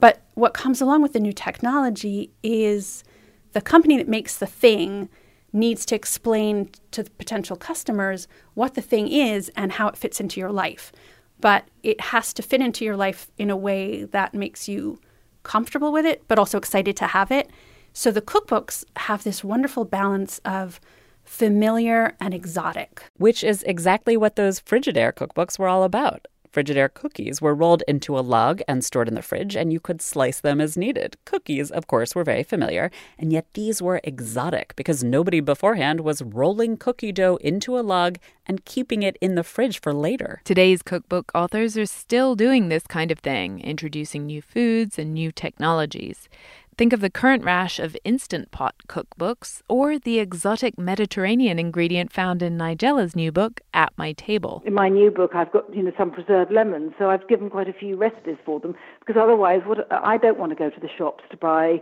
But 0.00 0.22
what 0.34 0.54
comes 0.54 0.80
along 0.80 1.02
with 1.02 1.12
the 1.12 1.20
new 1.20 1.32
technology 1.32 2.32
is 2.42 3.04
the 3.52 3.60
company 3.60 3.96
that 3.98 4.08
makes 4.08 4.38
the 4.38 4.46
thing 4.46 5.08
needs 5.54 5.86
to 5.86 5.94
explain 5.94 6.68
to 6.90 7.04
potential 7.04 7.56
customers 7.56 8.28
what 8.54 8.74
the 8.74 8.82
thing 8.82 9.08
is 9.08 9.50
and 9.56 9.72
how 9.72 9.88
it 9.88 9.96
fits 9.96 10.20
into 10.20 10.40
your 10.40 10.52
life. 10.52 10.92
But 11.40 11.64
it 11.82 12.00
has 12.00 12.32
to 12.34 12.42
fit 12.42 12.60
into 12.60 12.84
your 12.84 12.96
life 12.96 13.30
in 13.38 13.50
a 13.50 13.56
way 13.56 14.04
that 14.04 14.34
makes 14.34 14.68
you 14.68 15.00
comfortable 15.44 15.92
with 15.92 16.04
it, 16.04 16.22
but 16.28 16.38
also 16.38 16.58
excited 16.58 16.96
to 16.96 17.06
have 17.06 17.30
it. 17.30 17.50
So 17.92 18.10
the 18.10 18.20
cookbooks 18.20 18.84
have 18.96 19.22
this 19.22 19.44
wonderful 19.44 19.84
balance 19.84 20.40
of 20.44 20.80
familiar 21.22 22.14
and 22.20 22.34
exotic. 22.34 23.04
Which 23.16 23.44
is 23.44 23.62
exactly 23.62 24.16
what 24.16 24.36
those 24.36 24.60
Frigidaire 24.60 25.12
cookbooks 25.12 25.58
were 25.58 25.68
all 25.68 25.84
about. 25.84 26.26
Frigidaire 26.54 26.94
cookies 26.94 27.42
were 27.42 27.52
rolled 27.52 27.82
into 27.88 28.16
a 28.16 28.20
log 28.20 28.62
and 28.68 28.84
stored 28.84 29.08
in 29.08 29.16
the 29.16 29.22
fridge, 29.22 29.56
and 29.56 29.72
you 29.72 29.80
could 29.80 30.00
slice 30.00 30.38
them 30.38 30.60
as 30.60 30.76
needed. 30.76 31.16
Cookies, 31.24 31.68
of 31.72 31.88
course, 31.88 32.14
were 32.14 32.22
very 32.22 32.44
familiar, 32.44 32.92
and 33.18 33.32
yet 33.32 33.46
these 33.54 33.82
were 33.82 34.00
exotic 34.04 34.76
because 34.76 35.02
nobody 35.02 35.40
beforehand 35.40 36.02
was 36.02 36.22
rolling 36.22 36.76
cookie 36.76 37.10
dough 37.10 37.40
into 37.40 37.76
a 37.76 37.82
log 37.82 38.18
and 38.46 38.64
keeping 38.64 39.02
it 39.02 39.16
in 39.20 39.34
the 39.34 39.42
fridge 39.42 39.80
for 39.80 39.92
later. 39.92 40.42
Today's 40.44 40.80
cookbook 40.80 41.32
authors 41.34 41.76
are 41.76 41.86
still 41.86 42.36
doing 42.36 42.68
this 42.68 42.86
kind 42.86 43.10
of 43.10 43.18
thing, 43.18 43.58
introducing 43.58 44.26
new 44.26 44.40
foods 44.40 44.96
and 44.96 45.12
new 45.12 45.32
technologies. 45.32 46.28
Think 46.76 46.92
of 46.92 47.00
the 47.00 47.10
current 47.10 47.44
rash 47.44 47.78
of 47.78 47.96
Instant 48.02 48.50
Pot 48.50 48.74
cookbooks 48.88 49.62
or 49.68 49.96
the 49.96 50.18
exotic 50.18 50.76
Mediterranean 50.76 51.56
ingredient 51.56 52.12
found 52.12 52.42
in 52.42 52.56
Nigella's 52.56 53.14
new 53.14 53.30
book, 53.30 53.60
At 53.72 53.92
My 53.96 54.12
Table. 54.12 54.60
In 54.66 54.74
my 54.74 54.88
new 54.88 55.12
book, 55.12 55.36
I've 55.36 55.52
got 55.52 55.72
you 55.72 55.84
know 55.84 55.92
some 55.96 56.10
preserved 56.10 56.50
lemons, 56.50 56.92
so 56.98 57.10
I've 57.10 57.28
given 57.28 57.48
quite 57.48 57.68
a 57.68 57.72
few 57.72 57.96
recipes 57.96 58.38
for 58.44 58.58
them 58.58 58.74
because 58.98 59.20
otherwise, 59.22 59.60
what 59.66 59.86
I 59.92 60.18
don't 60.18 60.36
want 60.36 60.50
to 60.50 60.56
go 60.56 60.68
to 60.68 60.80
the 60.80 60.88
shops 60.98 61.22
to 61.30 61.36
buy 61.36 61.80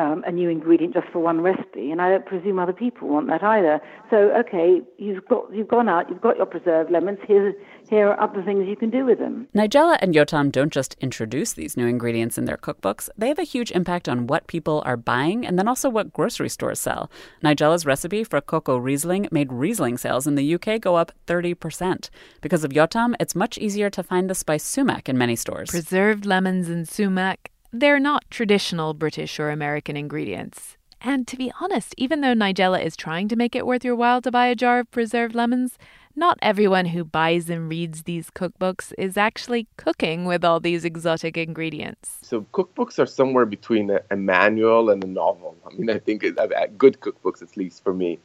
um, 0.00 0.24
a 0.26 0.32
new 0.32 0.48
ingredient 0.48 0.94
just 0.94 1.06
for 1.12 1.18
one 1.18 1.40
recipe, 1.42 1.90
and 1.90 2.00
I 2.00 2.10
don't 2.10 2.24
presume 2.24 2.58
other 2.58 2.72
people 2.72 3.08
want 3.08 3.26
that 3.28 3.42
either. 3.42 3.80
So, 4.08 4.16
okay, 4.40 4.80
you've 4.96 5.24
got 5.26 5.52
you've 5.52 5.68
gone 5.68 5.88
out, 5.88 6.08
you've 6.08 6.20
got 6.20 6.36
your 6.36 6.46
preserved 6.46 6.90
lemons. 6.90 7.18
Here, 7.26 7.54
here 7.88 8.08
are 8.08 8.20
other 8.20 8.42
things 8.42 8.66
you 8.66 8.76
can 8.76 8.90
do 8.90 9.04
with 9.04 9.18
them. 9.18 9.46
Nigella 9.54 9.98
and 10.00 10.14
Yotam 10.14 10.50
don't 10.50 10.72
just 10.72 10.96
introduce 11.00 11.52
these 11.52 11.76
new 11.76 11.86
ingredients 11.86 12.38
in 12.38 12.46
their 12.46 12.56
cookbooks; 12.56 13.08
they 13.16 13.28
have 13.28 13.38
a 13.38 13.44
huge 13.44 13.70
impact 13.72 14.08
on 14.08 14.26
what 14.26 14.46
people 14.46 14.82
are 14.86 14.96
buying, 14.96 15.46
and 15.46 15.58
then 15.58 15.68
also 15.68 15.90
what 15.90 16.12
grocery 16.12 16.48
stores 16.48 16.80
sell. 16.80 17.10
Nigella's 17.44 17.84
recipe 17.84 18.24
for 18.24 18.40
coq 18.40 18.68
au 18.68 18.78
Riesling 18.78 19.28
made 19.30 19.52
Riesling 19.52 19.98
sales 19.98 20.26
in 20.26 20.34
the 20.34 20.54
UK 20.54 20.80
go 20.80 20.96
up 20.96 21.12
30%. 21.26 22.08
Because 22.40 22.64
of 22.64 22.72
Yotam, 22.72 23.14
it's 23.20 23.34
much 23.34 23.58
easier 23.58 23.90
to 23.90 24.02
find 24.02 24.30
the 24.30 24.34
spice 24.34 24.64
sumac 24.64 25.08
in 25.08 25.18
many 25.18 25.36
stores. 25.36 25.70
Preserved 25.70 26.24
lemons 26.24 26.68
and 26.68 26.88
sumac 26.88 27.50
they're 27.72 28.00
not 28.00 28.24
traditional 28.30 28.94
British 28.94 29.38
or 29.38 29.50
American 29.50 29.96
ingredients. 29.96 30.76
And 31.00 31.26
to 31.28 31.36
be 31.36 31.52
honest, 31.60 31.94
even 31.96 32.20
though 32.20 32.34
Nigella 32.34 32.84
is 32.84 32.96
trying 32.96 33.28
to 33.28 33.36
make 33.36 33.56
it 33.56 33.66
worth 33.66 33.84
your 33.84 33.96
while 33.96 34.20
to 34.20 34.30
buy 34.30 34.46
a 34.46 34.54
jar 34.54 34.80
of 34.80 34.90
preserved 34.90 35.34
lemons, 35.34 35.78
not 36.14 36.38
everyone 36.42 36.86
who 36.86 37.04
buys 37.04 37.48
and 37.48 37.68
reads 37.70 38.02
these 38.02 38.30
cookbooks 38.30 38.92
is 38.98 39.16
actually 39.16 39.68
cooking 39.76 40.26
with 40.26 40.44
all 40.44 40.60
these 40.60 40.84
exotic 40.84 41.38
ingredients. 41.38 42.18
So, 42.20 42.42
cookbooks 42.52 42.98
are 42.98 43.06
somewhere 43.06 43.46
between 43.46 43.90
a, 43.90 44.00
a 44.10 44.16
manual 44.16 44.90
and 44.90 45.02
a 45.02 45.06
novel. 45.06 45.56
I 45.64 45.72
mean, 45.74 45.88
I 45.88 45.98
think 45.98 46.22
good 46.22 47.00
cookbooks, 47.00 47.40
at 47.40 47.56
least 47.56 47.82
for 47.82 47.94
me, 47.94 48.18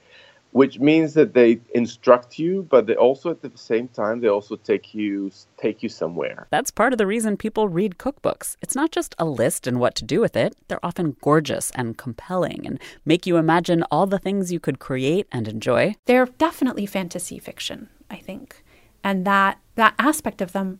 which 0.55 0.79
means 0.79 1.15
that 1.15 1.33
they 1.33 1.59
instruct 1.73 2.39
you, 2.39 2.65
but 2.69 2.87
they 2.87 2.95
also 2.95 3.29
at 3.29 3.41
the 3.41 3.51
same 3.55 3.89
time 3.89 4.21
they 4.21 4.29
also 4.29 4.55
take 4.55 4.95
you 4.95 5.29
take 5.57 5.83
you 5.83 5.89
somewhere. 5.89 6.47
That's 6.49 6.71
part 6.71 6.93
of 6.93 6.97
the 6.97 7.05
reason 7.05 7.35
people 7.35 7.67
read 7.67 7.97
cookbooks. 7.97 8.55
It's 8.61 8.73
not 8.73 8.91
just 8.91 9.13
a 9.19 9.25
list 9.25 9.67
and 9.67 9.81
what 9.81 9.95
to 9.95 10.05
do 10.05 10.21
with 10.21 10.37
it. 10.37 10.55
They're 10.69 10.85
often 10.85 11.17
gorgeous 11.21 11.71
and 11.75 11.97
compelling 11.97 12.65
and 12.65 12.79
make 13.03 13.27
you 13.27 13.35
imagine 13.35 13.83
all 13.91 14.07
the 14.07 14.17
things 14.17 14.53
you 14.53 14.61
could 14.61 14.79
create 14.79 15.27
and 15.29 15.45
enjoy. 15.49 15.95
They're 16.05 16.27
definitely 16.27 16.85
fantasy 16.85 17.37
fiction, 17.37 17.89
I 18.09 18.15
think. 18.15 18.63
And 19.03 19.27
that 19.27 19.59
that 19.75 19.93
aspect 19.99 20.41
of 20.41 20.53
them 20.53 20.79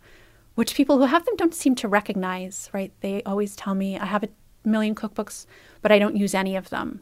which 0.53 0.75
people 0.75 0.99
who 0.99 1.05
have 1.07 1.25
them 1.25 1.35
don't 1.35 1.53
seem 1.53 1.75
to 1.75 1.89
recognize, 1.89 2.69
right? 2.71 2.93
They 3.01 3.21
always 3.23 3.57
tell 3.57 3.75
me 3.75 3.99
I 3.99 4.05
have 4.05 4.23
a 4.23 4.29
million 4.63 4.95
cookbooks, 4.95 5.45
but 5.81 5.91
I 5.91 5.99
don't 5.99 6.15
use 6.15 6.33
any 6.33 6.55
of 6.55 6.69
them. 6.69 7.01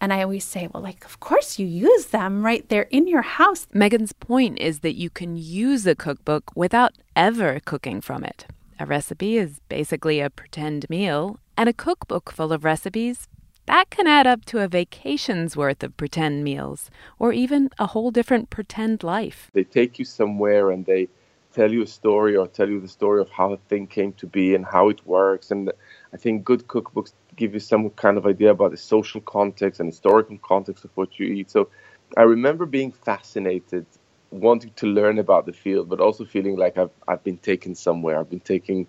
And 0.00 0.12
I 0.12 0.22
always 0.22 0.44
say, 0.44 0.68
well, 0.72 0.82
like, 0.82 1.04
of 1.04 1.20
course 1.20 1.58
you 1.58 1.66
use 1.66 2.06
them, 2.06 2.44
right? 2.44 2.68
They're 2.68 2.82
in 2.90 3.06
your 3.06 3.22
house. 3.22 3.66
Megan's 3.72 4.12
point 4.12 4.58
is 4.58 4.80
that 4.80 4.94
you 4.94 5.08
can 5.08 5.36
use 5.36 5.86
a 5.86 5.94
cookbook 5.94 6.50
without 6.54 6.92
ever 7.14 7.60
cooking 7.64 8.00
from 8.00 8.22
it. 8.22 8.46
A 8.78 8.84
recipe 8.84 9.38
is 9.38 9.60
basically 9.68 10.20
a 10.20 10.28
pretend 10.28 10.88
meal, 10.90 11.40
and 11.56 11.68
a 11.68 11.72
cookbook 11.72 12.30
full 12.30 12.52
of 12.52 12.62
recipes, 12.62 13.26
that 13.66 13.90
can 13.90 14.06
add 14.06 14.26
up 14.26 14.44
to 14.46 14.60
a 14.60 14.68
vacation's 14.68 15.56
worth 15.56 15.82
of 15.82 15.96
pretend 15.96 16.44
meals, 16.44 16.90
or 17.18 17.32
even 17.32 17.70
a 17.78 17.86
whole 17.86 18.10
different 18.10 18.48
pretend 18.48 19.02
life. 19.02 19.50
They 19.54 19.64
take 19.64 19.98
you 19.98 20.04
somewhere 20.04 20.70
and 20.70 20.86
they 20.86 21.08
tell 21.56 21.72
you 21.72 21.82
a 21.82 21.86
story 21.86 22.36
or 22.36 22.46
tell 22.46 22.68
you 22.68 22.80
the 22.80 22.94
story 23.00 23.20
of 23.22 23.30
how 23.30 23.52
a 23.52 23.56
thing 23.70 23.86
came 23.86 24.12
to 24.12 24.26
be 24.26 24.54
and 24.54 24.64
how 24.66 24.90
it 24.90 25.00
works. 25.06 25.50
And 25.50 25.72
I 26.12 26.18
think 26.18 26.44
good 26.44 26.66
cookbooks 26.68 27.12
give 27.34 27.54
you 27.54 27.60
some 27.60 27.88
kind 27.90 28.18
of 28.18 28.26
idea 28.26 28.50
about 28.50 28.72
the 28.72 28.76
social 28.76 29.22
context 29.22 29.80
and 29.80 29.88
historical 29.88 30.38
context 30.52 30.84
of 30.84 30.90
what 30.98 31.18
you 31.18 31.26
eat. 31.26 31.50
So 31.50 31.70
I 32.16 32.22
remember 32.22 32.66
being 32.66 32.92
fascinated, 32.92 33.86
wanting 34.30 34.72
to 34.76 34.86
learn 34.86 35.18
about 35.18 35.46
the 35.46 35.52
field, 35.54 35.88
but 35.88 35.98
also 35.98 36.26
feeling 36.26 36.56
like 36.56 36.76
I've, 36.76 36.94
I've 37.08 37.24
been 37.24 37.38
taken 37.38 37.74
somewhere. 37.74 38.18
I've 38.18 38.30
been 38.36 38.48
taken 38.54 38.86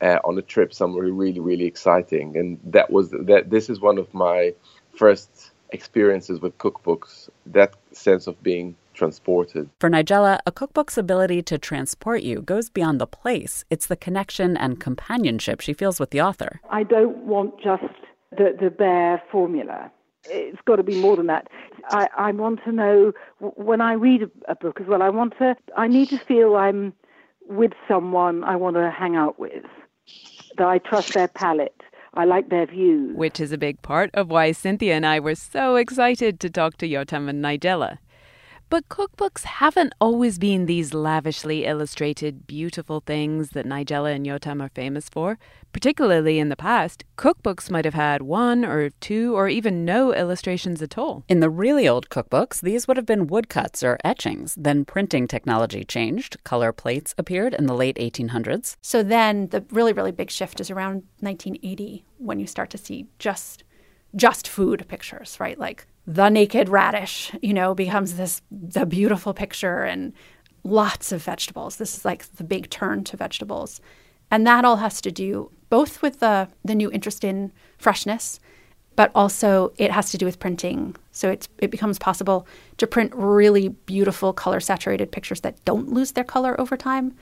uh, 0.00 0.18
on 0.24 0.36
a 0.38 0.42
trip 0.42 0.74
somewhere 0.74 1.04
really, 1.04 1.40
really 1.40 1.66
exciting. 1.66 2.36
And 2.36 2.58
that 2.64 2.90
was 2.90 3.10
that. 3.10 3.50
This 3.50 3.70
is 3.70 3.78
one 3.80 3.98
of 3.98 4.12
my 4.12 4.54
first 4.96 5.52
experiences 5.70 6.40
with 6.40 6.58
cookbooks. 6.58 7.28
That 7.46 7.74
sense 7.92 8.26
of 8.26 8.42
being 8.42 8.74
transported. 8.98 9.70
For 9.80 9.88
Nigella, 9.88 10.40
a 10.44 10.52
cookbook's 10.52 10.98
ability 10.98 11.42
to 11.42 11.56
transport 11.56 12.22
you 12.22 12.42
goes 12.42 12.68
beyond 12.68 13.00
the 13.00 13.06
place. 13.06 13.64
It's 13.70 13.86
the 13.86 13.96
connection 13.96 14.56
and 14.56 14.80
companionship 14.80 15.60
she 15.60 15.72
feels 15.72 16.00
with 16.00 16.10
the 16.10 16.20
author. 16.20 16.60
I 16.68 16.82
don't 16.82 17.18
want 17.18 17.54
just 17.62 17.84
the, 18.36 18.56
the 18.60 18.70
bare 18.70 19.22
formula. 19.30 19.90
It's 20.24 20.58
got 20.66 20.76
to 20.76 20.82
be 20.82 21.00
more 21.00 21.16
than 21.16 21.28
that. 21.28 21.48
I, 21.90 22.08
I 22.18 22.32
want 22.32 22.60
to 22.64 22.72
know 22.72 23.12
when 23.38 23.80
I 23.80 23.92
read 23.92 24.24
a, 24.24 24.30
a 24.48 24.56
book 24.56 24.80
as 24.80 24.86
well. 24.86 25.02
I 25.02 25.08
want 25.08 25.34
to. 25.38 25.56
I 25.76 25.86
need 25.86 26.08
to 26.10 26.18
feel 26.18 26.56
I'm 26.56 26.92
with 27.48 27.72
someone 27.86 28.44
I 28.44 28.56
want 28.56 28.76
to 28.76 28.90
hang 28.90 29.16
out 29.16 29.38
with. 29.38 29.64
That 30.58 30.66
I 30.66 30.78
trust 30.78 31.14
their 31.14 31.28
palate. 31.28 31.80
I 32.14 32.24
like 32.24 32.48
their 32.48 32.66
views. 32.66 33.16
Which 33.16 33.38
is 33.38 33.52
a 33.52 33.58
big 33.58 33.80
part 33.82 34.10
of 34.14 34.28
why 34.28 34.50
Cynthia 34.52 34.94
and 34.94 35.06
I 35.06 35.20
were 35.20 35.36
so 35.36 35.76
excited 35.76 36.40
to 36.40 36.50
talk 36.50 36.76
to 36.78 36.88
Yotam 36.88 37.28
and 37.28 37.44
Nigella. 37.44 37.98
But 38.70 38.86
cookbooks 38.90 39.44
haven't 39.44 39.94
always 39.98 40.38
been 40.38 40.66
these 40.66 40.92
lavishly 40.92 41.64
illustrated, 41.64 42.46
beautiful 42.46 43.00
things 43.00 43.50
that 43.50 43.64
Nigella 43.64 44.14
and 44.14 44.26
Yotam 44.26 44.62
are 44.62 44.68
famous 44.68 45.08
for. 45.08 45.38
Particularly 45.72 46.38
in 46.38 46.50
the 46.50 46.56
past, 46.56 47.04
cookbooks 47.16 47.70
might 47.70 47.86
have 47.86 47.94
had 47.94 48.20
one 48.20 48.66
or 48.66 48.90
two 49.00 49.34
or 49.34 49.48
even 49.48 49.86
no 49.86 50.12
illustrations 50.12 50.82
at 50.82 50.98
all. 50.98 51.24
In 51.28 51.40
the 51.40 51.48
really 51.48 51.88
old 51.88 52.10
cookbooks, 52.10 52.60
these 52.60 52.86
would 52.86 52.98
have 52.98 53.06
been 53.06 53.26
woodcuts 53.26 53.82
or 53.82 53.96
etchings. 54.04 54.54
Then 54.58 54.84
printing 54.84 55.26
technology 55.26 55.82
changed. 55.82 56.36
Color 56.44 56.72
plates 56.72 57.14
appeared 57.16 57.54
in 57.54 57.64
the 57.64 57.74
late 57.74 57.96
1800s. 57.96 58.76
So 58.82 59.02
then 59.02 59.48
the 59.48 59.64
really, 59.70 59.94
really 59.94 60.12
big 60.12 60.30
shift 60.30 60.60
is 60.60 60.70
around 60.70 61.04
1980 61.20 62.04
when 62.18 62.38
you 62.38 62.46
start 62.46 62.68
to 62.70 62.78
see 62.78 63.06
just 63.18 63.64
just 64.16 64.48
food 64.48 64.86
pictures, 64.88 65.36
right? 65.38 65.58
Like 65.58 65.86
the 66.08 66.30
naked 66.30 66.70
radish, 66.70 67.30
you 67.42 67.52
know, 67.52 67.74
becomes 67.74 68.14
this 68.14 68.40
the 68.50 68.86
beautiful 68.86 69.34
picture 69.34 69.84
and 69.84 70.14
lots 70.64 71.12
of 71.12 71.22
vegetables. 71.22 71.76
This 71.76 71.98
is 71.98 72.04
like 72.04 72.24
the 72.36 72.44
big 72.44 72.70
turn 72.70 73.04
to 73.04 73.16
vegetables. 73.18 73.82
And 74.30 74.46
that 74.46 74.64
all 74.64 74.76
has 74.76 75.02
to 75.02 75.12
do 75.12 75.50
both 75.68 76.00
with 76.00 76.20
the 76.20 76.48
the 76.64 76.74
new 76.74 76.90
interest 76.90 77.24
in 77.24 77.52
freshness, 77.76 78.40
but 78.96 79.10
also 79.14 79.74
it 79.76 79.90
has 79.90 80.10
to 80.10 80.16
do 80.16 80.24
with 80.24 80.40
printing. 80.40 80.96
So 81.12 81.28
it's 81.28 81.46
it 81.58 81.70
becomes 81.70 81.98
possible 81.98 82.48
to 82.78 82.86
print 82.86 83.12
really 83.14 83.68
beautiful 83.68 84.32
color 84.32 84.60
saturated 84.60 85.12
pictures 85.12 85.42
that 85.42 85.62
don't 85.66 85.92
lose 85.92 86.12
their 86.12 86.24
color 86.24 86.58
over 86.58 86.78
time. 86.78 87.14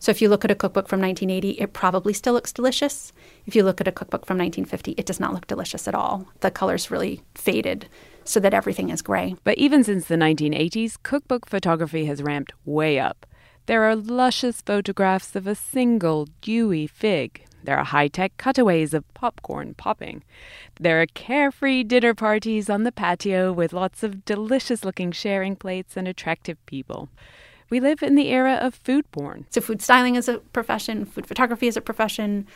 So 0.00 0.10
if 0.10 0.20
you 0.20 0.28
look 0.28 0.44
at 0.44 0.50
a 0.50 0.56
cookbook 0.56 0.88
from 0.88 1.00
1980, 1.00 1.60
it 1.62 1.74
probably 1.74 2.12
still 2.12 2.32
looks 2.32 2.52
delicious. 2.52 3.12
If 3.46 3.54
you 3.54 3.62
look 3.62 3.80
at 3.80 3.86
a 3.86 3.92
cookbook 3.92 4.26
from 4.26 4.36
1950, 4.36 4.96
it 4.98 5.06
does 5.06 5.20
not 5.20 5.32
look 5.32 5.46
delicious 5.46 5.86
at 5.86 5.94
all. 5.94 6.26
The 6.40 6.50
color's 6.50 6.90
really 6.90 7.22
faded 7.36 7.88
so 8.24 8.40
that 8.40 8.54
everything 8.54 8.90
is 8.90 9.02
gray. 9.02 9.36
But 9.44 9.58
even 9.58 9.84
since 9.84 10.06
the 10.06 10.16
1980s, 10.16 10.96
cookbook 11.02 11.48
photography 11.48 12.04
has 12.06 12.22
ramped 12.22 12.52
way 12.64 12.98
up. 12.98 13.26
There 13.66 13.84
are 13.84 13.94
luscious 13.94 14.60
photographs 14.60 15.36
of 15.36 15.46
a 15.46 15.54
single 15.54 16.26
dewy 16.40 16.86
fig. 16.86 17.44
There 17.64 17.78
are 17.78 17.84
high 17.84 18.08
tech 18.08 18.36
cutaways 18.36 18.92
of 18.92 19.04
popcorn 19.14 19.74
popping. 19.74 20.24
There 20.80 21.00
are 21.00 21.06
carefree 21.06 21.84
dinner 21.84 22.12
parties 22.12 22.68
on 22.68 22.82
the 22.82 22.90
patio 22.90 23.52
with 23.52 23.72
lots 23.72 24.02
of 24.02 24.24
delicious 24.24 24.84
looking 24.84 25.12
sharing 25.12 25.54
plates 25.54 25.96
and 25.96 26.08
attractive 26.08 26.64
people. 26.66 27.08
We 27.70 27.78
live 27.78 28.02
in 28.02 28.16
the 28.16 28.28
era 28.28 28.54
of 28.54 28.74
food 28.74 29.10
porn. 29.12 29.46
So, 29.50 29.60
food 29.60 29.80
styling 29.80 30.16
is 30.16 30.28
a 30.28 30.38
profession, 30.38 31.06
food 31.06 31.26
photography 31.26 31.68
is 31.68 31.76
a 31.76 31.80
profession. 31.80 32.46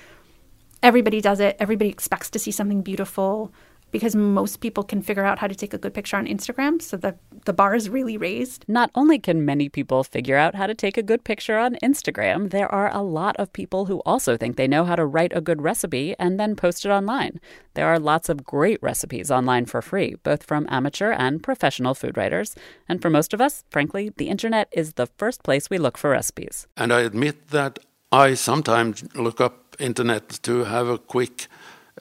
Everybody 0.82 1.20
does 1.20 1.40
it. 1.40 1.56
Everybody 1.58 1.88
expects 1.88 2.28
to 2.30 2.38
see 2.38 2.50
something 2.50 2.82
beautiful 2.82 3.52
because 3.92 4.14
most 4.14 4.60
people 4.60 4.82
can 4.82 5.00
figure 5.00 5.24
out 5.24 5.38
how 5.38 5.46
to 5.46 5.54
take 5.54 5.72
a 5.72 5.78
good 5.78 5.94
picture 5.94 6.16
on 6.16 6.26
Instagram. 6.26 6.82
So 6.82 6.96
the, 6.96 7.16
the 7.44 7.52
bar 7.52 7.74
is 7.74 7.88
really 7.88 8.16
raised. 8.16 8.64
Not 8.68 8.90
only 8.94 9.18
can 9.18 9.44
many 9.44 9.68
people 9.68 10.04
figure 10.04 10.36
out 10.36 10.54
how 10.54 10.66
to 10.66 10.74
take 10.74 10.96
a 10.96 11.02
good 11.02 11.24
picture 11.24 11.58
on 11.58 11.76
Instagram, 11.82 12.50
there 12.50 12.70
are 12.72 12.92
a 12.92 13.02
lot 13.02 13.36
of 13.36 13.52
people 13.52 13.86
who 13.86 14.02
also 14.04 14.36
think 14.36 14.56
they 14.56 14.68
know 14.68 14.84
how 14.84 14.96
to 14.96 15.06
write 15.06 15.32
a 15.34 15.40
good 15.40 15.62
recipe 15.62 16.14
and 16.18 16.38
then 16.38 16.56
post 16.56 16.84
it 16.84 16.90
online. 16.90 17.40
There 17.74 17.86
are 17.86 17.98
lots 17.98 18.28
of 18.28 18.44
great 18.44 18.82
recipes 18.82 19.30
online 19.30 19.66
for 19.66 19.82
free, 19.82 20.16
both 20.22 20.42
from 20.42 20.66
amateur 20.68 21.12
and 21.12 21.42
professional 21.42 21.94
food 21.94 22.16
writers. 22.16 22.54
And 22.88 23.00
for 23.00 23.10
most 23.10 23.32
of 23.32 23.40
us, 23.40 23.64
frankly, 23.70 24.12
the 24.16 24.28
internet 24.28 24.68
is 24.72 24.94
the 24.94 25.06
first 25.06 25.42
place 25.42 25.70
we 25.70 25.78
look 25.78 25.96
for 25.96 26.10
recipes. 26.10 26.66
And 26.76 26.92
I 26.92 27.00
admit 27.02 27.48
that 27.48 27.78
I 28.12 28.34
sometimes 28.34 29.04
look 29.14 29.40
up 29.40 29.76
internet 29.78 30.28
to 30.42 30.64
have 30.64 30.88
a 30.88 30.98
quick 30.98 31.48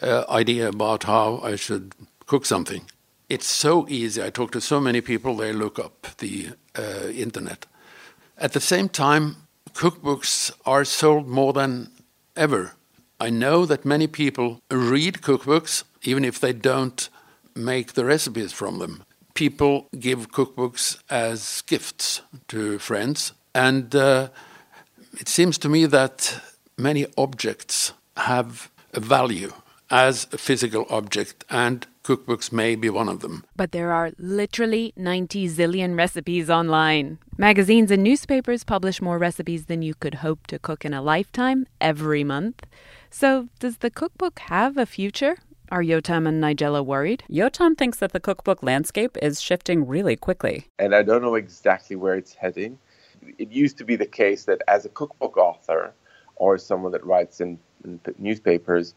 uh, 0.02 0.26
idea 0.30 0.68
about 0.68 1.04
how 1.04 1.40
I 1.44 1.56
should 1.56 1.94
cook 2.26 2.46
something. 2.46 2.82
It's 3.30 3.48
so 3.48 3.88
easy. 3.90 4.22
I 4.22 4.30
talk 4.30 4.52
to 4.52 4.62
so 4.62 4.80
many 4.80 5.02
people, 5.02 5.36
they 5.36 5.54
look 5.54 5.80
up 5.80 6.08
the 6.18 6.50
uh, 6.78 7.08
internet. 7.08 7.66
At 8.38 8.54
the 8.54 8.60
same 8.60 8.90
time, 8.90 9.38
cookbooks 9.74 10.52
are 10.66 10.86
sold 10.86 11.28
more 11.28 11.54
than 11.54 11.90
ever. 12.36 12.74
I 13.20 13.30
know 13.30 13.66
that 13.66 13.86
many 13.86 14.08
people 14.08 14.62
read 14.70 15.22
cookbooks, 15.22 15.84
even 16.04 16.26
if 16.26 16.40
they 16.40 16.54
don't 16.54 17.10
make 17.56 17.94
the 17.94 18.06
recipes 18.06 18.52
from 18.52 18.80
them. 18.80 19.04
People 19.34 19.88
give 19.98 20.32
cookbooks 20.32 20.98
as 21.10 21.64
gifts 21.66 22.22
to 22.50 22.78
friends, 22.80 23.34
and 23.54 23.96
uh, 23.96 24.30
it 25.20 25.30
seems 25.30 25.58
to 25.60 25.70
me 25.70 25.86
that 25.86 26.42
many 26.78 27.06
objects 27.18 27.94
have 28.18 28.70
a 28.94 29.00
value 29.00 29.52
as 29.90 30.28
a 30.32 30.38
physical 30.38 30.86
object, 30.90 31.46
and 31.50 31.86
cookbooks 32.04 32.52
may 32.52 32.76
be 32.76 32.90
one 32.90 33.10
of 33.10 33.20
them. 33.22 33.44
But 33.56 33.72
there 33.72 33.92
are 33.92 34.12
literally 34.18 34.94
90 34.96 35.50
zillion 35.50 35.98
recipes 35.98 36.50
online. 36.50 37.18
Magazines 37.38 37.92
and 37.92 38.04
newspapers 38.04 38.64
publish 38.64 39.02
more 39.02 39.18
recipes 39.18 39.66
than 39.66 39.82
you 39.82 39.94
could 39.94 40.16
hope 40.16 40.48
to 40.48 40.60
cook 40.60 40.86
in 40.86 40.94
a 40.94 41.02
lifetime 41.02 41.68
every 41.82 42.24
month. 42.24 42.64
So, 43.10 43.48
does 43.60 43.78
the 43.78 43.90
cookbook 43.90 44.40
have 44.40 44.78
a 44.78 44.86
future? 44.86 45.38
Are 45.72 45.82
Yotam 45.82 46.28
and 46.28 46.44
Nigella 46.44 46.86
worried? 46.86 47.24
Yotam 47.30 47.76
thinks 47.76 47.98
that 47.98 48.14
the 48.14 48.20
cookbook 48.20 48.62
landscape 48.62 49.18
is 49.22 49.42
shifting 49.42 49.88
really 49.88 50.16
quickly. 50.16 50.68
And 50.78 50.94
I 50.94 51.02
don't 51.02 51.24
know 51.24 51.36
exactly 51.36 51.96
where 51.96 52.16
it's 52.16 52.34
heading. 52.34 52.78
It 53.40 53.52
used 53.52 53.78
to 53.80 53.84
be 53.84 53.96
the 53.96 54.06
case 54.06 54.46
that 54.46 54.62
as 54.68 54.86
a 54.86 54.90
cookbook 54.90 55.38
author 55.38 55.94
or 56.36 56.60
someone 56.60 56.92
that 56.92 57.04
writes 57.04 57.42
in, 57.42 57.58
in 57.84 58.00
newspapers, 58.20 58.94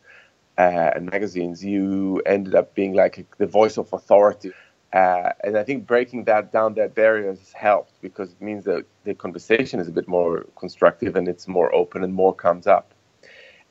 uh, 0.58 0.90
and 0.96 1.06
magazines, 1.06 1.64
you 1.64 2.20
ended 2.26 2.54
up 2.54 2.74
being 2.74 2.94
like 2.94 3.24
the 3.38 3.46
voice 3.46 3.78
of 3.78 3.92
authority. 3.92 4.52
Uh, 4.92 5.30
and 5.44 5.56
I 5.56 5.62
think 5.62 5.86
breaking 5.86 6.24
that 6.24 6.50
down, 6.52 6.74
that 6.74 6.94
barrier 6.94 7.28
has 7.28 7.52
helped 7.52 8.00
because 8.02 8.32
it 8.32 8.42
means 8.42 8.64
that 8.64 8.84
the 9.04 9.14
conversation 9.14 9.78
is 9.80 9.88
a 9.88 9.92
bit 9.92 10.08
more 10.08 10.46
constructive 10.58 11.14
and 11.14 11.28
it's 11.28 11.46
more 11.46 11.72
open 11.74 12.02
and 12.02 12.12
more 12.12 12.34
comes 12.34 12.66
up. 12.66 12.92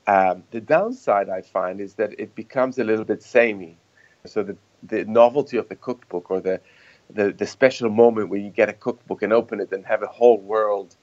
Um, 0.07 0.43
the 0.51 0.61
downside 0.61 1.29
I 1.29 1.41
find 1.41 1.81
is 1.81 1.95
that 1.95 2.17
it 2.17 2.33
becomes 2.35 2.79
a 2.79 2.83
little 2.85 3.03
bit 3.03 3.21
samey. 3.21 3.77
So 4.25 4.43
the, 4.43 4.57
the 4.83 5.03
novelty 5.05 5.57
of 5.57 5.67
the 5.67 5.75
cookbook 5.75 6.31
or 6.31 6.39
the, 6.39 6.61
the, 7.09 7.33
the 7.33 7.45
special 7.45 7.89
moment 7.89 8.29
where 8.29 8.39
you 8.39 8.49
get 8.49 8.69
a 8.69 8.73
cookbook 8.73 9.23
and 9.23 9.33
open 9.33 9.59
it 9.59 9.73
and 9.73 9.85
have 9.85 10.03
a 10.03 10.07
whole 10.07 10.39
world 10.39 10.95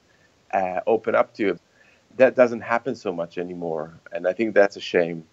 uh, 0.51 0.79
open 0.87 1.13
up 1.13 1.33
to 1.35 1.43
you, 1.43 1.59
that 2.17 2.35
doesn't 2.35 2.61
happen 2.61 2.95
so 2.95 3.11
much 3.13 3.37
anymore. 3.37 3.99
And 4.11 4.27
I 4.27 4.33
think 4.33 4.55
that's 4.55 4.77
a 4.77 4.81
shame. 4.81 5.25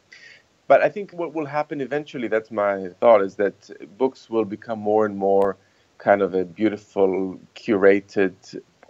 But 0.73 0.81
I 0.81 0.89
think 0.89 1.13
what 1.13 1.35
will 1.35 1.45
happen 1.45 1.83
eventually, 1.83 2.29
that's 2.29 2.51
my 2.51 2.89
thought, 2.99 3.21
is 3.21 3.35
that 3.35 3.59
books 3.99 4.31
will 4.31 4.47
become 4.47 4.79
more 4.79 5.05
and 5.05 5.19
more 5.19 5.59
kind 5.99 6.23
of 6.23 6.33
a 6.33 6.47
beautiful, 6.47 7.39
curated 7.55 8.35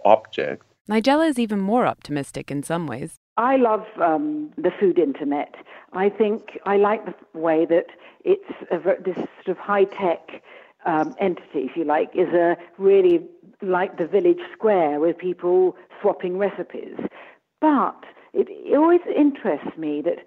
object. 0.05 0.63
Nigella 0.89 1.27
is 1.27 1.37
even 1.37 1.59
more 1.59 1.85
optimistic 1.85 2.49
in 2.49 2.63
some 2.63 2.87
ways. 2.87 3.15
I 3.35 3.57
love 3.57 3.85
um, 4.01 4.53
the 4.57 4.71
food 4.79 4.97
internet. 4.97 5.55
I 5.91 6.07
think 6.07 6.57
I 6.65 6.77
like 6.77 7.05
the 7.05 7.15
way 7.37 7.65
that 7.65 7.87
it's 8.23 8.53
a, 8.71 8.77
this 9.03 9.17
sort 9.17 9.49
of 9.49 9.57
high 9.57 9.83
tech 9.83 10.41
um, 10.85 11.13
entity, 11.19 11.63
if 11.69 11.75
you 11.75 11.83
like, 11.83 12.11
is 12.15 12.29
a 12.29 12.55
really 12.77 13.27
like 13.61 13.97
the 13.97 14.07
village 14.07 14.43
square 14.53 15.01
with 15.01 15.17
people 15.17 15.75
swapping 15.99 16.37
recipes. 16.37 16.95
But 17.59 18.05
it, 18.31 18.47
it 18.49 18.77
always 18.77 19.01
interests 19.13 19.77
me 19.77 20.01
that 20.03 20.19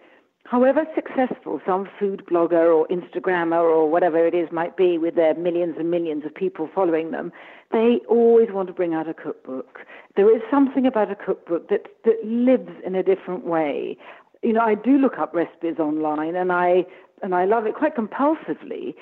however 0.49 0.85
successful 0.95 1.61
some 1.67 1.89
food 1.99 2.25
blogger 2.31 2.75
or 2.75 2.87
Instagrammer 2.89 3.63
or 3.63 3.91
whatever 3.91 4.27
it 4.27 4.35
is 4.35 4.49
might 4.53 4.77
be 4.77 4.99
with 4.99 5.15
their 5.15 5.35
millions 5.35 5.77
and 5.79 5.91
millions 5.91 6.25
of 6.25 6.35
people 6.35 6.69
following 6.75 7.11
them, 7.11 7.33
they 7.73 8.01
always 8.09 8.49
want 8.51 8.69
to 8.69 8.75
bring 8.75 8.95
out 8.95 9.09
a 9.09 9.15
cookbook. 9.15 9.81
There 10.15 10.35
is 10.35 10.43
something 10.51 10.87
about 10.87 11.11
a 11.11 11.17
cookbook 11.17 11.69
that, 11.69 11.87
that 12.05 12.25
lives 12.25 12.71
in 12.85 12.95
a 12.95 13.03
different 13.03 13.45
way. 13.45 13.97
You 14.43 14.53
know, 14.53 14.61
I 14.61 14.75
do 14.75 14.99
look 14.99 15.19
up 15.19 15.35
recipes 15.35 15.79
online 15.79 16.37
and 16.37 16.53
I 16.53 16.87
and 17.23 17.35
I 17.35 17.47
love 17.47 17.67
it 17.67 17.75
quite 17.75 17.97
compulsively, 17.97 18.95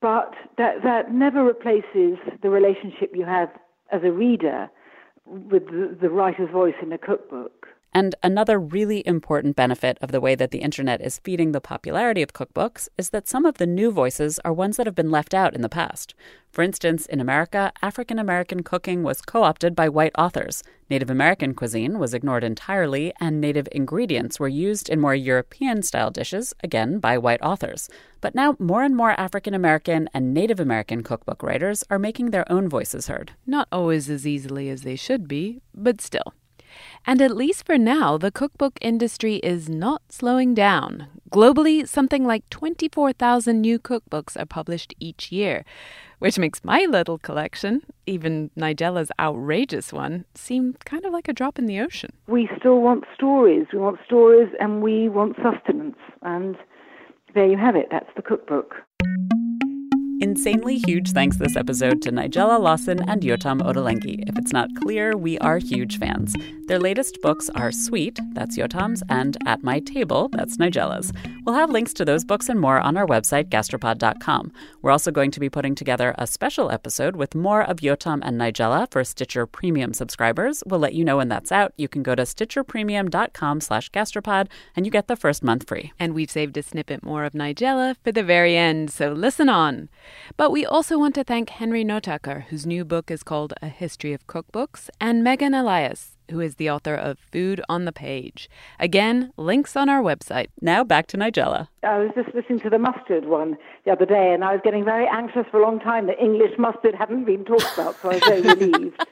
but 0.00 0.34
that 0.58 0.82
that 0.82 1.12
never 1.12 1.44
replaces 1.44 2.18
the 2.42 2.50
relationship 2.50 3.12
you 3.14 3.24
have 3.24 3.50
as 3.92 4.02
a 4.02 4.10
reader 4.10 4.68
with 5.24 5.66
the, 5.66 5.96
the 6.00 6.10
writer's 6.10 6.50
voice 6.50 6.74
in 6.82 6.92
a 6.92 6.98
cookbook. 6.98 7.68
And 7.94 8.14
another 8.22 8.58
really 8.58 9.06
important 9.06 9.54
benefit 9.54 9.98
of 10.00 10.12
the 10.12 10.20
way 10.20 10.34
that 10.34 10.50
the 10.50 10.58
internet 10.58 11.02
is 11.02 11.18
feeding 11.18 11.52
the 11.52 11.60
popularity 11.60 12.22
of 12.22 12.32
cookbooks 12.32 12.88
is 12.96 13.10
that 13.10 13.28
some 13.28 13.44
of 13.44 13.58
the 13.58 13.66
new 13.66 13.90
voices 13.90 14.38
are 14.46 14.52
ones 14.52 14.78
that 14.78 14.86
have 14.86 14.94
been 14.94 15.10
left 15.10 15.34
out 15.34 15.54
in 15.54 15.60
the 15.60 15.68
past. 15.68 16.14
For 16.50 16.62
instance, 16.62 17.04
in 17.04 17.20
America, 17.20 17.70
African 17.82 18.18
American 18.18 18.62
cooking 18.62 19.02
was 19.02 19.20
co 19.20 19.42
opted 19.42 19.74
by 19.74 19.90
white 19.90 20.12
authors. 20.16 20.62
Native 20.88 21.10
American 21.10 21.54
cuisine 21.54 21.98
was 21.98 22.14
ignored 22.14 22.44
entirely, 22.44 23.12
and 23.20 23.40
native 23.40 23.68
ingredients 23.72 24.40
were 24.40 24.48
used 24.48 24.88
in 24.88 25.00
more 25.00 25.14
European 25.14 25.82
style 25.82 26.10
dishes, 26.10 26.54
again 26.62 26.98
by 26.98 27.18
white 27.18 27.42
authors. 27.42 27.90
But 28.22 28.34
now, 28.34 28.56
more 28.58 28.82
and 28.82 28.96
more 28.96 29.18
African 29.20 29.54
American 29.54 30.08
and 30.14 30.32
Native 30.32 30.60
American 30.60 31.02
cookbook 31.02 31.42
writers 31.42 31.84
are 31.90 31.98
making 31.98 32.30
their 32.30 32.50
own 32.50 32.68
voices 32.68 33.08
heard. 33.08 33.32
Not 33.46 33.68
always 33.72 34.08
as 34.08 34.26
easily 34.26 34.68
as 34.70 34.82
they 34.82 34.96
should 34.96 35.28
be, 35.28 35.60
but 35.74 36.00
still. 36.00 36.34
And 37.04 37.20
at 37.20 37.36
least 37.36 37.66
for 37.66 37.76
now, 37.78 38.16
the 38.16 38.30
cookbook 38.30 38.78
industry 38.80 39.36
is 39.36 39.68
not 39.68 40.02
slowing 40.08 40.54
down. 40.54 41.08
Globally, 41.30 41.86
something 41.88 42.24
like 42.24 42.48
24,000 42.50 43.60
new 43.60 43.78
cookbooks 43.78 44.40
are 44.40 44.46
published 44.46 44.94
each 45.00 45.32
year, 45.32 45.64
which 46.18 46.38
makes 46.38 46.62
my 46.62 46.86
little 46.88 47.18
collection, 47.18 47.82
even 48.06 48.50
Nigella's 48.54 49.10
outrageous 49.18 49.92
one, 49.92 50.24
seem 50.34 50.74
kind 50.84 51.04
of 51.04 51.12
like 51.12 51.28
a 51.28 51.32
drop 51.32 51.58
in 51.58 51.66
the 51.66 51.80
ocean. 51.80 52.12
We 52.28 52.48
still 52.58 52.80
want 52.80 53.04
stories. 53.14 53.66
We 53.72 53.78
want 53.78 53.98
stories 54.06 54.48
and 54.60 54.82
we 54.82 55.08
want 55.08 55.36
sustenance. 55.42 55.96
And 56.22 56.56
there 57.34 57.48
you 57.48 57.56
have 57.56 57.76
it. 57.76 57.88
That's 57.90 58.10
the 58.14 58.22
cookbook. 58.22 58.74
Insanely 60.22 60.78
huge 60.78 61.10
thanks 61.10 61.36
this 61.36 61.56
episode 61.56 62.00
to 62.02 62.12
Nigella 62.12 62.60
Lawson 62.60 63.00
and 63.08 63.22
Yotam 63.22 63.60
Ottolenghi. 63.60 64.22
If 64.28 64.38
it's 64.38 64.52
not 64.52 64.70
clear, 64.76 65.16
we 65.16 65.36
are 65.40 65.58
huge 65.58 65.98
fans. 65.98 66.32
Their 66.68 66.78
latest 66.78 67.20
books 67.22 67.50
are 67.56 67.72
Sweet, 67.72 68.20
that's 68.32 68.56
Yotam's, 68.56 69.02
and 69.08 69.36
At 69.46 69.64
My 69.64 69.80
Table, 69.80 70.28
that's 70.28 70.58
Nigella's. 70.58 71.12
We'll 71.44 71.56
have 71.56 71.70
links 71.70 71.92
to 71.94 72.04
those 72.04 72.24
books 72.24 72.48
and 72.48 72.60
more 72.60 72.78
on 72.78 72.96
our 72.96 73.04
website, 73.04 73.48
gastropod.com. 73.48 74.52
We're 74.80 74.92
also 74.92 75.10
going 75.10 75.32
to 75.32 75.40
be 75.40 75.50
putting 75.50 75.74
together 75.74 76.14
a 76.16 76.28
special 76.28 76.70
episode 76.70 77.16
with 77.16 77.34
more 77.34 77.64
of 77.64 77.78
Yotam 77.78 78.20
and 78.22 78.40
Nigella 78.40 78.88
for 78.92 79.02
Stitcher 79.02 79.44
Premium 79.44 79.92
subscribers. 79.92 80.62
We'll 80.64 80.78
let 80.78 80.94
you 80.94 81.04
know 81.04 81.16
when 81.16 81.30
that's 81.30 81.50
out. 81.50 81.72
You 81.76 81.88
can 81.88 82.04
go 82.04 82.14
to 82.14 82.22
stitcherpremium.com 82.22 83.60
slash 83.60 83.90
gastropod, 83.90 84.46
and 84.76 84.86
you 84.86 84.92
get 84.92 85.08
the 85.08 85.16
first 85.16 85.42
month 85.42 85.66
free. 85.66 85.92
And 85.98 86.14
we've 86.14 86.30
saved 86.30 86.56
a 86.56 86.62
snippet 86.62 87.02
more 87.02 87.24
of 87.24 87.32
Nigella 87.32 87.96
for 88.04 88.12
the 88.12 88.22
very 88.22 88.56
end, 88.56 88.92
so 88.92 89.10
listen 89.10 89.48
on. 89.48 89.88
But 90.36 90.50
we 90.50 90.64
also 90.64 90.98
want 90.98 91.14
to 91.16 91.24
thank 91.24 91.50
Henry 91.50 91.84
Notaker, 91.84 92.44
whose 92.44 92.66
new 92.66 92.84
book 92.84 93.10
is 93.10 93.22
called 93.22 93.52
A 93.62 93.68
History 93.68 94.12
of 94.12 94.26
Cookbooks, 94.26 94.88
and 95.00 95.22
Megan 95.22 95.54
Elias, 95.54 96.16
who 96.30 96.40
is 96.40 96.56
the 96.56 96.70
author 96.70 96.94
of 96.94 97.18
Food 97.18 97.60
on 97.68 97.84
the 97.84 97.92
Page. 97.92 98.48
Again, 98.78 99.32
links 99.36 99.76
on 99.76 99.88
our 99.88 100.02
website. 100.02 100.48
Now 100.60 100.84
back 100.84 101.06
to 101.08 101.16
Nigella. 101.16 101.68
I 101.82 101.98
was 101.98 102.10
just 102.14 102.34
listening 102.34 102.60
to 102.60 102.70
the 102.70 102.78
mustard 102.78 103.26
one 103.26 103.56
the 103.84 103.92
other 103.92 104.06
day, 104.06 104.32
and 104.32 104.44
I 104.44 104.52
was 104.52 104.60
getting 104.64 104.84
very 104.84 105.06
anxious 105.06 105.46
for 105.50 105.60
a 105.60 105.62
long 105.62 105.80
time 105.80 106.06
that 106.06 106.20
English 106.20 106.58
mustard 106.58 106.94
hadn't 106.94 107.24
been 107.24 107.44
talked 107.44 107.72
about, 107.74 107.96
so 108.00 108.10
I 108.10 108.14
was 108.14 108.24
very 108.24 108.40
relieved. 108.56 109.04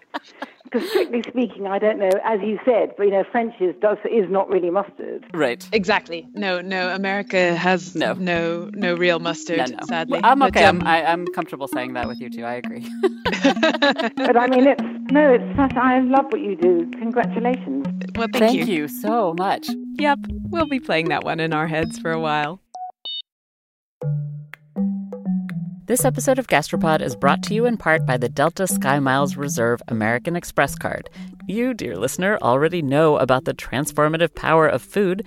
Because 0.64 0.88
strictly 0.90 1.22
speaking, 1.26 1.66
I 1.66 1.80
don't 1.80 1.98
know, 1.98 2.10
as 2.24 2.40
you 2.42 2.58
said, 2.64 2.94
but 2.96 3.04
you 3.04 3.10
know, 3.10 3.24
French 3.32 3.54
is 3.60 3.74
does 3.80 3.98
is 4.04 4.30
not 4.30 4.48
really 4.48 4.70
mustard. 4.70 5.26
Right. 5.34 5.68
Exactly. 5.72 6.28
No, 6.34 6.60
no. 6.60 6.94
America 6.94 7.56
has 7.56 7.94
No. 7.96 8.12
no, 8.14 8.70
no 8.72 8.94
real 8.94 9.18
mustard. 9.18 9.58
No, 9.58 9.64
no. 9.64 9.78
Sadly, 9.88 10.20
I'm 10.22 10.38
But, 10.38 10.50
okay. 10.50 10.64
um, 10.64 10.80
I'm, 10.82 10.86
I, 10.86 11.04
I'm 11.06 11.26
comfortable 11.28 11.66
saying 11.66 11.94
that 11.94 12.06
with 12.06 12.20
you 12.20 12.30
too. 12.30 12.44
I 12.44 12.54
agree. 12.54 12.86
But 14.16 14.36
I 14.36 14.46
mean, 14.46 14.66
it's 14.66 14.82
no, 15.10 15.32
it's 15.32 15.56
such, 15.56 15.74
I 15.76 16.00
love 16.00 16.26
what 16.30 16.40
you 16.40 16.54
do. 16.56 16.88
Congratulations. 16.98 17.84
well, 18.16 18.28
thank, 18.32 18.56
Thank 18.56 18.68
you 18.68 18.86
so 18.86 19.34
much. 19.36 19.68
Yep, 19.98 20.18
we'll 20.50 20.66
be 20.66 20.78
playing 20.78 21.08
that 21.08 21.24
one 21.24 21.40
in 21.40 21.52
our 21.52 21.66
heads 21.66 21.98
for 21.98 22.12
a 22.12 22.20
while. 22.20 22.60
This 25.90 26.04
episode 26.04 26.38
of 26.38 26.46
Gastropod 26.46 27.00
is 27.00 27.16
brought 27.16 27.42
to 27.42 27.52
you 27.52 27.66
in 27.66 27.76
part 27.76 28.06
by 28.06 28.16
the 28.16 28.28
Delta 28.28 28.62
SkyMiles 28.62 29.36
Reserve 29.36 29.82
American 29.88 30.36
Express 30.36 30.76
card. 30.76 31.10
You, 31.48 31.74
dear 31.74 31.96
listener, 31.96 32.38
already 32.42 32.80
know 32.80 33.16
about 33.16 33.44
the 33.44 33.54
transformative 33.54 34.32
power 34.36 34.68
of 34.68 34.82
food. 34.82 35.26